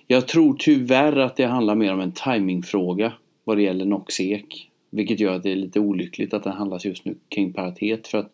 jag 0.07 0.28
tror 0.28 0.57
tyvärr 0.59 1.16
att 1.16 1.36
det 1.36 1.44
handlar 1.44 1.74
mer 1.74 1.92
om 1.92 2.01
en 2.01 2.12
timingfråga 2.12 3.12
vad 3.44 3.57
det 3.57 3.62
gäller 3.62 3.84
NOX-ek. 3.84 4.70
Vilket 4.90 5.20
gör 5.20 5.34
att 5.34 5.42
det 5.42 5.53
är 5.53 5.57
lite 5.57 5.80
olyckligt 5.80 6.34
att 6.34 6.44
den 6.44 6.53
handlas 6.53 6.84
just 6.84 7.05
nu 7.05 7.16
kring 7.28 7.53
paritet. 7.53 8.09
För 8.09 8.18
att 8.18 8.32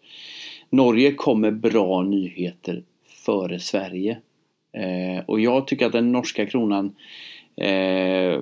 Norge 0.71 1.13
kommer 1.13 1.51
bra 1.51 2.03
nyheter 2.03 2.83
före 3.27 3.59
Sverige. 3.59 4.19
Eh, 4.73 5.25
och 5.27 5.41
jag 5.41 5.67
tycker 5.67 5.87
att 5.87 5.93
den 5.93 6.13
norska 6.13 6.47
kronan 6.47 6.95
eh, 7.57 8.41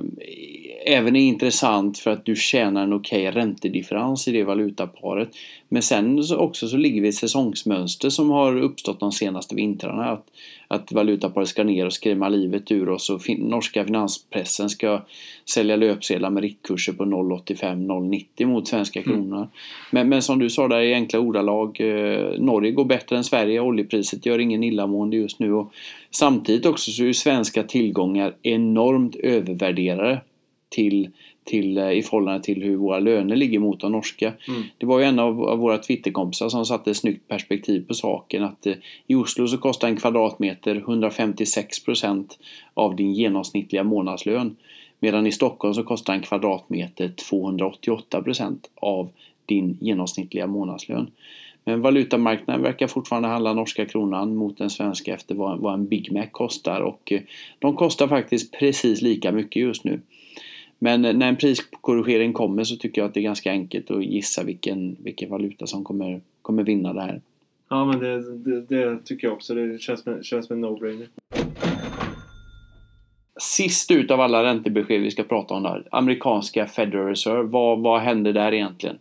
även 0.87 1.16
är 1.16 1.20
intressant 1.20 1.99
för 1.99 2.11
att 2.11 2.24
du 2.24 2.37
tjänar 2.37 2.83
en 2.83 2.93
okej 2.93 3.28
okay 3.28 3.41
räntedifferens 3.41 4.28
i 4.28 4.33
det 4.33 4.45
valutaparet. 4.45 5.28
Men 5.68 5.83
sen 5.83 6.24
så 6.24 6.37
också 6.37 6.68
så 6.68 6.76
ligger 6.76 7.01
vi 7.01 7.07
i 7.07 7.09
ett 7.09 7.14
säsongsmönster 7.14 8.11
som 8.11 8.31
har 8.31 8.57
uppstått 8.57 9.01
de 9.01 9.12
senaste 9.12 9.55
vintrarna. 9.55 10.05
Att, 10.05 10.26
att 10.68 10.93
valutaparet 10.93 11.49
ska 11.49 11.64
ner 11.64 11.87
och 11.87 11.93
skrämma 11.93 12.28
livet 12.28 12.72
ur 12.72 12.89
oss 12.89 13.11
och 13.11 13.22
fin 13.22 13.41
norska 13.41 13.85
finanspressen 13.85 14.70
ska 14.70 15.03
sälja 15.51 15.76
löpsedlar 15.76 16.31
med 16.31 16.43
riktkurser 16.43 16.93
på 16.93 17.05
0,85-0,90 17.05 18.47
mot 18.47 18.68
svenska 18.68 19.01
Mm. 19.01 19.12
kronor. 19.12 19.49
Men, 19.91 20.09
men 20.09 20.22
som 20.22 20.39
du 20.39 20.51
sa 20.51 20.68
där 20.68 20.81
i 20.81 20.95
enkla 20.95 21.18
ordalag, 21.18 21.81
eh, 21.81 22.41
Norge 22.41 22.72
går 22.72 22.85
bättre 22.85 23.16
än 23.16 23.24
Sverige, 23.24 23.61
oljepriset 23.61 24.26
gör 24.26 24.39
ingen 24.39 24.64
illamående 24.64 25.16
just 25.16 25.39
nu. 25.39 25.53
Och 25.53 25.72
samtidigt 26.11 26.66
också 26.66 26.91
så 26.91 27.05
är 27.05 27.12
svenska 27.12 27.62
tillgångar 27.62 28.35
enormt 28.43 29.16
övervärderade 29.16 30.20
till, 30.71 31.11
till, 31.45 31.79
eh, 31.79 31.91
i 31.91 32.03
förhållande 32.03 32.43
till 32.43 32.62
hur 32.62 32.77
våra 32.77 32.99
löner 32.99 33.37
ligger 33.37 33.59
mot 33.59 33.81
de 33.81 33.93
norska. 33.93 34.33
Mm. 34.49 34.62
Det 34.79 34.87
var 34.87 34.99
ju 34.99 35.05
en 35.05 35.18
av, 35.18 35.43
av 35.43 35.59
våra 35.59 35.79
Twitterkompisar 35.79 36.49
som 36.49 36.66
satte 36.66 36.91
ett 36.91 36.97
snyggt 36.97 37.29
perspektiv 37.29 37.87
på 37.87 37.95
saken 37.95 38.45
att 38.45 38.66
eh, 38.66 38.75
i 39.07 39.14
Oslo 39.14 39.49
så 39.49 39.59
kostar 39.59 39.89
en 39.89 39.97
kvadratmeter 39.97 40.77
156 40.77 41.85
procent 41.85 42.39
av 42.75 42.97
din 42.97 43.14
genomsnittliga 43.14 43.85
månadslön. 43.85 44.57
Medan 45.01 45.27
i 45.27 45.33
Stockholm 45.33 45.75
så 45.75 45.83
kostar 45.83 46.14
en 46.14 46.23
kvadratmeter 46.23 47.09
288 47.09 48.23
procent 48.23 48.71
av 48.75 49.11
din 49.47 49.79
genomsnittliga 49.81 50.47
månadslön. 50.47 51.11
Men 51.64 51.83
valutamarknaden 51.83 52.62
verkar 52.62 52.87
fortfarande 52.87 53.29
handla 53.29 53.53
norska 53.53 53.87
kronan 53.87 54.37
mot 54.37 54.59
den 54.59 54.71
svenska 54.71 55.14
efter 55.14 55.35
vad, 55.35 55.59
vad 55.59 55.75
en 55.75 55.89
Big 55.89 56.12
Mac 56.12 56.27
kostar 56.33 56.81
och 56.81 57.12
eh, 57.12 57.21
de 57.59 57.77
kostar 57.77 58.09
faktiskt 58.09 58.53
precis 58.53 59.03
lika 59.03 59.33
mycket 59.33 59.62
just 59.62 59.85
nu. 59.85 60.01
Men 60.83 61.03
när 61.03 61.28
en 61.28 61.37
priskorrigering 61.37 62.33
kommer 62.33 62.64
så 62.64 62.76
tycker 62.76 63.01
jag 63.01 63.09
att 63.09 63.14
det 63.14 63.20
är 63.20 63.24
ganska 63.24 63.51
enkelt 63.51 63.91
att 63.91 64.05
gissa 64.05 64.45
vilken, 64.45 64.97
vilken 65.01 65.31
valuta 65.31 65.66
som 65.66 65.85
kommer, 65.85 66.20
kommer 66.43 66.62
vinna 66.62 66.93
det 66.93 67.01
här. 67.01 67.20
Ja 67.68 67.85
men 67.85 67.99
det, 67.99 68.37
det, 68.37 68.61
det 68.61 68.99
tycker 69.05 69.26
jag 69.26 69.35
också. 69.35 69.55
Det 69.55 69.81
känns 69.81 70.03
som, 70.03 70.22
känns 70.22 70.47
som 70.47 70.57
en 70.57 70.64
no-brainer. 70.64 71.07
Sist 73.41 73.91
ut 73.91 74.11
av 74.11 74.20
alla 74.20 74.45
räntebesked 74.45 75.01
vi 75.01 75.11
ska 75.11 75.22
prata 75.22 75.55
om 75.55 75.62
där. 75.62 75.89
Amerikanska 75.91 76.66
Federal 76.66 77.07
Reserve. 77.07 77.43
Vad, 77.43 77.81
vad 77.81 78.01
händer 78.01 78.33
där 78.33 78.55
egentligen? 78.55 78.99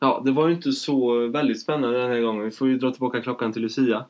Ja, 0.00 0.22
det 0.24 0.30
var 0.30 0.48
ju 0.48 0.54
inte 0.54 0.72
så 0.72 1.28
väldigt 1.28 1.60
spännande 1.60 2.00
den 2.00 2.10
här 2.10 2.20
gången. 2.20 2.44
Vi 2.44 2.50
får 2.50 2.68
ju 2.68 2.78
dra 2.78 2.90
tillbaka 2.90 3.20
klockan 3.20 3.52
till 3.52 3.62
Lucia. 3.62 4.04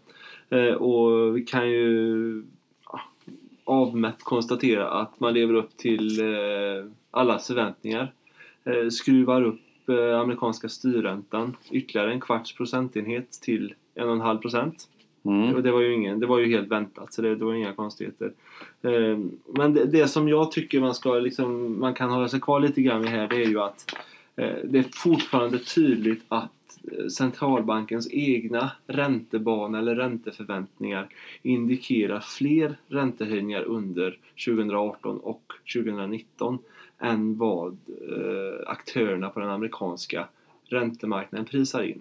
Eh, 0.51 0.74
och 0.74 1.37
vi 1.37 1.45
kan 1.45 1.70
ju 1.70 2.45
avmätt 3.69 4.23
konstatera 4.23 4.91
att 4.91 5.21
man 5.21 5.35
lever 5.35 5.55
upp 5.55 5.77
till 5.77 6.21
eh, 6.21 6.85
allas 7.11 7.47
förväntningar. 7.47 8.12
Eh, 8.64 8.89
skruvar 8.89 9.43
upp 9.43 9.89
eh, 9.89 10.21
amerikanska 10.21 10.69
styrräntan 10.69 11.57
ytterligare 11.71 12.12
en 12.12 12.21
kvarts 12.21 12.57
procentenhet 12.57 13.31
till 13.31 13.75
1,5 13.95 14.39
procent. 14.39 14.89
Mm. 15.25 15.55
Och 15.55 15.62
det 15.62 15.71
var 15.71 15.81
ju 15.81 15.95
ingen, 15.95 16.21
det 16.21 16.27
var 16.27 16.39
ju 16.39 16.47
helt 16.47 16.69
väntat 16.69 17.12
så 17.12 17.23
det, 17.23 17.37
det 17.37 17.45
var 17.45 17.55
inga 17.55 17.73
konstigheter. 17.73 18.33
Eh, 18.83 19.19
men 19.47 19.75
det, 19.75 19.85
det 19.85 20.09
som 20.09 20.29
jag 20.29 20.53
tycker 20.53 20.81
man 20.81 20.95
ska 20.95 21.14
liksom, 21.14 21.81
man 21.81 21.95
kan 21.95 22.11
hålla 22.11 22.29
sig 22.29 22.41
kvar 22.41 22.61
lite 22.61 22.83
grann 22.83 23.03
vid 23.03 23.11
här 23.11 23.29
det 23.29 23.37
är 23.37 23.49
ju 23.49 23.61
att 23.61 23.97
eh, 24.37 24.57
det 24.64 24.79
är 24.79 24.87
fortfarande 24.93 25.59
tydligt 25.59 26.25
att 26.29 26.53
centralbankens 27.11 28.09
egna 28.11 28.70
räntebana 28.87 29.79
eller 29.79 29.97
ränteförväntningar 29.97 31.09
indikerar 31.43 32.20
fler 32.20 32.76
räntehöjningar 32.89 33.62
under 33.62 34.18
2018 34.47 35.20
och 35.20 35.53
2019 35.74 36.59
än 36.99 37.39
vad 37.39 37.79
eh, 37.89 38.70
aktörerna 38.70 39.29
på 39.29 39.41
den 39.41 39.51
amerikanska 39.51 40.29
räntemarknaden 40.64 41.47
prisar 41.47 41.83
in. 41.83 42.01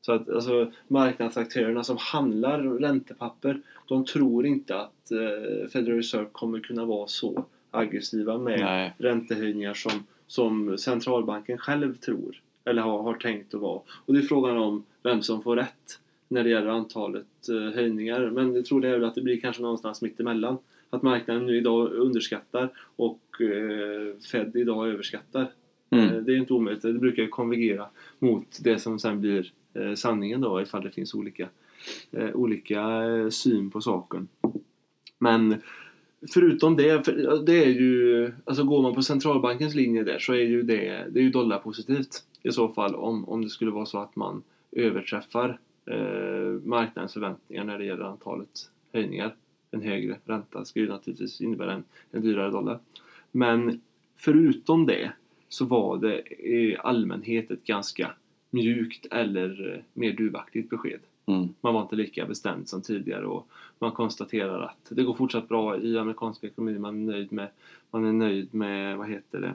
Så 0.00 0.12
att 0.12 0.28
alltså, 0.28 0.72
marknadsaktörerna 0.88 1.84
som 1.84 1.96
handlar 2.00 2.62
räntepapper 2.62 3.60
de 3.86 4.04
tror 4.04 4.46
inte 4.46 4.80
att 4.80 5.10
eh, 5.10 5.68
Federal 5.72 5.96
Reserve 5.96 6.28
kommer 6.32 6.60
kunna 6.60 6.84
vara 6.84 7.06
så 7.06 7.44
aggressiva 7.70 8.38
med 8.38 8.60
Nej. 8.60 8.94
räntehöjningar 8.98 9.74
som, 9.74 9.92
som 10.26 10.78
centralbanken 10.78 11.58
själv 11.58 11.96
tror 11.96 12.40
eller 12.68 12.82
har, 12.82 13.02
har 13.02 13.14
tänkt 13.14 13.54
att 13.54 13.60
vara. 13.60 13.80
Och 14.06 14.14
det 14.14 14.20
är 14.20 14.22
frågan 14.22 14.56
om 14.56 14.84
vem 15.02 15.22
som 15.22 15.42
får 15.42 15.56
rätt 15.56 16.00
när 16.28 16.44
det 16.44 16.50
gäller 16.50 16.68
antalet 16.68 17.48
eh, 17.48 17.74
höjningar. 17.74 18.30
Men 18.30 18.54
jag 18.54 18.64
tror 18.64 18.80
det 18.80 18.88
är 18.88 18.92
väl 18.92 19.04
att 19.04 19.14
det 19.14 19.22
blir 19.22 19.40
kanske 19.40 19.62
någonstans 19.62 20.02
mitt 20.02 20.20
emellan. 20.20 20.58
Att 20.90 21.02
marknaden 21.02 21.46
nu 21.46 21.56
idag 21.56 21.92
underskattar 21.92 22.68
och 22.96 23.40
eh, 23.40 24.20
Fed 24.32 24.56
idag 24.56 24.88
överskattar. 24.88 25.50
Mm. 25.90 26.04
Eh, 26.04 26.22
Det 26.22 26.32
är 26.32 26.36
inte 26.36 26.52
omöjligt. 26.52 26.82
Det 26.82 26.92
brukar 26.92 27.22
ju 27.22 27.28
konvergera 27.28 27.86
mot 28.18 28.58
det 28.60 28.78
som 28.78 28.98
sen 28.98 29.20
blir 29.20 29.52
eh, 29.74 29.94
sanningen 29.94 30.40
då 30.40 30.62
ifall 30.62 30.82
det 30.82 30.90
finns 30.90 31.14
olika, 31.14 31.48
eh, 32.10 32.30
olika 32.34 32.80
eh, 33.04 33.28
syn 33.28 33.70
på 33.70 33.80
saken. 33.80 34.28
Men 35.18 35.56
förutom 36.34 36.76
det, 36.76 37.04
för 37.04 37.42
det 37.46 37.64
är 37.64 37.68
ju, 37.68 38.32
alltså 38.44 38.64
går 38.64 38.82
man 38.82 38.94
på 38.94 39.02
centralbankens 39.02 39.74
linje 39.74 40.04
där 40.04 40.18
så 40.18 40.32
är 40.32 40.46
ju 40.46 40.62
det, 40.62 41.06
det 41.10 41.20
är 41.20 41.24
ju 41.24 41.30
dollarpositivt 41.30 42.24
i 42.42 42.52
så 42.52 42.68
fall 42.68 42.94
om, 42.94 43.28
om 43.28 43.42
det 43.42 43.50
skulle 43.50 43.70
vara 43.70 43.86
så 43.86 43.98
att 43.98 44.16
man 44.16 44.42
överträffar 44.72 45.58
eh, 45.86 46.60
marknadens 46.64 47.12
förväntningar 47.12 47.64
när 47.64 47.78
det 47.78 47.84
gäller 47.84 48.04
antalet 48.04 48.70
höjningar. 48.92 49.34
En 49.70 49.82
högre 49.82 50.18
ränta 50.24 50.64
ska 50.64 50.80
ju 50.80 50.88
naturligtvis 50.88 51.40
innebära 51.40 51.72
en, 51.72 51.84
en 52.10 52.22
dyrare 52.22 52.50
dollar. 52.50 52.78
Men 53.32 53.80
förutom 54.16 54.86
det 54.86 55.12
så 55.48 55.64
var 55.64 55.98
det 55.98 56.20
i 56.48 56.76
allmänhet 56.78 57.50
ett 57.50 57.64
ganska 57.64 58.10
mjukt 58.50 59.06
eller 59.10 59.74
eh, 59.74 59.82
mer 59.92 60.12
duvaktigt 60.12 60.70
besked. 60.70 61.00
Mm. 61.28 61.48
Man 61.60 61.74
var 61.74 61.82
inte 61.82 61.96
lika 61.96 62.26
bestämd 62.26 62.68
som 62.68 62.82
tidigare 62.82 63.26
och 63.26 63.48
man 63.78 63.92
konstaterar 63.92 64.62
att 64.62 64.86
det 64.88 65.02
går 65.02 65.14
fortsatt 65.14 65.48
bra 65.48 65.78
i 65.78 65.98
amerikanska 65.98 66.46
ekonomin. 66.46 66.80
Man 66.80 67.08
är 67.08 67.12
nöjd 67.12 67.32
med, 67.32 67.48
man 67.90 68.04
är 68.04 68.12
nöjd 68.12 68.54
med 68.54 68.98
vad 68.98 69.08
heter 69.08 69.40
det, 69.40 69.54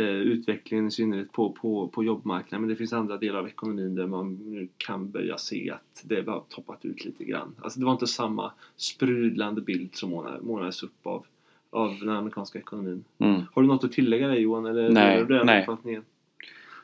eh, 0.00 0.16
utvecklingen 0.16 0.86
i 0.86 0.90
synnerhet 0.90 1.32
på, 1.32 1.52
på, 1.52 1.88
på 1.88 2.04
jobbmarknaden. 2.04 2.60
Men 2.60 2.68
det 2.68 2.76
finns 2.76 2.92
andra 2.92 3.16
delar 3.16 3.38
av 3.38 3.46
ekonomin 3.46 3.94
där 3.94 4.06
man 4.06 4.68
kan 4.76 5.10
börja 5.10 5.38
se 5.38 5.70
att 5.70 6.02
det 6.04 6.26
har 6.28 6.42
toppat 6.48 6.84
ut 6.84 7.04
lite 7.04 7.24
grann. 7.24 7.54
Alltså 7.60 7.80
det 7.80 7.86
var 7.86 7.92
inte 7.92 8.06
samma 8.06 8.52
sprudlande 8.76 9.60
bild 9.60 9.94
som 9.94 10.38
målades 10.42 10.82
upp 10.82 11.06
av, 11.06 11.26
av 11.70 11.98
den 12.00 12.08
amerikanska 12.08 12.58
ekonomin. 12.58 13.04
Mm. 13.18 13.42
Har 13.52 13.62
du 13.62 13.68
något 13.68 13.84
att 13.84 13.92
tillägga 13.92 14.28
där 14.28 14.34
Johan? 14.34 14.66
Eller 14.66 14.90
Nej, 14.90 15.24
delar 15.24 15.38
du 15.38 15.44
nej. 15.44 16.00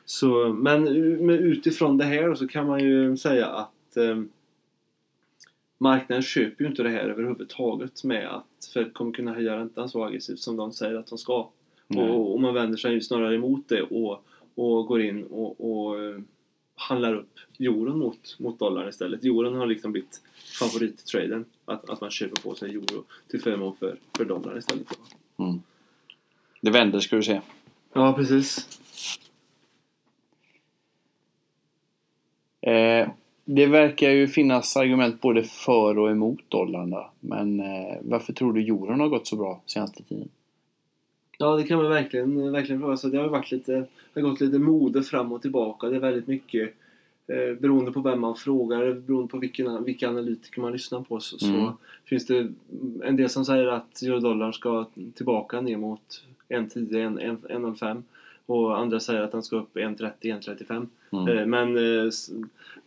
Så, 0.05 0.53
men 0.53 0.83
men 1.25 1.29
utifrån 1.29 1.97
det 1.97 2.05
här 2.05 2.35
så 2.35 2.47
kan 2.47 2.67
man 2.67 2.79
ju 2.79 3.17
säga 3.17 3.47
att 3.47 3.71
eh, 3.97 4.21
marknaden 5.77 6.23
köper 6.23 6.63
ju 6.63 6.69
inte 6.69 6.83
det 6.83 6.89
här 6.89 7.09
överhuvudtaget 7.09 8.03
med 8.03 8.27
att 8.27 8.69
Fed 8.73 8.93
kommer 8.93 9.11
kunna 9.11 9.33
höja 9.33 9.55
räntan 9.55 9.89
så 9.89 10.05
aggressivt 10.05 10.39
som 10.39 10.57
de 10.57 10.71
säger 10.71 10.95
att 10.95 11.07
de 11.07 11.17
ska. 11.17 11.49
Och, 11.87 12.33
och 12.33 12.41
man 12.41 12.53
vänder 12.53 12.77
sig 12.77 12.93
ju 12.93 13.01
snarare 13.01 13.35
emot 13.35 13.69
det 13.69 13.81
och, 13.81 14.25
och 14.55 14.85
går 14.85 15.01
in 15.01 15.23
och, 15.23 15.71
och 15.71 16.03
eh, 16.03 16.21
handlar 16.75 17.13
upp 17.13 17.39
euron 17.59 17.99
mot, 17.99 18.39
mot 18.39 18.59
dollarn 18.59 18.89
istället. 18.89 19.23
Euron 19.23 19.55
har 19.55 19.65
liksom 19.65 19.91
blivit 19.91 20.21
favorittraden. 20.59 21.45
Att, 21.65 21.89
att 21.89 22.01
man 22.01 22.11
köper 22.11 22.41
på 22.41 22.55
sig 22.55 22.71
euro 22.71 23.03
till 23.27 23.41
förmån 23.41 23.75
för, 23.75 23.97
för 24.17 24.25
dollarn 24.25 24.57
istället. 24.57 24.87
Det 26.61 26.71
vänder 26.71 26.99
ska 26.99 27.15
du 27.15 27.23
se. 27.23 27.41
Ja, 27.93 28.13
precis. 28.13 28.79
Eh, 32.61 33.09
det 33.55 33.65
verkar 33.65 34.09
ju 34.09 34.27
finnas 34.27 34.77
argument 34.77 35.21
både 35.21 35.43
för 35.43 35.97
och 35.97 36.11
emot 36.11 36.39
dollarn. 36.47 36.95
Men 37.19 37.59
eh, 37.59 37.97
varför 38.01 38.33
tror 38.33 38.53
du 38.53 38.61
euron 38.61 38.99
har 38.99 39.07
gått 39.07 39.27
så 39.27 39.35
bra 39.35 39.61
senaste 39.65 40.03
tiden? 40.03 40.29
Ja, 41.37 41.55
det 41.55 41.63
kan 41.63 41.77
man 41.77 41.89
verkligen, 41.89 42.51
verkligen 42.51 42.81
fråga 42.81 42.97
sig. 42.97 43.11
Det 43.11 43.17
har 43.17 43.27
varit 43.27 43.51
lite, 43.51 43.85
har 44.15 44.21
gått 44.21 44.41
lite 44.41 44.59
mode 44.59 45.03
fram 45.03 45.31
och 45.31 45.41
tillbaka. 45.41 45.89
Det 45.89 45.95
är 45.95 45.99
väldigt 45.99 46.27
mycket 46.27 46.73
eh, 47.27 47.59
beroende 47.59 47.91
på 47.91 48.01
vem 48.01 48.19
man 48.21 48.35
frågar, 48.35 48.93
beroende 48.93 49.31
på 49.31 49.37
vilken, 49.37 49.83
vilka 49.83 50.09
analytiker 50.09 50.61
man 50.61 50.71
lyssnar 50.71 51.01
på 51.01 51.19
så, 51.19 51.45
Mm. 51.47 51.61
så 51.61 51.73
finns 52.05 52.27
det 52.27 52.47
en 53.03 53.15
del 53.15 53.29
som 53.29 53.45
säger 53.45 53.67
att 53.67 54.01
eurodollarn 54.01 54.53
ska 54.53 54.85
tillbaka 55.13 55.61
ner 55.61 55.77
mot 55.77 56.23
1,10, 56.49 57.39
1,05 57.47 58.03
och 58.51 58.79
andra 58.79 58.99
säger 58.99 59.21
att 59.21 59.31
den 59.31 59.43
ska 59.43 59.55
upp 59.55 59.75
1,30, 59.75 60.11
1,35. 60.21 60.87
Mm. 61.11 61.37
Eh, 61.37 61.45
Men 61.45 61.77
eh, 61.77 62.11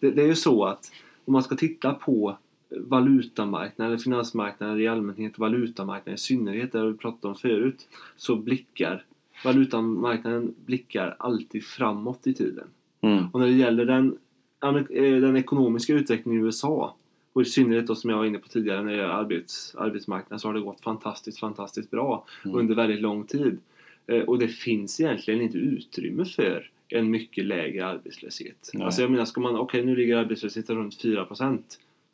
det, 0.00 0.10
det 0.10 0.22
är 0.22 0.26
ju 0.26 0.34
så 0.34 0.64
att 0.64 0.92
om 1.24 1.32
man 1.32 1.42
ska 1.42 1.54
titta 1.56 1.94
på 1.94 2.36
valutamarknaden 2.76 3.92
eller 3.92 4.02
finansmarknaden 4.02 4.80
i 4.80 4.86
allmänhet, 4.86 5.38
valutamarknaden 5.38 6.14
i 6.14 6.18
synnerhet, 6.18 6.72
där 6.72 6.86
vi 6.86 6.94
pratade 6.96 7.28
om 7.28 7.34
förut, 7.34 7.88
så 8.16 8.36
blickar 8.36 9.04
valutamarknaden 9.44 10.54
blickar 10.66 11.16
alltid 11.18 11.64
framåt 11.64 12.26
i 12.26 12.34
tiden. 12.34 12.66
Mm. 13.00 13.24
Och 13.32 13.40
när 13.40 13.46
det 13.46 13.52
gäller 13.52 13.84
den, 13.84 14.18
eh, 14.62 15.20
den 15.20 15.36
ekonomiska 15.36 15.92
utvecklingen 15.92 16.42
i 16.42 16.44
USA 16.44 16.94
och 17.32 17.42
i 17.42 17.44
synnerhet 17.44 17.86
då 17.86 17.94
som 17.94 18.10
jag 18.10 18.16
var 18.16 18.24
inne 18.24 18.38
på 18.38 18.48
tidigare 18.48 18.82
när 18.82 18.90
det 18.92 18.96
gäller 18.96 19.08
arbets, 19.08 19.74
arbetsmarknaden 19.78 20.40
så 20.40 20.48
har 20.48 20.54
det 20.54 20.60
gått 20.60 20.80
fantastiskt, 20.80 21.38
fantastiskt 21.40 21.90
bra 21.90 22.24
Mm. 22.44 22.56
under 22.56 22.74
väldigt 22.74 23.00
lång 23.00 23.24
tid. 23.24 23.58
Eh, 24.06 24.20
Och 24.20 24.38
det 24.38 24.48
finns 24.48 25.00
egentligen 25.00 25.40
inte 25.40 25.58
utrymme 25.58 26.24
för 26.24 26.70
en 26.88 27.10
mycket 27.10 27.44
lägre 27.44 27.86
arbetslöshet. 27.86 28.70
Nej. 28.74 28.84
Alltså 28.84 29.02
jag 29.02 29.10
menar, 29.10 29.24
ska 29.24 29.40
man, 29.40 29.56
okej 29.56 29.84
nu 29.84 29.96
ligger 29.96 30.16
arbetslösheten 30.16 30.76
runt 30.76 31.02
4%. 31.02 31.58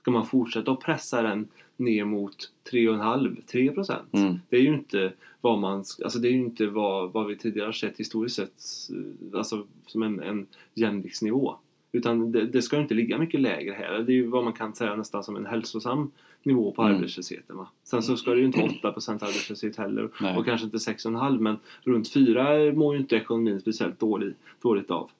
Ska 0.00 0.10
man 0.10 0.26
fortsätta 0.26 0.72
att 0.72 0.80
pressa 0.80 1.22
den 1.22 1.48
ner 1.76 2.04
mot 2.04 2.50
3,5-3%? 2.70 3.96
Mm. 4.12 4.38
Det 4.48 4.56
är 4.56 4.60
ju 4.60 4.74
inte 4.74 5.12
vad 5.40 5.58
man, 5.58 5.78
alltså 6.04 6.18
det 6.18 6.28
är 6.28 6.32
inte 6.32 6.66
vad, 6.66 7.12
vad 7.12 7.26
vi 7.26 7.36
tidigare 7.36 7.72
sett 7.72 8.00
historiskt 8.00 8.36
sett, 8.36 8.52
eh, 8.90 9.38
alltså 9.38 9.66
som 9.86 10.02
en, 10.02 10.20
en 10.20 10.46
jämviktsnivå. 10.74 11.54
Utan 11.92 12.32
det, 12.32 12.46
det 12.46 12.62
ska 12.62 12.80
inte 12.80 12.94
ligga 12.94 13.18
mycket 13.18 13.40
lägre 13.40 13.74
här. 13.74 13.98
Det 13.98 14.12
är 14.12 14.14
ju 14.14 14.26
vad 14.26 14.44
man 14.44 14.52
kan 14.52 14.74
säga 14.74 14.96
nästan 14.96 15.24
som 15.24 15.36
en 15.36 15.46
hälsosam 15.46 16.10
nivå 16.42 16.72
på 16.72 16.82
Mm. 16.82 16.96
arbetslösheten. 16.96 17.56
Va? 17.56 17.68
Sen 17.84 18.02
så 18.02 18.16
ska 18.16 18.30
det 18.30 18.38
ju 18.40 18.46
inte 18.46 18.58
vara 18.58 18.70
8% 18.72 19.22
arbetslöshet 19.22 19.76
heller 19.76 20.08
Nej. 20.20 20.36
och 20.36 20.44
kanske 20.44 20.64
inte 20.64 20.76
6,5 20.78 21.38
men 21.38 21.56
runt 21.82 22.12
4 22.12 22.72
mår 22.72 22.94
ju 22.94 23.00
inte 23.00 23.16
ekonomin 23.16 23.60
speciellt 23.60 24.00
dålig, 24.00 24.34
dåligt 24.62 24.90
av. 24.90 25.10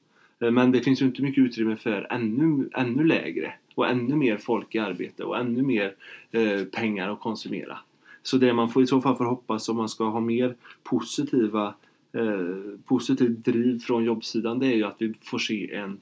Eh, 0.41 0.51
Men 0.51 0.73
det 0.73 0.81
finns 0.81 1.03
ju 1.03 1.07
inte 1.07 1.23
mycket 1.23 1.45
utrymme 1.45 1.77
för 1.77 2.07
ännu, 2.11 2.69
ännu 2.75 3.05
lägre 3.05 3.53
och 3.75 3.89
ännu 3.89 4.17
mer 4.17 4.37
folk 4.37 4.75
i 4.75 4.79
arbete 4.79 5.25
och 5.25 5.39
ännu 5.39 5.63
mer 5.63 5.95
eh, 6.31 6.65
pengar 6.65 7.09
att 7.13 7.21
konsumera. 7.21 7.79
Så 8.23 8.37
det 8.37 8.53
man 8.53 8.69
får 8.71 8.83
i 8.83 8.87
så 8.87 9.01
fall 9.01 9.17
får 9.17 9.25
hoppas 9.25 9.69
om 9.69 9.77
man 9.77 9.89
ska 9.89 10.05
ha 10.05 10.21
mer 10.21 10.55
positiva 10.83 11.75
eh, 12.13 12.79
positivt 12.85 13.45
driv 13.45 13.79
från 13.79 14.05
jobbsidan 14.05 14.59
det 14.59 14.67
är 14.67 14.77
ju 14.77 14.85
att 14.85 14.97
vi 14.99 15.15
får 15.23 15.39
se 15.39 15.75
en 15.75 16.01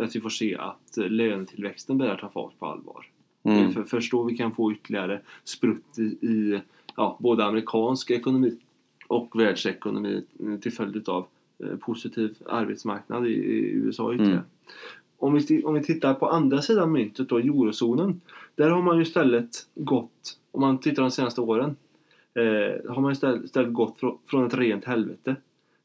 att 0.00 0.16
vi 0.16 0.20
får 0.20 0.30
se 0.30 0.56
att 0.56 0.98
eh, 0.98 1.08
lönetillväxten 1.08 1.98
börjar 1.98 2.16
ta 2.16 2.28
fart 2.28 2.58
på 2.58 2.66
allvar. 2.66 3.06
Mm. 3.50 3.72
För, 3.72 3.82
först 3.82 4.12
då 4.12 4.22
vi 4.22 4.36
kan 4.36 4.54
få 4.54 4.72
ytterligare 4.72 5.20
sprutt 5.44 5.98
i, 5.98 6.02
i 6.02 6.60
ja, 6.96 7.16
både 7.20 7.44
amerikansk 7.44 8.10
ekonomi 8.10 8.58
och 9.06 9.40
världsekonomi 9.40 10.22
till 10.60 10.72
följd 10.72 11.08
av 11.08 11.26
eh, 11.64 11.76
positiv 11.76 12.36
arbetsmarknad 12.46 13.26
i, 13.26 13.30
i 13.30 13.70
USA 13.72 14.14
ytterligare. 14.14 14.34
Mm. 14.34 14.44
Om, 15.18 15.34
vi, 15.34 15.64
om 15.64 15.74
vi 15.74 15.82
tittar 15.82 16.14
på 16.14 16.28
andra 16.28 16.62
sidan 16.62 16.92
myntet 16.92 17.28
då, 17.28 17.38
eurozonen. 17.38 18.20
Där 18.54 18.70
har 18.70 18.82
man 18.82 18.96
ju 18.96 19.02
istället 19.02 19.50
gått, 19.74 20.38
om 20.50 20.60
man 20.60 20.78
tittar 20.78 21.02
de 21.02 21.10
senaste 21.10 21.40
åren, 21.40 21.76
eh, 22.34 22.92
har 22.92 23.00
man 23.00 23.12
istället, 23.12 23.44
istället 23.44 23.72
gått 23.72 24.00
från, 24.00 24.18
från 24.26 24.46
ett 24.46 24.54
rent 24.54 24.84
helvete 24.84 25.36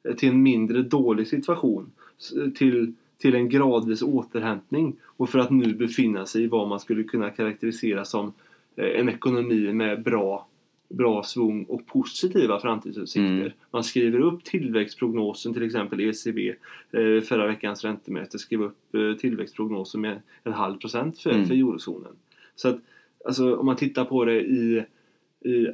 eh, 0.03 0.15
till 0.15 0.29
en 0.29 0.43
mindre 0.43 0.81
dålig 0.81 1.27
situation. 1.27 1.91
Till, 2.55 2.93
till 3.23 3.35
en 3.35 3.49
gradvis 3.49 4.01
återhämtning 4.01 4.95
och 5.03 5.29
för 5.29 5.39
att 5.39 5.49
nu 5.49 5.73
befinna 5.73 6.25
sig 6.25 6.43
i 6.43 6.47
vad 6.47 6.67
man 6.67 6.79
skulle 6.79 7.03
kunna 7.03 7.29
karaktärisera 7.29 8.05
som 8.05 8.33
eh, 8.75 8.99
en 8.99 9.09
ekonomi 9.09 9.73
med 9.73 10.03
bra, 10.03 10.47
bra 10.89 11.23
svung 11.23 11.63
och 11.63 11.87
positiva 11.87 12.59
framtidsutsikter. 12.59 13.41
Mm. 13.41 13.51
Man 13.71 13.83
skriver 13.83 14.19
upp 14.19 14.43
tillväxtprognosen, 14.43 15.53
till 15.53 15.63
exempel 15.63 15.99
ECB, 15.99 16.49
eh, 16.91 17.21
förra 17.21 17.47
veckans 17.47 17.83
räntemöte 17.83 18.39
skrev 18.39 18.61
upp 18.63 18.95
eh, 18.95 19.13
tillväxtprognosen 19.19 20.01
med 20.01 20.21
en 20.43 20.53
halv 20.53 20.77
procent 20.77 21.19
för, 21.19 21.31
Mm. 21.31 21.45
för 21.45 21.55
eurozonen. 21.55 22.11
Så 22.55 22.69
att, 22.69 22.79
alltså, 23.25 23.55
om 23.55 23.65
man 23.65 23.75
tittar 23.75 24.05
på 24.05 24.25
det 24.25 24.41
i, 24.41 24.83
i 25.45 25.67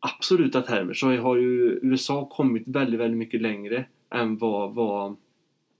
absoluta 0.00 0.62
termer 0.62 0.94
så 0.94 1.16
har 1.16 1.36
ju 1.36 1.78
USA 1.82 2.28
kommit 2.32 2.62
väldigt, 2.66 3.00
väldigt 3.00 3.18
mycket 3.18 3.42
längre 3.42 3.84
än 4.10 4.38
vad, 4.38 4.74
vad, 4.74 5.16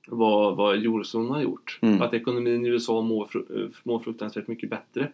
vad, 0.06 0.56
vad 0.56 0.74
eurozonen 0.74 1.30
har 1.30 1.42
gjort. 1.42 1.78
Mm. 1.82 2.02
Att 2.02 2.14
ekonomin 2.14 2.66
i 2.66 2.68
USA 2.68 3.02
mår, 3.02 3.28
mår 3.82 3.98
fruktansvärt 3.98 4.48
mycket 4.48 4.70
bättre. 4.70 5.08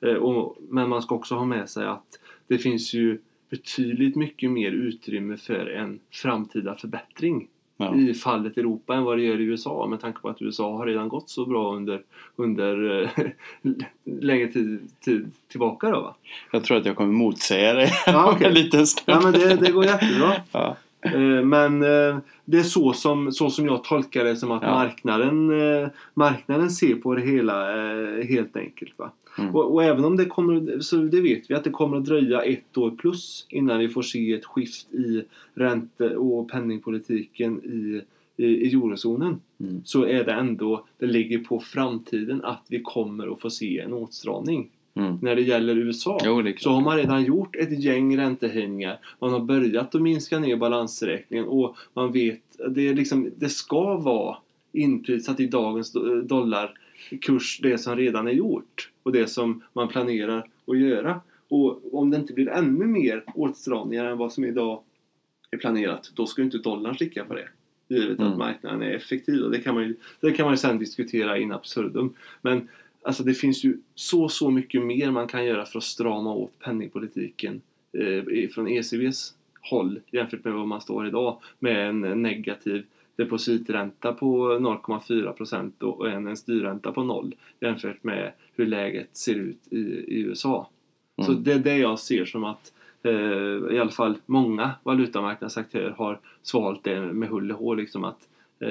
Eh, 0.00 0.14
Och, 0.14 0.56
men 0.68 0.88
man 0.88 1.02
ska 1.02 1.14
också 1.14 1.34
ha 1.34 1.44
med 1.44 1.68
sig 1.68 1.86
att 1.86 2.18
det 2.46 2.58
finns 2.58 2.94
ju 2.94 3.18
betydligt 3.50 4.16
mycket 4.16 4.50
mer 4.50 4.70
utrymme 4.70 5.36
för 5.36 5.66
en 5.70 6.00
framtida 6.12 6.74
förbättring 6.74 7.48
Ja. 7.78 7.96
i 7.96 8.14
fallet 8.14 8.58
Europa 8.58 8.94
än 8.94 9.04
vad 9.04 9.18
det 9.18 9.22
gör 9.24 9.40
i 9.40 9.44
USA 9.44 9.86
med 9.86 10.00
tanke 10.00 10.20
på 10.20 10.28
att 10.28 10.42
USA 10.42 10.76
har 10.76 10.86
redan 10.86 11.08
gått 11.08 11.30
så 11.30 11.46
bra 11.46 11.74
under, 11.76 12.02
under 12.36 13.02
eh, 13.02 13.26
längre 14.04 14.48
tid, 14.48 14.88
tid 15.00 15.30
tillbaka 15.48 15.90
då 15.90 16.00
va? 16.00 16.14
Jag 16.52 16.64
tror 16.64 16.76
att 16.76 16.86
jag 16.86 16.96
kommer 16.96 17.12
motsäga 17.12 17.74
dig 17.74 17.90
Ja, 18.06 18.32
okej. 18.32 18.46
en 18.48 18.54
liten 18.54 18.86
stund. 18.86 19.18
Ja 19.18 19.30
men 19.30 19.32
det, 19.40 19.54
det 19.56 19.70
går 19.72 19.84
jättebra. 19.84 20.32
Ja. 20.52 20.76
Eh, 21.14 21.44
Men 21.44 21.82
eh, 21.82 22.18
det 22.44 22.58
är 22.58 22.62
så 22.62 22.92
som, 22.92 23.32
så 23.32 23.50
som 23.50 23.66
jag 23.66 23.84
tolkar 23.84 24.24
det 24.24 24.36
som 24.36 24.50
att 24.50 24.62
Ja. 24.62 24.70
marknaden, 24.70 25.60
eh, 25.60 25.88
marknaden 26.14 26.70
ser 26.70 26.94
på 26.94 27.14
det 27.14 27.22
hela 27.22 27.66
helt 28.22 28.56
enkelt. 28.56 28.92
Va? 28.96 29.12
Mm. 29.38 29.54
Och, 29.54 29.74
och 29.74 29.84
även 29.84 30.04
om 30.04 30.16
det 30.16 30.24
kommer, 30.24 30.80
så 30.80 30.96
det 30.96 31.20
vet 31.20 31.50
vi 31.50 31.54
att 31.54 31.64
det 31.64 31.70
kommer 31.70 31.96
att 31.96 32.04
dröja 32.04 32.42
ett 32.42 32.78
år 32.78 32.90
plus 32.90 33.46
innan 33.48 33.78
vi 33.78 33.88
får 33.88 34.02
se 34.02 34.32
ett 34.32 34.44
skift 34.44 34.94
i 34.94 35.24
ränte 35.54 36.16
och 36.16 36.50
penningpolitiken 36.50 37.60
i, 37.64 38.02
i, 38.36 38.46
i 38.46 38.74
eurozonen. 38.74 39.40
Mm. 39.60 39.82
Så 39.84 40.04
är 40.06 40.24
det 40.24 40.32
ändå, 40.32 40.84
det 40.98 41.06
ligger 41.06 41.38
på 41.38 41.60
framtiden 41.60 42.44
att 42.44 42.62
vi 42.68 42.80
kommer 42.80 43.32
att 43.32 43.40
få 43.40 43.50
se 43.50 43.78
en 43.78 43.92
åtstramning. 43.92 44.68
Mm. 44.96 45.18
När 45.22 45.36
det 45.36 45.42
gäller 45.42 45.76
USA 45.76 46.18
Jo, 46.24 46.42
det 46.42 46.60
så 46.60 46.70
har 46.70 46.80
man 46.80 46.96
redan 46.96 47.24
gjort 47.24 47.56
ett 47.56 47.84
gäng 47.84 48.18
räntehöjningar. 48.18 48.98
Man 49.20 49.32
har 49.32 49.40
börjat 49.40 49.94
att 49.94 50.02
minska 50.02 50.38
ner 50.38 50.56
balansräkningen 50.56 51.44
och 51.46 51.76
man 51.94 52.12
vet 52.12 52.40
det, 52.68 52.88
är 52.88 52.94
liksom, 52.94 53.30
det 53.36 53.48
ska 53.48 53.96
vara 53.96 54.36
inprisat 54.72 55.40
i 55.40 55.46
dagens 55.46 55.94
do- 55.94 56.22
dollarkurs 56.22 57.60
det 57.62 57.78
som 57.78 57.96
redan 57.96 58.26
är 58.28 58.32
gjort 58.32 58.90
och 59.02 59.12
det 59.12 59.26
som 59.26 59.62
man 59.72 59.88
planerar 59.88 60.46
att 60.66 60.78
göra. 60.78 61.20
Och 61.48 61.94
om 61.94 62.10
det 62.10 62.16
inte 62.16 62.32
blir 62.32 62.48
ännu 62.48 62.86
mer 62.86 63.24
åtstramningar 63.34 64.04
än 64.04 64.18
vad 64.18 64.32
som 64.32 64.44
idag 64.44 64.80
är 65.50 65.58
planerat, 65.58 66.10
då 66.14 66.26
ska 66.26 66.40
ju 66.42 66.44
inte 66.44 66.58
dollarn 66.58 66.94
sticka 66.94 67.24
på 67.24 67.34
det. 67.34 67.48
Givet 67.88 68.18
Mm. 68.18 68.32
att 68.32 68.38
marknaden 68.38 68.82
är 68.82 68.90
effektiv. 68.90 69.42
Och 69.42 69.50
det 69.50 69.58
kan 69.58 69.74
man 69.74 69.84
ju 69.84 69.94
det 70.20 70.32
kan 70.32 70.44
man 70.44 70.52
ju 70.52 70.56
sen 70.58 70.78
diskutera 70.78 71.38
in 71.38 71.52
absurdum. 71.52 72.14
Men 72.42 72.68
Alltså 73.06 73.22
det 73.24 73.34
finns 73.34 73.64
ju 73.64 73.78
så, 73.94 74.28
så 74.28 74.50
mycket 74.50 74.82
mer 74.82 75.10
man 75.10 75.28
kan 75.28 75.44
göra 75.44 75.64
för 75.64 75.78
att 75.78 75.84
strama 75.84 76.34
åt 76.34 76.58
penningpolitiken 76.58 77.60
eh, 77.92 78.48
från 78.48 78.68
ECBs 78.68 79.34
håll 79.60 80.00
jämfört 80.10 80.44
med 80.44 80.52
vad 80.52 80.68
man 80.68 80.80
står 80.80 81.06
idag 81.06 81.38
med 81.58 81.88
en 81.88 82.22
negativ 82.22 82.84
depositränta 83.16 84.12
på 84.12 84.48
0,4 84.58 85.32
procent 85.32 85.82
och 85.82 86.10
en, 86.10 86.26
en 86.26 86.36
styrränta 86.36 86.92
på 86.92 87.04
0 87.04 87.34
jämfört 87.60 88.04
med 88.04 88.32
hur 88.54 88.66
läget 88.66 89.16
ser 89.16 89.34
ut 89.34 89.58
i, 89.70 89.78
i 90.06 90.20
USA. 90.20 90.70
Så 91.22 91.30
Mm. 91.32 91.44
det 91.44 91.52
är 91.52 91.58
det 91.58 91.76
jag 91.78 91.98
ser 91.98 92.24
som 92.24 92.44
att 92.44 92.72
eh, 93.02 93.74
i 93.76 93.78
alla 93.80 93.90
fall 93.90 94.14
många 94.26 94.70
valutamarknadsaktörer 94.82 95.90
har 95.90 96.20
svalt 96.42 96.84
det 96.84 97.00
med 97.00 97.28
hull 97.28 97.52
och 97.52 97.58
hår 97.58 97.76
liksom 97.76 98.04
att 98.04 98.28
eh, 98.60 98.68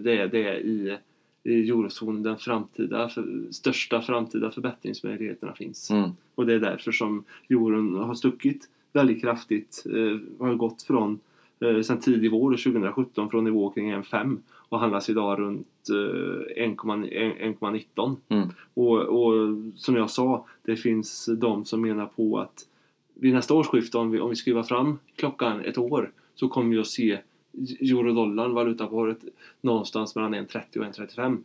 det, 0.00 0.18
är, 0.18 0.28
det 0.28 0.48
är 0.48 0.58
i, 0.58 0.96
i 1.44 1.70
eurozonen 1.70 2.22
den 2.22 2.38
framtida, 2.38 3.08
för, 3.08 3.52
största 3.52 4.00
framtida 4.00 4.50
förbättringsmöjligheterna 4.50 5.54
finns. 5.54 5.90
Mm. 5.90 6.10
Och 6.34 6.46
det 6.46 6.54
är 6.54 6.60
därför 6.60 6.92
som 6.92 7.24
euron 7.48 7.94
har 7.94 8.14
stuckit 8.14 8.68
väldigt 8.92 9.20
kraftigt. 9.20 9.84
Eh, 9.86 10.46
har 10.46 10.54
gått 10.54 10.82
från 10.82 11.20
eh, 11.60 11.80
sen 11.80 12.00
tidig 12.00 12.30
vår 12.30 12.50
2017 12.50 13.30
från 13.30 13.44
nivå 13.44 13.70
kring 13.70 13.94
1,5 13.94 14.38
och 14.50 14.80
handlas 14.80 15.10
idag 15.10 15.38
runt 15.38 15.66
eh, 15.90 16.64
1,1 16.64 17.58
1,19. 17.60 18.16
Mm. 18.28 18.48
Och, 18.74 18.98
och 18.98 19.56
som 19.74 19.96
jag 19.96 20.10
sa, 20.10 20.46
det 20.62 20.76
finns 20.76 21.28
de 21.38 21.64
som 21.64 21.80
menar 21.80 22.06
på 22.06 22.38
att 22.38 22.64
vid 23.14 23.34
nästa 23.34 23.54
årsskifte, 23.54 23.98
om 23.98 24.10
vi, 24.10 24.20
om 24.20 24.30
vi 24.30 24.36
skruvar 24.36 24.62
fram 24.62 24.98
klockan 25.16 25.60
ett 25.60 25.78
år, 25.78 26.10
så 26.34 26.48
kommer 26.48 26.70
vi 26.70 26.80
att 26.80 26.86
se 26.86 27.18
eurodollarn, 27.80 28.54
valutaparet, 28.54 29.18
någonstans 29.60 30.14
mellan 30.16 30.34
1,30 30.34 30.78
och 30.78 30.84
1,35. 30.84 31.38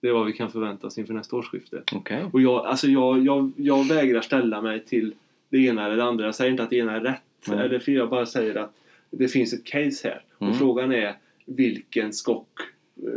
Det 0.00 0.08
är 0.08 0.12
vad 0.12 0.26
vi 0.26 0.32
kan 0.32 0.50
förvänta 0.50 0.86
oss 0.86 0.98
inför 0.98 1.14
nästa 1.14 1.36
årsskifte. 1.36 1.82
Okej. 1.94 2.24
Och 2.32 2.40
jag, 2.40 2.66
alltså 2.66 2.86
jag, 2.86 3.24
jag, 3.26 3.52
jag 3.56 3.88
vägrar 3.88 4.20
ställa 4.20 4.62
mig 4.62 4.84
till 4.84 5.14
det 5.48 5.58
ena 5.58 5.86
eller 5.86 5.96
det 5.96 6.04
andra. 6.04 6.24
Jag 6.24 6.34
säger 6.34 6.50
inte 6.50 6.62
att 6.62 6.70
det 6.70 6.76
ena 6.76 6.96
är 6.96 7.00
rätt. 7.00 7.22
Nej. 7.48 7.58
Eller 7.58 7.78
för 7.78 7.92
jag 7.92 8.10
bara 8.10 8.26
säger 8.26 8.54
att 8.54 8.74
det 9.10 9.28
finns 9.28 9.52
ett 9.52 9.64
case 9.64 10.08
här. 10.08 10.22
Mm. 10.38 10.52
Och 10.52 10.58
frågan 10.58 10.92
är 10.92 11.16
vilken 11.46 12.12
skock, 12.12 12.58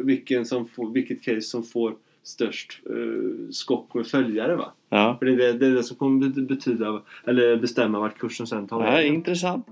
vilken 0.04 0.46
som 0.46 0.68
får, 0.68 0.90
vilket 0.94 1.24
case 1.24 1.42
som 1.42 1.64
får 1.64 1.96
störst 2.24 2.82
eh, 2.90 3.50
skock 3.52 3.94
med 3.94 4.08
följare 4.08 4.56
va? 4.56 4.74
Ja. 4.90 5.16
För 5.20 5.26
det 5.26 5.32
är 5.32 5.38
det, 5.38 5.54
det, 5.54 5.66
är 5.68 5.72
det 5.72 5.84
som 5.84 5.98
kommer 5.98 6.28
bet- 6.28 6.48
betyda, 6.48 7.02
eller 7.26 7.58
bestämma 7.58 8.00
vart 8.00 8.18
kursen 8.18 8.48
sen 8.48 8.68
tar 8.68 8.80
vägen. 8.82 9.16
intressant. 9.16 9.68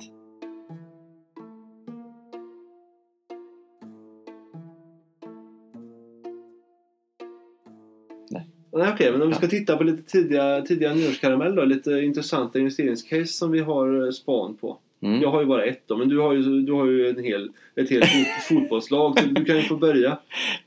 Nej, 8.82 8.92
okej, 8.94 9.12
men 9.12 9.22
om 9.22 9.30
vi 9.30 9.36
ska 9.36 9.48
titta 9.48 9.78
på 9.78 9.84
lite 9.84 10.12
tidiga, 10.12 10.62
tidiga 10.62 10.94
nyårskaramell 10.94 11.56
då, 11.56 11.66
lite 11.66 11.92
intressanta 11.92 12.60
investeringscase 12.60 13.28
som 13.28 13.52
vi 13.52 13.60
har 13.60 14.06
eh, 14.06 14.12
span 14.12 14.58
på. 14.62 14.78
Mm. 15.04 15.22
Jag 15.22 15.32
har 15.32 15.40
ju 15.40 15.46
bara 15.46 15.66
ett 15.66 15.84
då, 15.88 15.98
men 15.98 16.10
du 16.10 16.20
har 16.20 16.34
ju, 16.34 16.62
du 16.62 16.74
har 16.74 16.86
ju 16.86 17.10
en 17.10 17.24
hel, 17.24 17.50
ett 17.76 17.90
helt 17.90 18.06
fot, 18.06 18.28
fotbollslag 18.50 19.20
så 19.20 19.26
du 19.26 19.46
kan 19.46 19.56
ju 19.56 19.62
få 19.62 19.76
börja. 19.76 20.18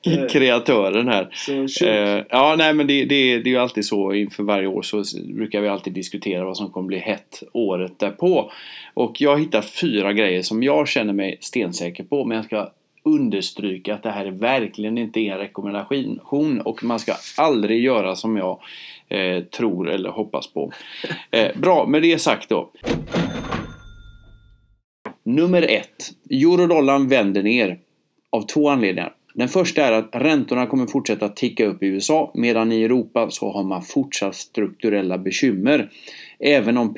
Eh, 0.07 0.27
Kreatören 0.29 1.09
här. 1.09 1.29
Så. 1.67 1.87
Eh, 1.87 2.25
ja, 2.29 2.55
nej 2.59 2.75
men 2.75 2.87
det, 2.87 3.05
det, 3.05 3.39
det 3.39 3.51
är 3.51 3.53
ju 3.53 3.57
alltid 3.57 3.85
så 3.85 4.13
inför 4.13 4.43
varje 4.43 4.67
år 4.67 4.83
så 4.83 5.03
brukar 5.35 5.61
vi 5.61 5.69
alltid 5.69 5.93
diskutera 5.93 6.45
vad 6.45 6.57
som 6.57 6.71
kommer 6.71 6.87
bli 6.87 6.99
hett 6.99 7.43
året 7.53 7.99
därpå. 7.99 8.51
Och 8.95 9.21
jag 9.21 9.41
hittar 9.41 9.63
fyra 9.63 10.13
grejer 10.13 10.43
som 10.43 10.63
jag 10.63 10.89
känner 10.89 11.13
mig 11.13 11.39
stensäker 11.41 12.05
på 12.05 12.25
men 12.25 12.37
jag 12.37 12.45
ska 12.45 12.71
understryka 13.05 13.95
att 13.95 14.03
det 14.03 14.11
här 14.11 14.27
är 14.27 14.31
verkligen 14.31 14.99
inte 14.99 15.21
en 15.21 15.39
rekommendation 15.39 16.61
och 16.61 16.85
man 16.85 16.99
ska 16.99 17.15
aldrig 17.37 17.85
göra 17.85 18.17
som 18.17 18.37
jag 18.37 18.61
eh, 19.09 19.45
tror 19.45 19.91
eller 19.91 20.11
hoppas 20.11 20.53
på. 20.53 20.73
Eh, 21.31 21.57
bra, 21.57 21.87
med 21.87 22.03
det 22.03 22.19
sagt 22.19 22.49
då. 22.49 22.71
Nummer 25.23 25.63
ett. 25.63 26.11
Eurodollarn 26.31 27.09
vänder 27.09 27.43
ner 27.43 27.79
av 28.31 28.43
två 28.43 28.69
anledningar. 28.69 29.15
Den 29.35 29.49
första 29.49 29.85
är 29.85 29.93
att 29.93 30.09
räntorna 30.13 30.67
kommer 30.67 30.87
fortsätta 30.87 31.29
ticka 31.29 31.67
upp 31.67 31.83
i 31.83 31.87
USA 31.87 32.31
medan 32.35 32.73
i 32.73 32.83
Europa 32.83 33.31
så 33.31 33.53
har 33.53 33.65
man 33.65 33.83
fortsatt 33.83 34.35
strukturella 34.35 35.19
bekymmer. 35.19 35.91
Även 36.39 36.79
om 36.79 36.95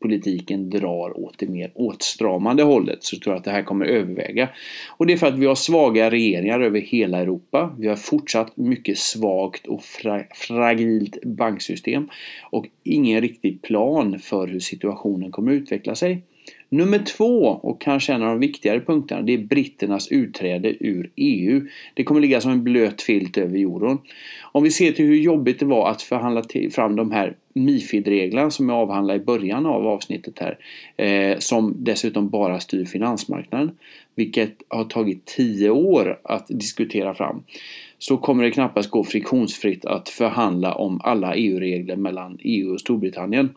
politiken 0.00 0.70
drar 0.70 1.18
åt 1.18 1.38
det 1.38 1.48
mer 1.48 1.72
åtstramande 1.74 2.62
hållet 2.62 3.04
så 3.04 3.18
tror 3.18 3.32
jag 3.34 3.38
att 3.38 3.44
det 3.44 3.50
här 3.50 3.62
kommer 3.62 3.86
överväga. 3.86 4.48
Och 4.96 5.06
det 5.06 5.12
är 5.12 5.16
för 5.16 5.26
att 5.26 5.38
vi 5.38 5.46
har 5.46 5.54
svaga 5.54 6.10
regeringar 6.10 6.60
över 6.60 6.80
hela 6.80 7.18
Europa. 7.18 7.74
Vi 7.78 7.88
har 7.88 7.96
fortsatt 7.96 8.56
mycket 8.56 8.98
svagt 8.98 9.66
och 9.66 9.82
fra 9.82 10.22
fragilt 10.34 11.24
banksystem 11.24 12.08
och 12.50 12.66
ingen 12.82 13.20
riktig 13.20 13.62
plan 13.62 14.18
för 14.18 14.46
hur 14.46 14.60
situationen 14.60 15.30
kommer 15.30 15.52
utveckla 15.52 15.94
sig. 15.94 16.22
Nummer 16.68 16.98
två, 16.98 17.46
och 17.46 17.80
kanske 17.80 18.12
en 18.12 18.22
av 18.22 18.28
de 18.28 18.40
viktigare 18.40 18.80
punkterna, 18.80 19.22
det 19.22 19.34
är 19.34 19.38
britternas 19.38 20.08
utträde 20.08 20.74
ur 20.80 21.10
EU. 21.16 21.68
Det 21.94 22.04
kommer 22.04 22.20
ligga 22.20 22.40
som 22.40 22.50
en 22.50 22.64
blöt 22.64 23.02
filt 23.02 23.38
över 23.38 23.58
euron. 23.58 23.98
Om 24.42 24.62
vi 24.62 24.70
ser 24.70 24.92
till 24.92 25.06
hur 25.06 25.16
jobbigt 25.16 25.58
det 25.58 25.66
var 25.66 25.90
att 25.90 26.02
förhandla 26.02 26.42
till, 26.42 26.72
fram 26.72 26.96
de 26.96 27.10
här 27.10 27.36
Mifid-reglerna 27.54 28.50
som 28.50 28.68
jag 28.68 28.78
avhandlade 28.78 29.22
i 29.22 29.24
början 29.24 29.66
av 29.66 29.86
avsnittet 29.86 30.38
här. 30.38 30.58
Eh, 30.96 31.38
som 31.38 31.74
dessutom 31.78 32.28
bara 32.28 32.60
styr 32.60 32.84
finansmarknaden. 32.84 33.70
Vilket 34.14 34.54
har 34.68 34.84
tagit 34.84 35.24
tio 35.24 35.70
år 35.70 36.20
att 36.24 36.46
diskutera 36.48 37.14
fram. 37.14 37.42
Så 37.98 38.16
kommer 38.16 38.44
det 38.44 38.50
knappast 38.50 38.90
gå 38.90 39.04
friktionsfritt 39.04 39.84
att 39.84 40.08
förhandla 40.08 40.74
om 40.74 41.00
alla 41.04 41.34
EU-regler 41.34 41.96
mellan 41.96 42.38
EU 42.40 42.72
och 42.72 42.80
Storbritannien. 42.80 43.54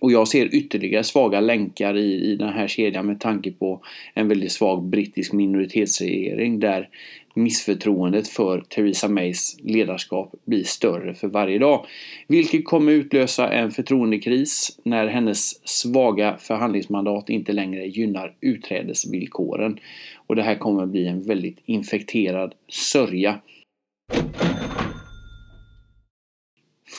Och 0.00 0.12
jag 0.12 0.28
ser 0.28 0.54
ytterligare 0.54 1.04
svaga 1.04 1.40
länkar 1.40 1.96
i, 1.96 2.32
i 2.32 2.36
den 2.36 2.52
här 2.52 2.68
kedjan 2.68 3.06
med 3.06 3.20
tanke 3.20 3.50
på 3.52 3.80
en 4.14 4.28
väldigt 4.28 4.52
svag 4.52 4.84
brittisk 4.84 5.32
minoritetsregering 5.32 6.60
där 6.60 6.88
missförtroendet 7.34 8.28
för 8.28 8.60
Theresa 8.60 9.08
Mays 9.08 9.56
ledarskap 9.62 10.34
blir 10.44 10.64
större 10.64 11.14
för 11.14 11.28
varje 11.28 11.58
dag. 11.58 11.86
Vilket 12.26 12.64
kommer 12.64 12.92
utlösa 12.92 13.52
en 13.52 13.70
förtroendekris 13.70 14.78
när 14.82 15.06
hennes 15.06 15.68
svaga 15.68 16.36
förhandlingsmandat 16.38 17.30
inte 17.30 17.52
längre 17.52 17.86
gynnar 17.86 18.34
utträdesvillkoren. 18.40 19.78
Och 20.26 20.36
det 20.36 20.42
här 20.42 20.54
kommer 20.54 20.86
bli 20.86 21.06
en 21.06 21.22
väldigt 21.22 21.58
infekterad 21.64 22.54
sörja 22.68 23.40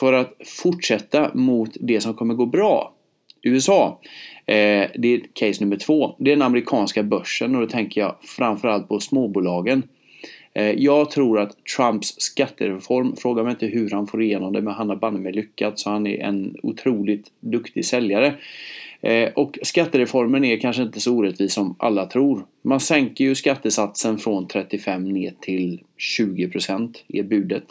för 0.00 0.12
att 0.12 0.34
fortsätta 0.62 1.30
mot 1.34 1.70
det 1.80 2.00
som 2.00 2.14
kommer 2.14 2.34
gå 2.34 2.46
bra. 2.46 2.94
USA. 3.42 4.00
Eh, 4.46 4.86
det 4.94 5.14
är 5.14 5.20
case 5.32 5.64
nummer 5.64 5.76
två. 5.76 6.14
Det 6.18 6.32
är 6.32 6.36
den 6.36 6.46
amerikanska 6.46 7.02
börsen 7.02 7.54
och 7.54 7.60
då 7.60 7.66
tänker 7.66 8.00
jag 8.00 8.16
framförallt 8.22 8.88
på 8.88 9.00
småbolagen. 9.00 9.82
Eh, 10.54 10.70
jag 10.70 11.10
tror 11.10 11.40
att 11.40 11.64
Trumps 11.76 12.14
skattereform, 12.20 13.16
fråga 13.16 13.42
mig 13.42 13.50
inte 13.50 13.66
hur 13.66 13.90
han 13.90 14.06
får 14.06 14.22
igenom 14.22 14.52
det 14.52 14.62
men 14.62 14.74
han 14.74 14.88
har 14.88 14.96
banne 14.96 15.18
mig 15.18 15.32
lyckats 15.32 15.82
så 15.82 15.90
han 15.90 16.06
är 16.06 16.18
en 16.20 16.56
otroligt 16.62 17.26
duktig 17.40 17.84
säljare. 17.84 18.34
Eh, 19.00 19.28
och 19.34 19.58
skattereformen 19.62 20.44
är 20.44 20.56
kanske 20.56 20.82
inte 20.82 21.00
så 21.00 21.16
orättvis 21.16 21.52
som 21.54 21.74
alla 21.78 22.06
tror. 22.06 22.46
Man 22.62 22.80
sänker 22.80 23.24
ju 23.24 23.34
skattesatsen 23.34 24.18
från 24.18 24.48
35 24.48 25.04
ner 25.04 25.34
till 25.40 25.80
20% 26.18 26.96
är 27.08 27.22
budet. 27.22 27.64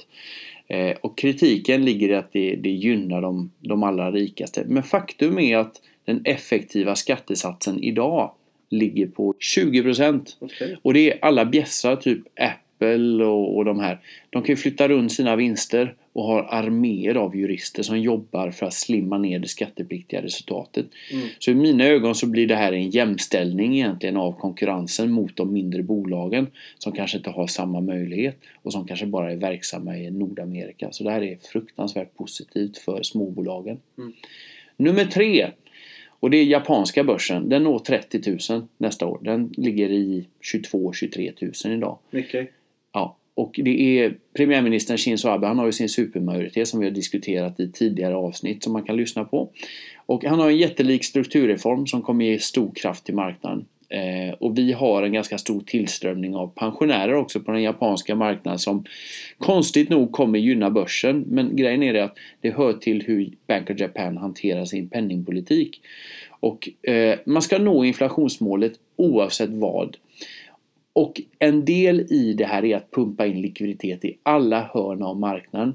Eh, 0.69 0.97
och 1.01 1.17
kritiken 1.17 1.85
ligger 1.85 2.09
i 2.09 2.15
att 2.15 2.33
det, 2.33 2.55
det 2.55 2.69
gynnar 2.69 3.21
de, 3.21 3.51
de 3.59 3.83
allra 3.83 4.11
rikaste. 4.11 4.63
Men 4.67 4.83
faktum 4.83 5.39
är 5.39 5.57
att 5.57 5.81
den 6.05 6.21
effektiva 6.25 6.95
skattesatsen 6.95 7.83
idag 7.83 8.31
ligger 8.69 9.07
på 9.07 9.33
20%. 9.57 10.21
Okej. 10.39 10.77
Och 10.81 10.93
det 10.93 11.11
är 11.11 11.19
alla 11.21 11.45
bjässar, 11.45 11.95
typ 11.95 12.19
Apple 12.39 13.25
och, 13.25 13.57
och 13.57 13.65
de 13.65 13.79
här. 13.79 13.99
De 14.29 14.41
kan 14.43 14.53
ju 14.53 14.57
flytta 14.57 14.87
runt 14.87 15.11
sina 15.11 15.35
vinster 15.35 15.95
och 16.13 16.23
har 16.23 16.43
arméer 16.43 17.15
av 17.15 17.35
jurister 17.35 17.83
som 17.83 17.99
jobbar 17.99 18.51
för 18.51 18.65
att 18.65 18.73
slimma 18.73 19.17
ner 19.17 19.39
det 19.39 19.47
skattepliktiga 19.47 20.21
resultatet. 20.21 20.85
Mm. 21.11 21.27
Så 21.39 21.51
i 21.51 21.55
mina 21.55 21.83
ögon 21.83 22.15
så 22.15 22.27
blir 22.27 22.47
det 22.47 22.55
här 22.55 22.73
en 22.73 22.89
jämställning 22.89 23.75
egentligen 23.75 24.17
av 24.17 24.31
konkurrensen 24.31 25.11
mot 25.11 25.35
de 25.35 25.53
mindre 25.53 25.83
bolagen 25.83 26.47
som 26.77 26.91
kanske 26.91 27.17
inte 27.17 27.29
har 27.29 27.47
samma 27.47 27.81
möjlighet 27.81 28.37
och 28.61 28.73
som 28.73 28.87
kanske 28.87 29.05
bara 29.05 29.31
är 29.31 29.35
verksamma 29.35 29.97
i 29.97 30.11
Nordamerika. 30.11 30.91
Så 30.91 31.03
det 31.03 31.11
här 31.11 31.23
är 31.23 31.37
fruktansvärt 31.51 32.15
positivt 32.17 32.77
för 32.77 33.03
småbolagen. 33.03 33.77
Mm. 33.97 34.13
Nummer 34.77 35.05
tre 35.05 35.51
och 36.19 36.29
det 36.29 36.37
är 36.37 36.43
japanska 36.43 37.03
börsen. 37.03 37.49
Den 37.49 37.63
når 37.63 37.79
30 37.79 38.37
000 38.51 38.67
nästa 38.77 39.05
år. 39.07 39.19
Den 39.21 39.53
ligger 39.57 39.89
i 39.89 40.27
22-23 40.53 41.67
000 41.67 41.77
idag. 41.77 41.97
Mycket. 42.11 42.49
Ja, 42.93 43.17
och 43.39 43.59
det 43.63 43.99
är 43.99 44.13
premiärministern 44.37 44.97
Shinzo 44.97 45.27
Abe. 45.29 45.47
Han 45.47 45.59
har 45.59 45.65
ju 45.65 45.71
sin 45.71 45.89
supermajoritet 45.89 46.67
som 46.67 46.79
vi 46.79 46.85
har 46.85 46.91
diskuterat 46.91 47.59
i 47.59 47.71
tidigare 47.71 48.15
avsnitt 48.15 48.63
som 48.63 48.73
man 48.73 48.83
kan 48.83 48.97
lyssna 48.97 49.23
på. 49.23 49.49
Och 50.05 50.23
han 50.23 50.39
har 50.39 50.49
en 50.49 50.57
jättelik 50.57 51.03
strukturreform 51.03 51.87
som 51.87 52.01
kommer 52.01 52.25
ge 52.25 52.39
stor 52.39 52.71
kraft 52.75 53.05
till 53.05 53.15
marknaden. 53.15 53.65
Eh, 53.89 54.33
och 54.39 54.57
vi 54.57 54.71
har 54.71 55.03
en 55.03 55.13
ganska 55.13 55.37
stor 55.37 55.61
tillströmning 55.61 56.35
av 56.35 56.47
pensionärer 56.47 57.13
också 57.13 57.39
på 57.39 57.51
den 57.51 57.63
japanska 57.63 58.15
marknaden 58.15 58.59
som 58.59 58.85
konstigt 59.37 59.89
nog 59.89 60.11
kommer 60.11 60.39
gynna 60.39 60.69
börsen. 60.69 61.23
Men 61.27 61.55
grejen 61.55 61.83
är 61.83 61.93
det 61.93 62.03
att 62.03 62.17
det 62.41 62.51
hör 62.51 62.73
till 62.73 63.03
hur 63.03 63.29
Bank 63.47 63.69
of 63.69 63.79
Japan 63.79 64.17
hanterar 64.17 64.65
sin 64.65 64.89
penningpolitik. 64.89 65.81
Och 66.39 66.69
eh, 66.89 67.19
man 67.25 67.41
ska 67.41 67.57
nå 67.57 67.85
inflationsmålet 67.85 68.73
oavsett 68.95 69.49
vad. 69.49 69.97
Och 70.99 71.21
en 71.39 71.65
del 71.65 71.99
i 71.99 72.33
det 72.33 72.45
här 72.45 72.65
är 72.65 72.77
att 72.77 72.91
pumpa 72.91 73.25
in 73.25 73.41
likviditet 73.41 74.05
i 74.05 74.17
alla 74.23 74.61
hörn 74.73 75.03
av 75.03 75.19
marknaden. 75.19 75.73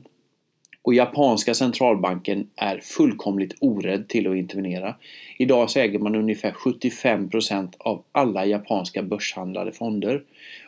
Och 0.82 0.94
japanska 0.94 1.54
centralbanken 1.54 2.46
är 2.56 2.78
fullkomligt 2.78 3.54
orädd 3.60 4.08
till 4.08 4.30
att 4.30 4.36
intervenera. 4.36 4.94
Idag 5.38 5.70
så 5.70 5.80
äger 5.80 5.98
man 5.98 6.14
ungefär 6.14 6.50
75% 6.50 7.72
av 7.78 8.04
alla 8.12 8.46
japanska 8.46 9.02
börshandlade 9.02 9.72
fonder. 9.72 10.22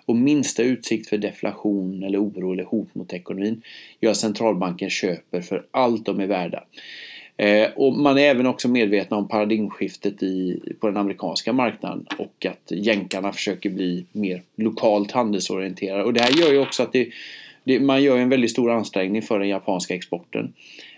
Och 0.07 0.17
minsta 0.17 0.63
utsikt 0.63 1.09
för 1.09 1.19
deflation 1.19 2.03
eller 2.03 2.23
oro 2.23 2.53
eller 2.53 2.65
hot 2.65 2.95
mot 2.95 3.13
ekonomin 3.13 3.63
gör 4.01 4.13
centralbanken 4.13 4.91
köper 4.91 5.41
för 5.41 5.67
allt 5.71 6.07
de 6.07 6.21
är 6.21 6.27
värda. 6.27 6.65
Eh, 7.37 7.69
och 7.77 7.93
man 7.93 8.19
är 8.19 8.23
även 8.23 8.47
också 8.47 8.69
medveten 8.69 9.19
om 9.19 9.29
paradigmskiftet 9.29 10.23
i, 10.23 10.61
på 10.81 10.87
den 10.87 10.97
amerikanska 10.97 11.53
marknaden 11.53 12.07
och 12.19 12.47
att 12.47 12.71
jänkarna 12.71 13.33
försöker 13.33 13.71
bli 13.71 14.05
mer 14.13 14.43
lokalt 14.57 15.13
handelsorienterade. 15.13 16.05
Och 16.05 16.13
det 16.13 16.21
här 16.21 16.41
gör 16.41 16.53
ju 16.53 16.59
också 16.59 16.83
att 16.83 16.93
det, 16.93 17.09
det, 17.65 17.81
man 17.81 18.03
gör 18.03 18.19
en 18.19 18.29
väldigt 18.29 18.51
stor 18.51 18.71
ansträngning 18.71 19.23
för 19.23 19.39
den 19.39 19.49
japanska 19.49 19.95
exporten. 19.95 20.53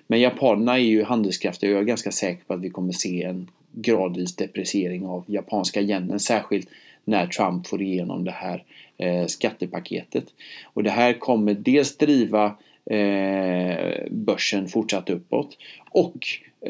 Men 0.07 0.21
japanerna 0.21 0.79
är 0.79 0.83
ju 0.83 1.05
handelskraftiga 1.05 1.71
och 1.71 1.77
jag 1.77 1.83
är 1.83 1.87
ganska 1.87 2.11
säker 2.11 2.45
på 2.45 2.55
att 2.55 2.61
vi 2.61 2.71
kommer 2.71 2.93
se 2.93 3.23
en 3.23 3.51
gradvis 3.73 4.37
depreciering 4.37 5.07
av 5.07 5.25
japanska 5.27 5.81
yenen. 5.81 6.21
Särskilt 6.21 6.69
när 7.05 7.27
Trump 7.27 7.67
får 7.67 7.83
igenom 7.83 8.25
det 8.25 8.31
här 8.31 8.65
eh, 8.99 9.27
skattepaketet. 9.27 10.25
Och 10.65 10.83
det 10.83 10.91
här 10.91 11.13
kommer 11.13 11.55
dels 11.55 11.97
driva 11.97 12.45
eh, 12.47 12.53
Eh, 12.91 14.07
börsen 14.11 14.69
fortsatt 14.69 15.11
uppåt 15.11 15.59
och 15.91 16.19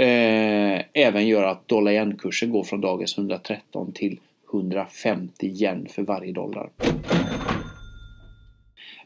eh, 0.01 0.83
även 0.93 1.27
göra 1.27 1.51
att 1.51 1.69
dollar 1.69 1.93
yen 1.93 2.17
kursen 2.17 2.51
går 2.51 2.65
från 2.65 2.81
dagens 2.81 3.19
113 3.19 3.93
till 3.93 4.21
150 4.53 5.47
yen 5.47 5.87
för 5.91 6.03
varje 6.03 6.33
dollar. 6.33 6.71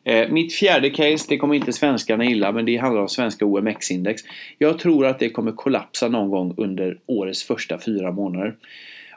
Eh, 0.05 0.29
mitt 0.29 0.55
fjärde 0.55 0.91
case, 0.91 1.27
det 1.29 1.37
kommer 1.37 1.55
inte 1.55 1.73
svenskarna 1.73 2.25
gilla, 2.25 2.53
men 2.53 2.65
det 2.65 2.77
handlar 2.77 3.03
om 3.03 3.09
svenska 3.09 3.45
OMX-index. 3.45 4.23
Jag 4.59 4.79
tror 4.79 5.07
att 5.07 5.19
det 5.19 5.31
kommer 5.31 5.53
kollapsa 5.53 6.09
någon 6.09 6.31
gång 6.31 6.55
under 6.57 6.99
årets 7.07 7.45
första 7.45 7.79
fyra 7.79 8.13
månader. 8.13 8.57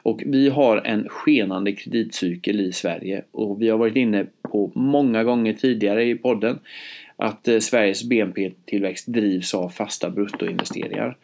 Och 0.02 0.22
vi 0.26 0.48
har 0.48 0.76
en 0.84 1.08
skenande 1.08 1.72
kreditcykel 1.72 2.60
i 2.60 2.72
Sverige 2.72 3.22
och 3.32 3.62
vi 3.62 3.68
har 3.68 3.78
varit 3.78 3.96
inne 3.96 4.26
på 4.42 4.72
många 4.74 5.24
gånger 5.24 5.52
tidigare 5.52 6.04
i 6.04 6.14
podden 6.14 6.58
att 7.16 7.48
eh, 7.48 7.58
Sveriges 7.58 8.04
BNP-tillväxt 8.04 9.06
drivs 9.06 9.54
av 9.54 9.68
fasta 9.68 10.10
bruttoinvesteringar. 10.10 11.16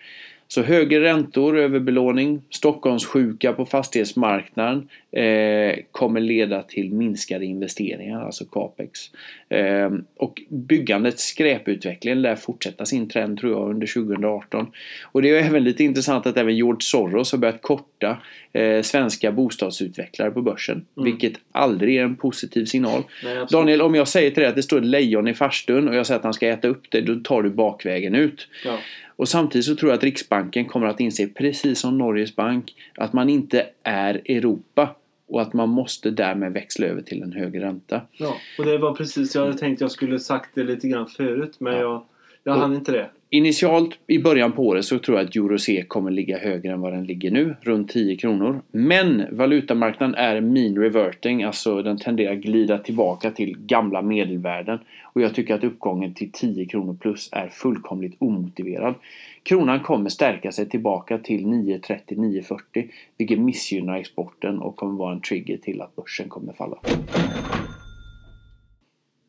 Så 0.49 0.62
högre 0.62 1.01
räntor, 1.01 1.59
överbelåning, 1.59 2.43
Stockholmssjuka 2.51 3.53
på 3.53 3.66
fastighetsmarknaden 3.66 4.88
eh, 5.13 5.79
kommer 5.91 6.21
leda 6.21 6.63
till 6.63 6.93
minskade 6.93 7.45
investeringar, 7.45 8.25
alltså 8.25 8.45
capex. 8.45 9.01
Eh, 9.49 9.91
och 10.17 10.43
byggandets 10.49 11.25
skräputveckling 11.25 12.15
lär 12.15 12.37
fortsätta 12.37 12.87
sin 12.87 13.09
trend 13.09 13.39
tror 13.39 13.53
jag 13.53 13.71
under 13.71 13.87
2018. 13.87 14.73
Och 15.05 15.23
det 15.23 15.31
är 15.31 15.43
även 15.43 15.65
lite 15.65 15.85
intressant 15.85 16.27
att 16.27 16.37
även 16.37 16.57
George 16.57 16.81
Soros 16.81 17.33
har 17.33 17.39
börjat 17.39 17.63
korta 17.63 18.19
eh, 18.53 18.83
svenska 18.83 19.33
bostadsutvecklare 19.33 20.31
på 20.31 20.43
börsen. 20.43 20.87
Mm. 20.97 21.05
Vilket 21.05 21.33
aldrig 21.53 21.97
är 21.97 22.03
en 22.03 22.17
positiv 22.17 22.65
signal. 22.65 23.03
Nej, 23.25 23.47
Daniel, 23.51 23.83
om 23.83 23.95
jag 23.95 24.09
säger 24.09 24.31
till 24.31 24.41
dig 24.41 24.49
att 24.49 24.57
det 24.57 24.63
står 24.63 24.79
ett 24.79 24.87
lejon 24.87 25.29
i 25.29 25.35
farstun 25.35 25.89
och 25.89 25.95
jag 25.95 26.07
säger 26.07 26.19
att 26.19 26.25
han 26.25 26.35
ska 26.35 26.49
äta 26.49 26.69
upp 26.69 26.83
det, 26.91 27.01
då 27.01 27.15
tar 27.15 27.43
du 27.43 27.51
bakvägen 27.51 28.15
ut. 28.15 28.49
Ja. 28.65 28.79
Och 29.17 29.29
samtidigt 29.29 29.65
så 29.65 29.77
tror 29.77 29.91
jag 29.91 29.97
att 29.97 30.05
Riksbanken 30.05 30.65
kommer 30.65 30.87
att 30.87 31.01
inse, 31.01 31.27
precis 31.27 31.79
som 31.79 31.99
Norges 31.99 32.37
bank, 32.37 32.75
att 32.95 33.13
man 33.13 33.29
inte 33.29 33.67
är 33.83 34.15
Europa 34.15 34.97
och 35.29 35.43
att 35.43 35.53
man 35.53 35.68
måste 35.68 36.11
därmed 36.11 36.53
växla 36.53 36.87
över 36.87 37.03
till 37.03 37.23
en 37.23 37.33
högre 37.33 37.61
ränta. 37.61 38.01
Ja, 38.12 38.37
och 38.59 38.64
det 38.64 38.79
var 38.79 38.95
precis, 38.95 39.35
jag 39.35 39.43
hade 39.43 39.59
tänkt 39.59 39.81
jag 39.81 39.91
skulle 39.91 40.18
sagt 40.18 40.51
det 40.55 40.64
lite 40.64 40.89
grann 40.89 41.07
förut 41.07 41.55
men 41.59 41.73
ja. 41.73 41.81
jag, 41.81 42.03
jag 42.45 42.55
hann 42.55 42.75
inte 42.75 42.93
det. 42.93 43.11
Initialt 43.35 43.99
i 44.07 44.18
början 44.18 44.53
på 44.53 44.66
året 44.66 44.85
så 44.85 44.99
tror 44.99 45.18
jag 45.18 45.27
att 45.27 45.37
EuroC 45.37 45.68
kommer 45.89 46.11
ligga 46.11 46.39
högre 46.39 46.73
än 46.73 46.81
vad 46.81 46.93
den 46.93 47.05
ligger 47.05 47.31
nu, 47.31 47.57
runt 47.61 47.91
10 47.91 48.16
kronor. 48.16 48.62
Men 48.73 49.25
valutamarknaden 49.31 50.14
är 50.14 50.41
mean 50.41 50.79
reverting, 50.79 51.43
alltså 51.43 51.83
den 51.83 51.99
tenderar 51.99 52.35
glida 52.35 52.79
tillbaka 52.79 53.31
till 53.31 53.59
gamla 53.59 54.03
medelvärden. 54.03 54.79
Och 55.03 55.20
jag 55.20 55.35
tycker 55.35 55.55
att 55.55 55.64
uppgången 55.64 56.14
till 56.14 56.33
10 56.33 56.66
kronor 56.66 56.97
plus 57.01 57.29
är 57.33 57.49
fullkomligt 57.49 58.16
omotiverad. 58.18 58.95
Kronan 59.43 59.80
kommer 59.80 60.11
stärka 60.11 60.53
sig 60.53 60.68
tillbaka 60.68 61.18
till 61.18 61.47
9.30-9.40 61.47 62.90
vilket 63.18 63.38
missgynnar 63.38 63.97
exporten 63.97 64.59
och 64.59 64.76
kommer 64.76 64.99
vara 64.99 65.12
en 65.12 65.20
trigger 65.20 65.57
till 65.57 65.80
att 65.80 65.97
börsen 65.97 66.28
kommer 66.28 66.53
falla. 66.53 66.78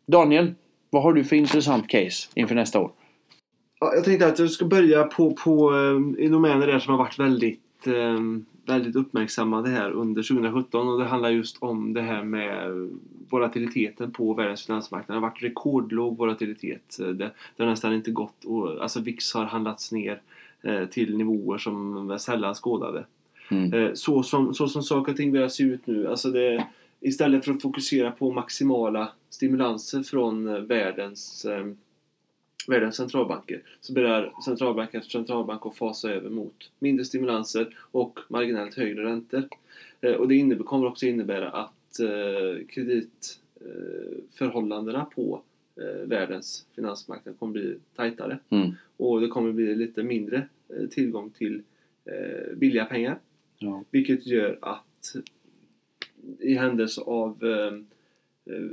Daniel, 0.08 0.54
vad 0.90 1.04
har 1.04 1.14
du 1.14 1.24
för 1.24 1.36
intressant 1.36 1.88
case 1.88 2.30
inför 2.36 2.56
nästa 2.56 2.80
år? 2.80 2.92
Jag 3.80 4.04
tänkte 4.04 4.28
att 4.28 4.40
jag 4.40 4.50
ska 4.50 4.66
börja 4.66 5.04
på, 5.04 5.34
på 5.34 5.74
eh, 5.76 6.26
i 6.26 6.28
domäner 6.28 6.68
där 6.68 6.80
som 6.80 6.92
har 6.92 6.98
varit 6.98 7.20
väldigt, 7.20 7.88
eh, 7.88 8.20
väldigt 8.66 8.96
uppmärksammade 8.96 9.70
här 9.70 9.92
under 9.92 10.24
2017 10.24 10.88
och 10.88 11.00
det 11.00 11.06
handlar 11.06 11.30
just 11.30 11.58
om 11.60 11.94
det 11.94 12.02
här 12.02 12.24
med 12.24 12.90
volatiliteten 13.30 14.12
på 14.12 14.34
världens 14.34 14.66
finansmarknad. 14.66 15.16
Det 15.16 15.22
har 15.22 15.30
varit 15.30 15.44
rekordlåg 15.44 16.18
volatilitet. 16.18 16.98
Det, 16.98 17.14
det 17.14 17.64
har 17.64 17.66
nästan 17.66 17.94
inte 17.94 18.12
gått 18.12 18.46
och, 18.46 18.84
alltså 18.84 19.00
VIX 19.02 19.34
har 19.34 19.46
handlats 19.46 19.92
ner 19.92 20.22
eh, 20.62 20.86
till 20.86 21.18
nivåer 21.18 21.58
som 21.58 22.18
sällan 22.20 22.54
skådade. 22.54 23.06
Mm. 23.52 23.96
Så, 23.96 24.24
som, 24.24 24.54
så 24.54 24.68
som 24.68 24.84
saker 24.84 25.12
och 25.12 25.18
ting 25.18 25.32
börjar 25.32 25.48
se 25.48 25.64
ut 25.64 25.88
nu, 25.88 26.08
alltså 26.08 26.32
det, 26.32 26.68
istället 27.00 27.46
för 27.46 27.52
att 27.52 27.62
fokusera 27.62 28.12
på 28.12 28.32
maximala 28.32 29.10
stimulanser 29.30 30.04
från 30.04 30.68
världens 30.68 31.46
världens 32.68 32.96
centralbanker 32.96 33.62
så 33.82 33.94
börjar 33.94 34.34
centralbank 34.46 34.94
efter 34.94 35.10
centralbank 35.10 35.66
att 35.66 35.76
fasa 35.76 36.12
över 36.12 36.30
mot 36.30 36.72
mindre 36.80 37.06
stimulanser 37.06 37.78
och 37.92 38.20
marginellt 38.28 38.76
högre 38.76 39.04
räntor. 39.04 39.44
Eh, 40.02 40.14
och 40.14 40.28
det 40.28 40.58
kommer 40.66 40.88
också 40.88 41.06
innebära 41.06 41.50
att 41.50 42.00
eh, 42.00 42.66
kreditförhållandena 42.68 45.00
eh, 45.00 45.06
på 45.16 45.42
världens 46.06 46.66
finansmarknad 46.76 47.40
kommer 47.40 47.54
bli 47.54 47.76
tajtare. 47.96 48.40
Mm. 48.50 48.72
Och 48.98 49.22
det 49.22 49.28
kommer 49.28 49.52
bli 49.52 49.76
lite 49.76 50.04
mindre 50.04 50.48
tillgång 50.92 51.30
till 51.30 51.62
billiga 52.56 52.86
pengar. 52.86 53.20
Ja. 53.58 53.84
Vilket 53.92 54.26
gör 54.26 54.58
att 54.62 55.16
i 56.40 56.54
händelse 56.54 57.02
av 57.02 57.38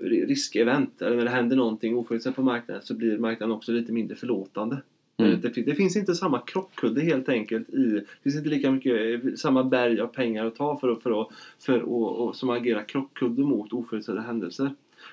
riskevent 0.03 1.03
eller 1.03 1.17
när 1.17 1.25
det 1.25 1.31
händer 1.31 1.57
någonting 1.57 1.97
oförutsett 1.97 2.37
på 2.37 2.43
marknaden 2.43 2.83
så 2.83 2.95
blir 2.95 3.19
marknaden 3.19 3.57
också 3.57 3.73
lite 3.73 3.93
mindre 3.93 4.17
förlåtande. 4.17 4.83
Mm. 5.17 5.33
Eh, 5.33 5.39
det, 5.39 5.63
det, 5.63 5.75
finns 5.75 5.97
inte 5.97 6.15
samma 6.15 6.39
krockkudde 6.39 7.01
helt 7.01 7.29
enkelt 7.29 7.71
i, 7.71 7.85
det 7.91 8.23
finns 8.23 8.37
inte 8.37 8.49
lika 8.49 8.71
mycket, 8.71 9.25
eh, 9.25 9.35
samma 9.35 9.65
berg 9.65 10.01
av 10.01 10.07
pengar 10.07 10.47
att 10.47 10.57
ta 10.57 10.77
för 10.79 10.93
att, 10.93 11.03
för 11.03 11.21
att, 11.23 11.29
för 11.61 11.79
att 11.79 11.83
och, 11.83 12.27
och, 12.27 12.37
som 12.37 12.51
agerar 12.51 12.83
krockkudde 12.83 13.43
mot 13.43 13.73
oförutsedda 13.73 14.21
händelser. 14.21 14.71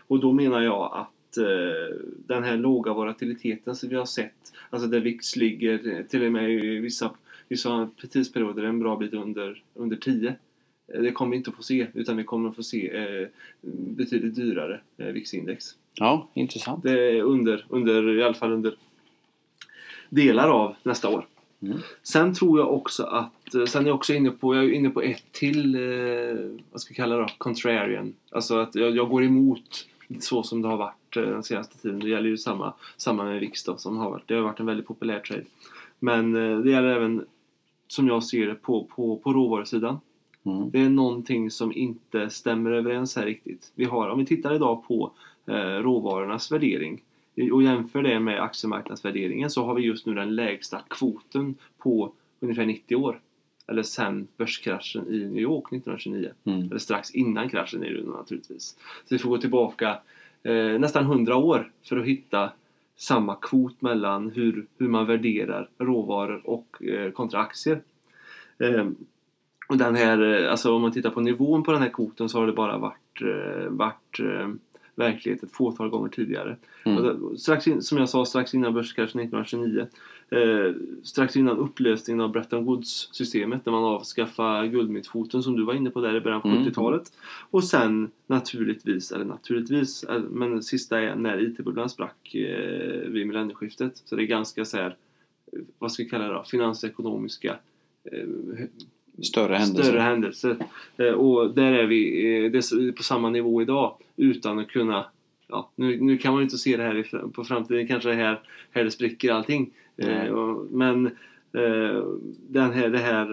Och 0.08 0.20
då 0.20 0.32
menar 0.32 0.62
jag 0.62 0.91
att 0.93 1.38
eh, 1.38 1.95
den 2.28 2.43
här 2.43 2.58
låga 2.58 2.93
volatiliteten 2.93 3.76
som 3.76 3.89
vi 3.89 3.95
har 3.95 4.05
sett, 4.05 4.53
alltså 4.70 4.88
där 4.88 4.99
VIX 4.99 5.36
ligger 5.36 6.03
till 6.03 6.26
och 6.26 6.32
med 6.32 6.51
i 6.51 6.80
vissa, 6.80 7.12
vissa 7.49 7.89
tidsperioder 8.12 8.64
en 8.64 8.80
bra 8.80 8.95
bit 8.95 9.14
under, 9.14 9.64
under 9.74 9.95
10 9.95 10.28
Eh, 10.30 10.47
det 10.88 11.11
kommer 11.11 11.31
vi 11.31 11.38
inte 11.38 11.49
att 11.49 11.55
få 11.55 11.63
se 11.63 11.88
utan 11.93 12.17
vi 12.17 12.23
kommer 12.23 12.49
att 12.49 12.55
få 12.55 12.63
se 12.63 12.97
eh, 12.97 13.27
betydligt 13.71 14.35
dyrare 14.35 14.79
eh, 14.97 15.05
VIX-index. 15.05 15.75
Ja, 15.93 16.29
intressant. 16.33 16.83
Det 16.83 16.91
är 16.91 17.21
under, 17.21 17.65
under, 17.69 18.17
i 18.17 18.23
alla 18.23 18.33
fall 18.33 18.51
under 18.51 18.75
delar 20.09 20.49
av 20.49 20.75
nästa 20.83 21.09
år. 21.09 21.25
Mm. 21.61 21.77
Sen 22.03 22.33
tror 22.33 22.59
jag 22.59 22.73
också 22.73 23.03
att, 23.03 23.55
eh, 23.55 23.65
sen 23.65 23.83
är 23.83 23.88
jag 23.88 23.95
också 23.95 24.13
inne 24.13 24.31
på, 24.31 24.55
jag 24.55 24.63
är 24.63 24.71
inne 24.71 24.89
på 24.89 25.01
ett 25.01 25.31
till, 25.31 25.75
eh, 25.75 25.81
vad 26.71 26.81
ska 26.81 26.91
vi 26.91 26.95
kalla 26.95 27.15
det 27.15 27.21
då, 27.21 27.27
contrarian. 27.38 28.13
Alltså 28.31 28.57
att 28.57 28.75
jag, 28.75 28.95
jag, 28.95 29.09
går 29.09 29.23
emot 29.23 29.88
så 30.19 30.43
som 30.43 30.61
det 30.61 30.67
har 30.67 30.77
varit 30.77 31.17
eh, 31.17 31.23
den 31.23 31.43
senaste 31.43 31.77
tiden. 31.77 31.99
Det 31.99 32.09
gäller 32.09 32.29
ju 32.29 32.38
samma, 32.38 32.73
samma 32.97 33.23
med 33.23 33.39
VIX 33.39 33.63
då, 33.63 33.77
som 33.77 33.97
har 33.97 34.09
varit, 34.09 34.27
det 34.27 34.35
har 34.35 34.41
varit 34.41 34.59
en 34.59 34.65
väldigt 34.65 34.88
populär 34.88 35.19
trade. 35.19 35.43
Men 35.99 36.35
eh, 36.35 36.59
det 36.59 36.71
gäller 36.71 36.95
även, 36.95 37.25
som 37.88 38.07
jag 38.07 38.23
ser 38.23 38.47
det, 38.47 38.55
på, 38.55 38.83
på, 38.83 39.17
på 39.17 39.33
råvarusidan. 39.33 39.99
Mm. 40.48 40.72
Det 40.72 40.80
är 40.80 40.89
någonting 40.89 41.52
som 41.52 41.74
inte 41.74 42.30
stämmer 42.30 42.72
överens 42.72 43.16
här 43.16 43.26
riktigt. 43.26 43.72
Vi 43.76 43.86
har, 43.86 44.10
om 44.10 44.20
vi 44.20 44.26
tittar 44.26 44.54
idag 44.54 44.88
på 44.88 45.12
eh, 45.45 45.54
råvarornas 45.56 46.52
värdering 46.52 47.02
och 47.52 47.64
jämför 47.64 48.02
det 48.02 48.20
med 48.20 48.41
aktiemarknadsvärderingen 48.41 49.50
så 49.50 49.66
har 49.66 49.76
vi 49.76 49.82
just 49.82 50.06
nu 50.06 50.14
den 50.14 50.36
lägsta 50.36 50.82
kvoten 50.88 51.56
på 51.78 52.12
ungefär 52.39 52.66
90 52.66 52.95
år. 52.95 53.20
eller 53.70 53.84
sen 53.84 54.28
börskraschen 54.38 55.08
i 55.08 55.18
New 55.18 55.41
York 55.41 55.66
1929. 55.66 56.32
Mm. 56.43 56.60
Eller 56.60 56.78
strax 56.78 57.12
innan 57.12 57.50
kraschen 57.50 57.80
det 57.80 57.88
ju 57.88 58.06
naturligtvis. 58.06 58.78
Så 59.06 59.16
vi 59.16 59.20
får 59.20 59.30
gå 59.30 59.38
tillbaka 59.38 60.00
eh, 60.43 60.80
nästan 60.80 61.04
100 61.04 61.36
år 61.36 61.72
för 61.84 61.98
att 61.98 62.06
hitta 62.06 62.52
samma 62.95 63.36
kvot 63.36 63.82
mellan 63.82 64.32
hur, 64.32 64.68
hur 64.78 64.88
man 64.88 65.06
värderar 65.06 65.70
råvaror 65.78 66.41
och 66.50 66.84
eh, 66.84 67.12
kontra 67.12 67.39
aktier. 67.39 67.82
Eh, 68.60 68.88
och 69.68 69.78
den 69.78 69.95
här, 69.95 70.43
eh, 70.43 70.51
alltså 70.51 70.76
om 70.76 70.82
man 70.82 70.91
tittar 70.91 71.09
på 71.09 71.22
nivån 71.22 71.63
på 71.63 71.72
den 71.72 71.82
här 71.82 71.89
kvoten 71.89 72.30
så 72.30 72.39
har 72.39 72.47
det 72.47 72.53
bara 72.53 72.78
varit, 72.78 73.22
eh, 73.22 73.70
varit 73.70 74.20
eh, 74.20 74.49
verklighet 74.95 75.43
ett 75.43 75.51
fåtal 75.51 75.89
gånger 75.89 76.09
tidigare. 76.09 76.55
Mm. 76.86 77.03
Då- 77.03 77.38
Strax 77.38 77.68
in, 77.68 77.82
som 77.82 77.97
jag 77.97 78.09
sa, 78.09 78.26
strax 78.26 78.53
innan 78.53 78.74
börskraschen 78.74 79.22
1929 79.22 79.88
eh, 80.30 80.74
strax 81.03 81.36
innan 81.38 81.57
upplösningen 81.57 82.22
av 82.22 82.32
Bretton 82.32 82.65
Woods-systemet 82.65 83.65
när 83.65 83.74
man 83.74 83.84
avskaffade 83.84 84.68
guldmyntfoten 84.68 85.43
som 85.43 85.55
du 85.55 85.63
var 85.65 85.74
inne 85.74 85.89
på 85.89 86.01
där 86.01 86.15
i 86.15 86.22
början 86.22 86.41
på 86.41 86.47
Mm. 86.47 86.63
70-talet. 86.63 87.11
Och 87.49 87.63
sen 87.63 88.11
naturligtvis, 88.28 89.11
eller 89.11 89.26
naturligtvis, 89.26 90.05
men 90.30 90.63
sista 90.63 90.99
är 90.99 91.15
när 91.15 91.41
IT-bubblan 91.41 91.89
sprack 91.89 92.36
eh, 92.36 93.09
vid 93.09 93.28
millennieskiftet. 93.28 94.01
Så 94.05 94.15
det 94.15 94.24
är 94.24 94.28
ganska 94.28 94.65
så 94.65 94.78
här, 94.78 94.95
vad 95.80 95.91
ska 95.91 96.03
vi 96.03 96.09
kalla 96.09 96.28
det 96.28 96.34
då, 96.34 96.43
finansekonomiska 96.43 97.55
eh, 98.11 98.28
Större 99.22 99.55
händelser. 99.55 99.84
större 99.84 100.01
händelser. 100.01 100.57
Eh, 100.97 101.11
och 101.11 101.53
där 101.53 101.72
är 101.72 101.86
vi 101.86 102.26
eh, 102.45 102.51
det 102.51 102.57
är 102.57 102.91
på 102.91 103.03
samma 103.03 103.30
nivå 103.30 103.61
idag 103.61 103.95
utan 104.15 104.59
att 104.59 104.68
kunna 104.68 105.05
Ja, 105.49 105.70
nu, 105.76 106.01
nu 106.01 106.18
kan 106.18 106.34
man 106.34 106.41
ju 106.41 106.43
inte 106.43 106.57
se 106.57 106.78
det 106.78 106.84
här 106.84 107.28
på 107.28 107.43
framtiden, 107.43 107.88
kanske 107.88 108.13
här, 108.13 108.41
här 108.72 108.84
det 108.84 108.91
spricker 108.91 109.32
allting. 109.32 109.72
Och, 110.34 110.65
men 110.72 111.09
den 112.47 112.72
här, 112.72 112.89
det 112.89 112.97
här 112.97 113.28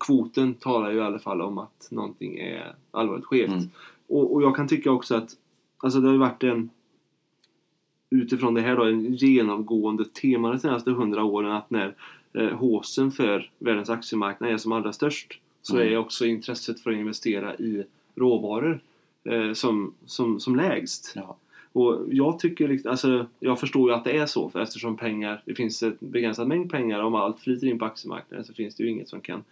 kvoten 0.00 0.54
talar 0.54 0.90
ju 0.90 0.98
i 0.98 1.00
alla 1.00 1.18
fall 1.18 1.40
om 1.40 1.58
att 1.58 1.88
någonting 1.90 2.38
är 2.38 2.74
allvarligt 2.90 3.24
skevt. 3.24 3.48
Mm. 3.48 3.64
Och, 4.08 4.34
och 4.34 4.42
jag 4.42 4.56
kan 4.56 4.68
tycka 4.68 4.90
också 4.90 5.14
att 5.14 5.30
alltså 5.76 6.00
det 6.00 6.06
har 6.06 6.12
ju 6.12 6.18
varit 6.18 6.42
en 6.42 6.70
utifrån 8.10 8.54
det 8.54 8.60
här 8.60 8.76
då, 8.76 8.84
en 8.84 9.14
genomgående 9.14 10.04
tema 10.04 10.50
de 10.50 10.58
senaste 10.58 10.90
hundra 10.90 11.24
åren 11.24 11.52
att 11.52 11.70
när 11.70 11.94
eh, 12.34 12.48
håsen 12.50 13.10
för 13.12 13.50
världens 13.58 13.90
aktiemarknad 13.90 14.50
är 14.50 14.56
som 14.56 14.72
allra 14.72 14.92
störst 14.92 15.40
så 15.62 15.76
Mm. 15.76 15.92
är 15.92 15.96
också 15.96 16.26
intresset 16.26 16.80
för 16.80 16.90
att 16.90 16.96
investera 16.96 17.54
i 17.56 17.84
råvaror 18.14 18.80
eh, 19.24 19.52
som, 19.52 19.94
som, 20.06 20.40
som 20.40 20.56
lägst. 20.56 21.12
Ja. 21.16 21.36
Och 21.72 22.00
jag 22.10 22.38
tycker 22.38 22.88
alltså, 22.88 23.26
jag 23.40 23.60
förstår 23.60 23.90
ju 23.90 23.96
att 23.96 24.04
det 24.04 24.16
är 24.16 24.26
så 24.26 24.50
för 24.50 24.60
eftersom 24.60 24.96
pengar, 24.96 25.42
det 25.44 25.54
finns 25.54 25.82
en 25.82 25.96
begränsad 26.00 26.48
mängd 26.48 26.70
pengar 26.70 27.00
om 27.00 27.14
allt 27.14 27.40
flyter 27.40 27.66
in 27.66 27.78
på 27.78 27.84
aktiemarknaden 27.84 28.44
så 28.44 28.54
finns 28.54 28.74
det 28.74 28.82
ju 28.82 28.90
inget 28.90 29.08
som 29.08 29.20
kan 29.20 29.44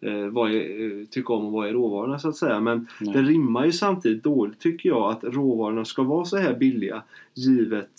eh, 0.00 0.26
vad 0.26 0.50
är, 0.50 1.00
eh, 1.00 1.06
tycka 1.06 1.32
om 1.32 1.44
och 1.44 1.52
vad 1.52 1.68
är 1.68 1.72
råvarorna 1.72 2.18
så 2.18 2.28
att 2.28 2.36
säga. 2.36 2.60
Men 2.60 2.86
Nej. 3.00 3.14
det 3.14 3.22
rimmar 3.22 3.64
ju 3.64 3.72
samtidigt 3.72 4.24
dåligt 4.24 4.58
tycker 4.60 4.88
jag 4.88 5.10
att 5.10 5.24
råvarorna 5.24 5.84
ska 5.84 6.02
vara 6.02 6.24
så 6.24 6.36
här 6.36 6.54
billiga 6.54 7.02
givet 7.34 7.90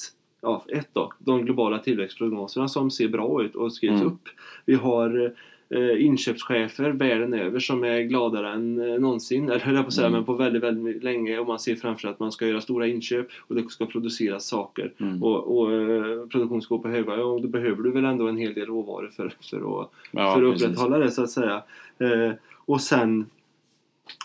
Ja, 0.41 0.65
ett 0.67 0.89
då, 0.93 1.13
de 1.19 1.45
globala 1.45 1.79
tillväxtprognoserna 1.79 2.67
som 2.67 2.91
ser 2.91 3.07
bra 3.07 3.43
ut 3.43 3.55
och 3.55 3.73
skrivs 3.73 4.01
Mm. 4.01 4.07
upp. 4.07 4.21
Vi 4.65 4.73
har 4.75 5.33
eh, 5.69 6.05
inköpschefer 6.05 6.89
världen 6.91 7.33
över 7.33 7.59
som 7.59 7.83
är 7.83 8.01
gladare 8.01 8.49
än 8.53 8.81
eh, 8.93 8.99
någonsin, 8.99 9.49
eller 9.49 9.59
höll 9.59 9.75
jag 9.75 9.83
på 9.83 9.87
att 9.87 9.93
säga, 9.93 10.07
Mm. 10.07 10.17
men 10.17 10.25
på 10.25 10.33
väldigt, 10.33 10.63
väldigt 10.63 11.03
länge 11.03 11.39
och 11.39 11.47
man 11.47 11.59
ser 11.59 11.75
framför 11.75 12.01
sig 12.01 12.09
att 12.09 12.19
man 12.19 12.31
ska 12.31 12.47
göra 12.47 12.61
stora 12.61 12.87
inköp 12.87 13.27
och 13.47 13.55
det 13.55 13.69
ska 13.69 13.85
produceras 13.85 14.45
saker 14.47 14.93
Mm. 14.99 15.23
och, 15.23 15.57
och 15.57 15.71
eh, 15.73 16.25
produktion 16.27 16.61
ska 16.61 16.75
gå 16.75 16.81
på 16.81 16.87
höga 16.89 17.13
och 17.25 17.41
då 17.41 17.47
behöver 17.47 17.83
du 17.83 17.91
väl 17.91 18.05
ändå 18.05 18.27
en 18.27 18.37
hel 18.37 18.53
del 18.53 18.65
råvaror 18.65 19.07
för, 19.15 19.33
för 19.49 19.81
att 19.81 19.89
Ja, 20.11 20.35
för 20.35 20.43
att 20.43 20.55
upprätthålla 20.55 20.97
det 20.97 21.11
så 21.11 21.23
att 21.23 21.29
säga. 21.29 21.63
Eh, 21.99 22.31
och 22.55 22.81
sen 22.81 23.25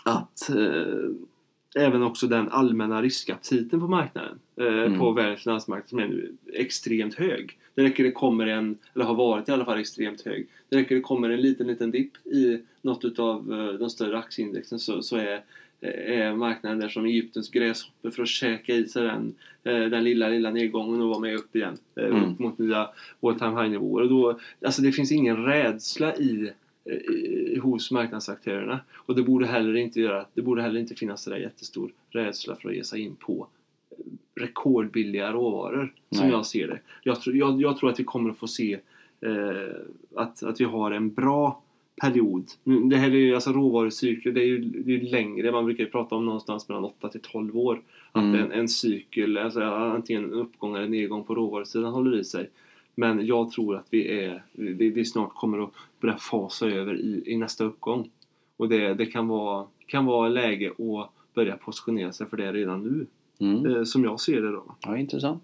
att 0.05 0.49
eh, 0.49 1.09
även 1.75 2.03
också 2.03 2.27
den 2.27 2.49
allmänna 2.49 3.01
riskaptiten 3.01 3.79
på 3.79 3.87
marknaden, 3.87 4.39
eh, 4.55 4.65
Mm. 4.67 4.99
på 4.99 5.11
världens 5.11 5.43
finansmarknad 5.43 5.89
som 5.89 5.99
är 5.99 6.07
nu 6.07 6.33
extremt 6.53 7.15
hög. 7.15 7.57
Det 7.75 7.83
räcker 7.83 8.03
det 8.03 8.11
kommer 8.11 8.47
en, 8.47 8.77
eller 8.95 9.05
har 9.05 9.15
varit 9.15 9.49
i 9.49 9.51
alla 9.51 9.65
fall 9.65 9.79
extremt 9.79 10.21
hög. 10.21 10.47
Det 10.69 10.77
räcker 10.77 10.95
det 10.95 11.01
kommer 11.01 11.29
en 11.29 11.41
liten, 11.41 11.67
liten 11.67 11.91
dipp 11.91 12.25
i 12.27 12.59
något 12.81 13.19
av 13.19 13.53
eh, 13.53 13.79
de 13.79 13.89
större 13.89 14.17
aktieindexen 14.17 14.79
så, 14.79 15.01
så 15.01 15.17
är, 15.17 15.41
är 15.81 16.33
marknaden 16.35 16.79
där 16.79 16.89
som 16.89 17.05
Egyptens 17.05 17.49
gräshoppor 17.49 18.09
för 18.11 18.23
att 18.23 18.27
käka 18.29 18.73
i 18.75 18.87
sig 18.87 19.03
den, 19.03 19.35
eh, 19.63 19.89
den 19.89 20.03
lilla, 20.03 20.29
lilla 20.29 20.51
nedgången 20.51 21.01
och 21.01 21.09
vara 21.09 21.19
med 21.19 21.35
upp 21.35 21.55
igen. 21.55 21.77
eh, 21.95 22.05
Mm. 22.05 22.23
Upp 22.23 22.39
mot 22.39 22.57
nya 22.57 22.89
all 23.21 23.39
time 23.39 23.61
high 23.61 23.69
nivåer. 23.71 24.03
Och 24.03 24.09
då, 24.09 24.39
alltså 24.65 24.81
det 24.81 24.91
finns 24.91 25.11
ingen 25.11 25.45
rädsla 25.45 26.15
i 26.15 26.41
eh, 26.45 26.51
hos 27.61 27.91
marknadsaktörerna. 27.91 28.79
Och 28.95 29.15
det 29.15 29.23
borde 29.23 29.45
heller 29.45 29.75
inte 29.75 30.01
göra, 30.01 30.25
det 30.33 30.41
borde 30.41 30.61
heller 30.61 30.79
inte 30.79 30.95
finnas 30.95 31.25
där 31.25 31.37
jättestor 31.37 31.91
rädsla 32.09 32.55
för 32.55 32.69
att 32.69 32.75
ge 32.75 32.83
sig 32.83 33.01
in 33.01 33.15
på 33.15 33.47
eh, 33.91 34.41
rekordbilliga 34.41 35.31
råvaror 35.31 35.93
som 36.11 36.21
Nej. 36.25 36.31
jag 36.31 36.45
ser 36.45 36.67
det. 36.67 36.79
Jag, 37.03 37.21
tror- 37.21 37.35
jag, 37.35 37.61
jag 37.61 37.77
tror 37.77 37.89
att 37.89 37.99
vi 37.99 38.03
kommer 38.03 38.29
att 38.29 38.37
få 38.37 38.47
se 38.47 38.79
eh, 39.21 39.75
att, 40.15 40.43
att 40.43 40.61
vi 40.61 40.65
har 40.65 40.91
en 40.91 41.13
bra 41.13 41.61
period. 42.01 42.45
Det 42.89 42.97
här 42.97 43.11
är 43.11 43.15
ju 43.15 43.35
alltså 43.35 43.51
råvarucykler, 43.51 44.31
det 44.31 44.41
är 44.41 44.45
ju 44.45 44.59
det 44.59 44.91
är 44.91 44.97
ju 44.97 45.01
längre. 45.07 45.51
Man 45.51 45.65
brukar 45.65 45.83
ju 45.83 45.89
prata 45.89 46.15
om 46.15 46.25
någonstans 46.25 46.69
mellan 46.69 46.83
8 46.85 47.09
till 47.09 47.21
12 47.21 47.57
år. 47.57 47.81
Att 48.11 48.23
Mm. 48.23 48.35
en, 48.35 48.51
en 48.51 48.67
cykel, 48.69 49.37
alltså 49.37 49.61
antingen 49.63 50.23
en 50.23 50.33
uppgång 50.33 50.75
eller 50.75 50.87
nedgång 50.87 51.23
på 51.23 51.35
råvarusidan 51.35 51.93
håller 51.93 52.19
i 52.19 52.23
sig. 52.23 52.49
Men 52.99 53.25
jag 53.25 53.51
tror 53.51 53.75
att 53.75 53.87
vi, 53.89 54.19
är, 54.19 54.43
vi, 54.51 54.89
vi 54.89 55.05
snart 55.05 55.35
kommer 55.35 55.63
att 55.63 55.71
börja 55.99 56.17
fasa 56.17 56.67
över 56.67 56.95
i, 56.95 57.23
i 57.25 57.37
nästa 57.37 57.63
uppgång. 57.63 58.09
Och 58.57 58.69
det, 58.69 58.93
det 58.93 59.05
kan, 59.05 59.27
vara, 59.27 59.67
kan 59.85 60.05
vara 60.05 60.29
läge 60.29 60.69
att 60.69 61.09
börja 61.33 61.57
positionera 61.57 62.11
sig 62.11 62.27
för 62.27 62.37
det 62.37 62.53
redan 62.53 62.83
nu. 62.83 63.05
Mm. 63.39 63.65
Eh, 63.65 63.83
som 63.83 64.03
jag 64.03 64.19
ser 64.19 64.41
det 64.41 64.51
då. 64.51 64.75
Ja, 64.81 64.97
intressant. 64.97 65.43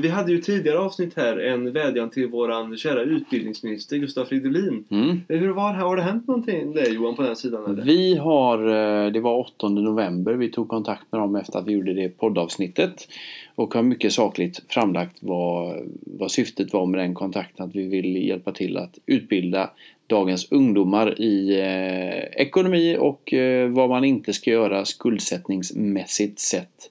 Vi 0.00 0.08
hade 0.08 0.32
ju 0.32 0.38
tidigare 0.38 0.78
avsnitt 0.78 1.16
här 1.16 1.36
en 1.36 1.72
vädjan 1.72 2.10
till 2.10 2.26
våran 2.26 2.76
kära 2.76 3.02
utbildningsminister 3.02 3.96
Gustav 3.96 4.24
Fridolin. 4.24 4.84
Mm. 4.90 5.20
Eh, 5.28 5.38
Hur 5.38 5.48
var, 5.48 5.74
har 5.74 5.96
det 5.96 6.02
hänt 6.02 6.28
någonting 6.28 6.74
där 6.74 6.90
Johan 6.90 7.16
på 7.16 7.22
den 7.22 7.36
sidan 7.36 7.64
eller? 7.64 7.82
Vi 7.82 8.16
har, 8.16 8.58
eh, 8.58 9.12
det 9.12 9.20
var 9.20 9.38
8 9.38 9.68
november, 9.68 10.32
vi 10.32 10.50
tog 10.50 10.68
kontakt 10.68 11.02
med 11.10 11.20
dem 11.20 11.36
efter 11.36 11.58
att 11.58 11.66
vi 11.66 11.72
gjorde 11.72 11.94
det 11.94 12.08
poddavsnittet 12.08 13.08
och 13.54 13.74
har 13.74 13.82
mycket 13.82 14.12
sakligt 14.12 14.62
framlagt 14.68 15.16
vad, 15.20 15.76
vad 16.00 16.30
syftet 16.30 16.72
var 16.72 16.86
med 16.86 17.00
den 17.00 17.14
kontakten, 17.14 17.66
att 17.66 17.76
vi 17.76 17.88
vill 17.88 18.28
hjälpa 18.28 18.52
till 18.52 18.76
att 18.76 18.98
utbilda 19.06 19.70
dagens 20.06 20.52
ungdomar 20.52 21.20
i 21.20 21.60
eh, 21.60 22.42
ekonomi 22.42 22.96
och 23.00 23.32
eh, 23.32 23.68
vad 23.68 23.88
man 23.88 24.04
inte 24.04 24.32
ska 24.32 24.50
göra 24.50 24.84
skuldsättningsmässigt 24.84 26.38
sett. 26.38 26.90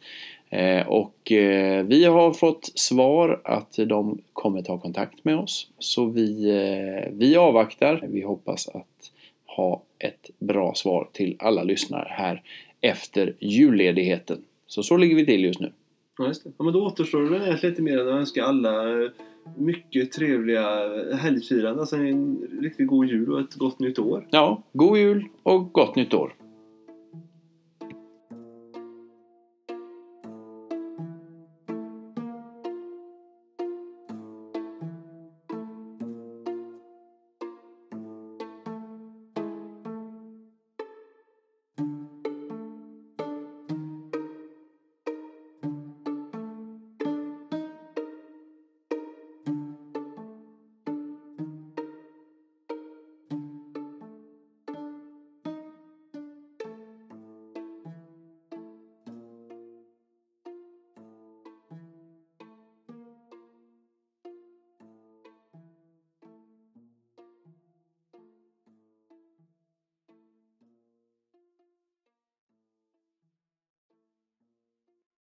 Eh, 0.53 0.87
och 0.87 1.31
eh, 1.31 1.85
vi 1.85 2.05
har 2.05 2.33
fått 2.33 2.71
svar 2.75 3.41
att 3.43 3.79
de 3.87 4.21
kommer 4.33 4.61
ta 4.61 4.79
kontakt 4.79 5.25
med 5.25 5.37
oss. 5.37 5.67
Så 5.79 6.05
vi, 6.05 6.49
eh, 6.49 7.11
vi 7.13 7.35
avvaktar. 7.35 8.07
Vi 8.09 8.21
hoppas 8.21 8.67
att 8.67 9.11
ha 9.45 9.83
ett 9.99 10.29
bra 10.39 10.73
svar 10.75 11.09
till 11.13 11.35
alla 11.39 11.63
lyssnare 11.63 12.07
här 12.09 12.41
efter 12.81 13.35
julledigheten. 13.39 14.37
Så 14.67 14.83
så 14.83 14.97
ligger 14.97 15.15
vi 15.15 15.25
till 15.25 15.43
just 15.43 15.59
nu. 15.59 15.71
Ja, 16.17 16.27
just 16.27 16.43
det. 16.43 16.51
Ja, 16.57 16.63
men 16.63 16.73
då 16.73 16.85
återstår 16.85 17.21
det 17.21 17.39
väl 17.39 17.57
lite 17.63 17.81
mer 17.81 17.99
än 17.99 18.07
att 18.07 18.13
önska 18.13 18.43
alla 18.43 19.09
mycket 19.57 20.11
trevliga 20.11 20.65
helgfirande. 21.15 21.79
Alltså 21.81 21.95
en 21.95 22.47
riktigt 22.61 22.87
god 22.87 23.07
jul 23.07 23.33
och 23.33 23.39
ett 23.39 23.53
gott 23.53 23.79
nytt 23.79 23.99
år. 23.99 24.27
Ja, 24.31 24.63
god 24.73 24.97
jul 24.97 25.25
och 25.43 25.73
gott 25.73 25.95
nytt 25.95 26.13
år! 26.13 26.33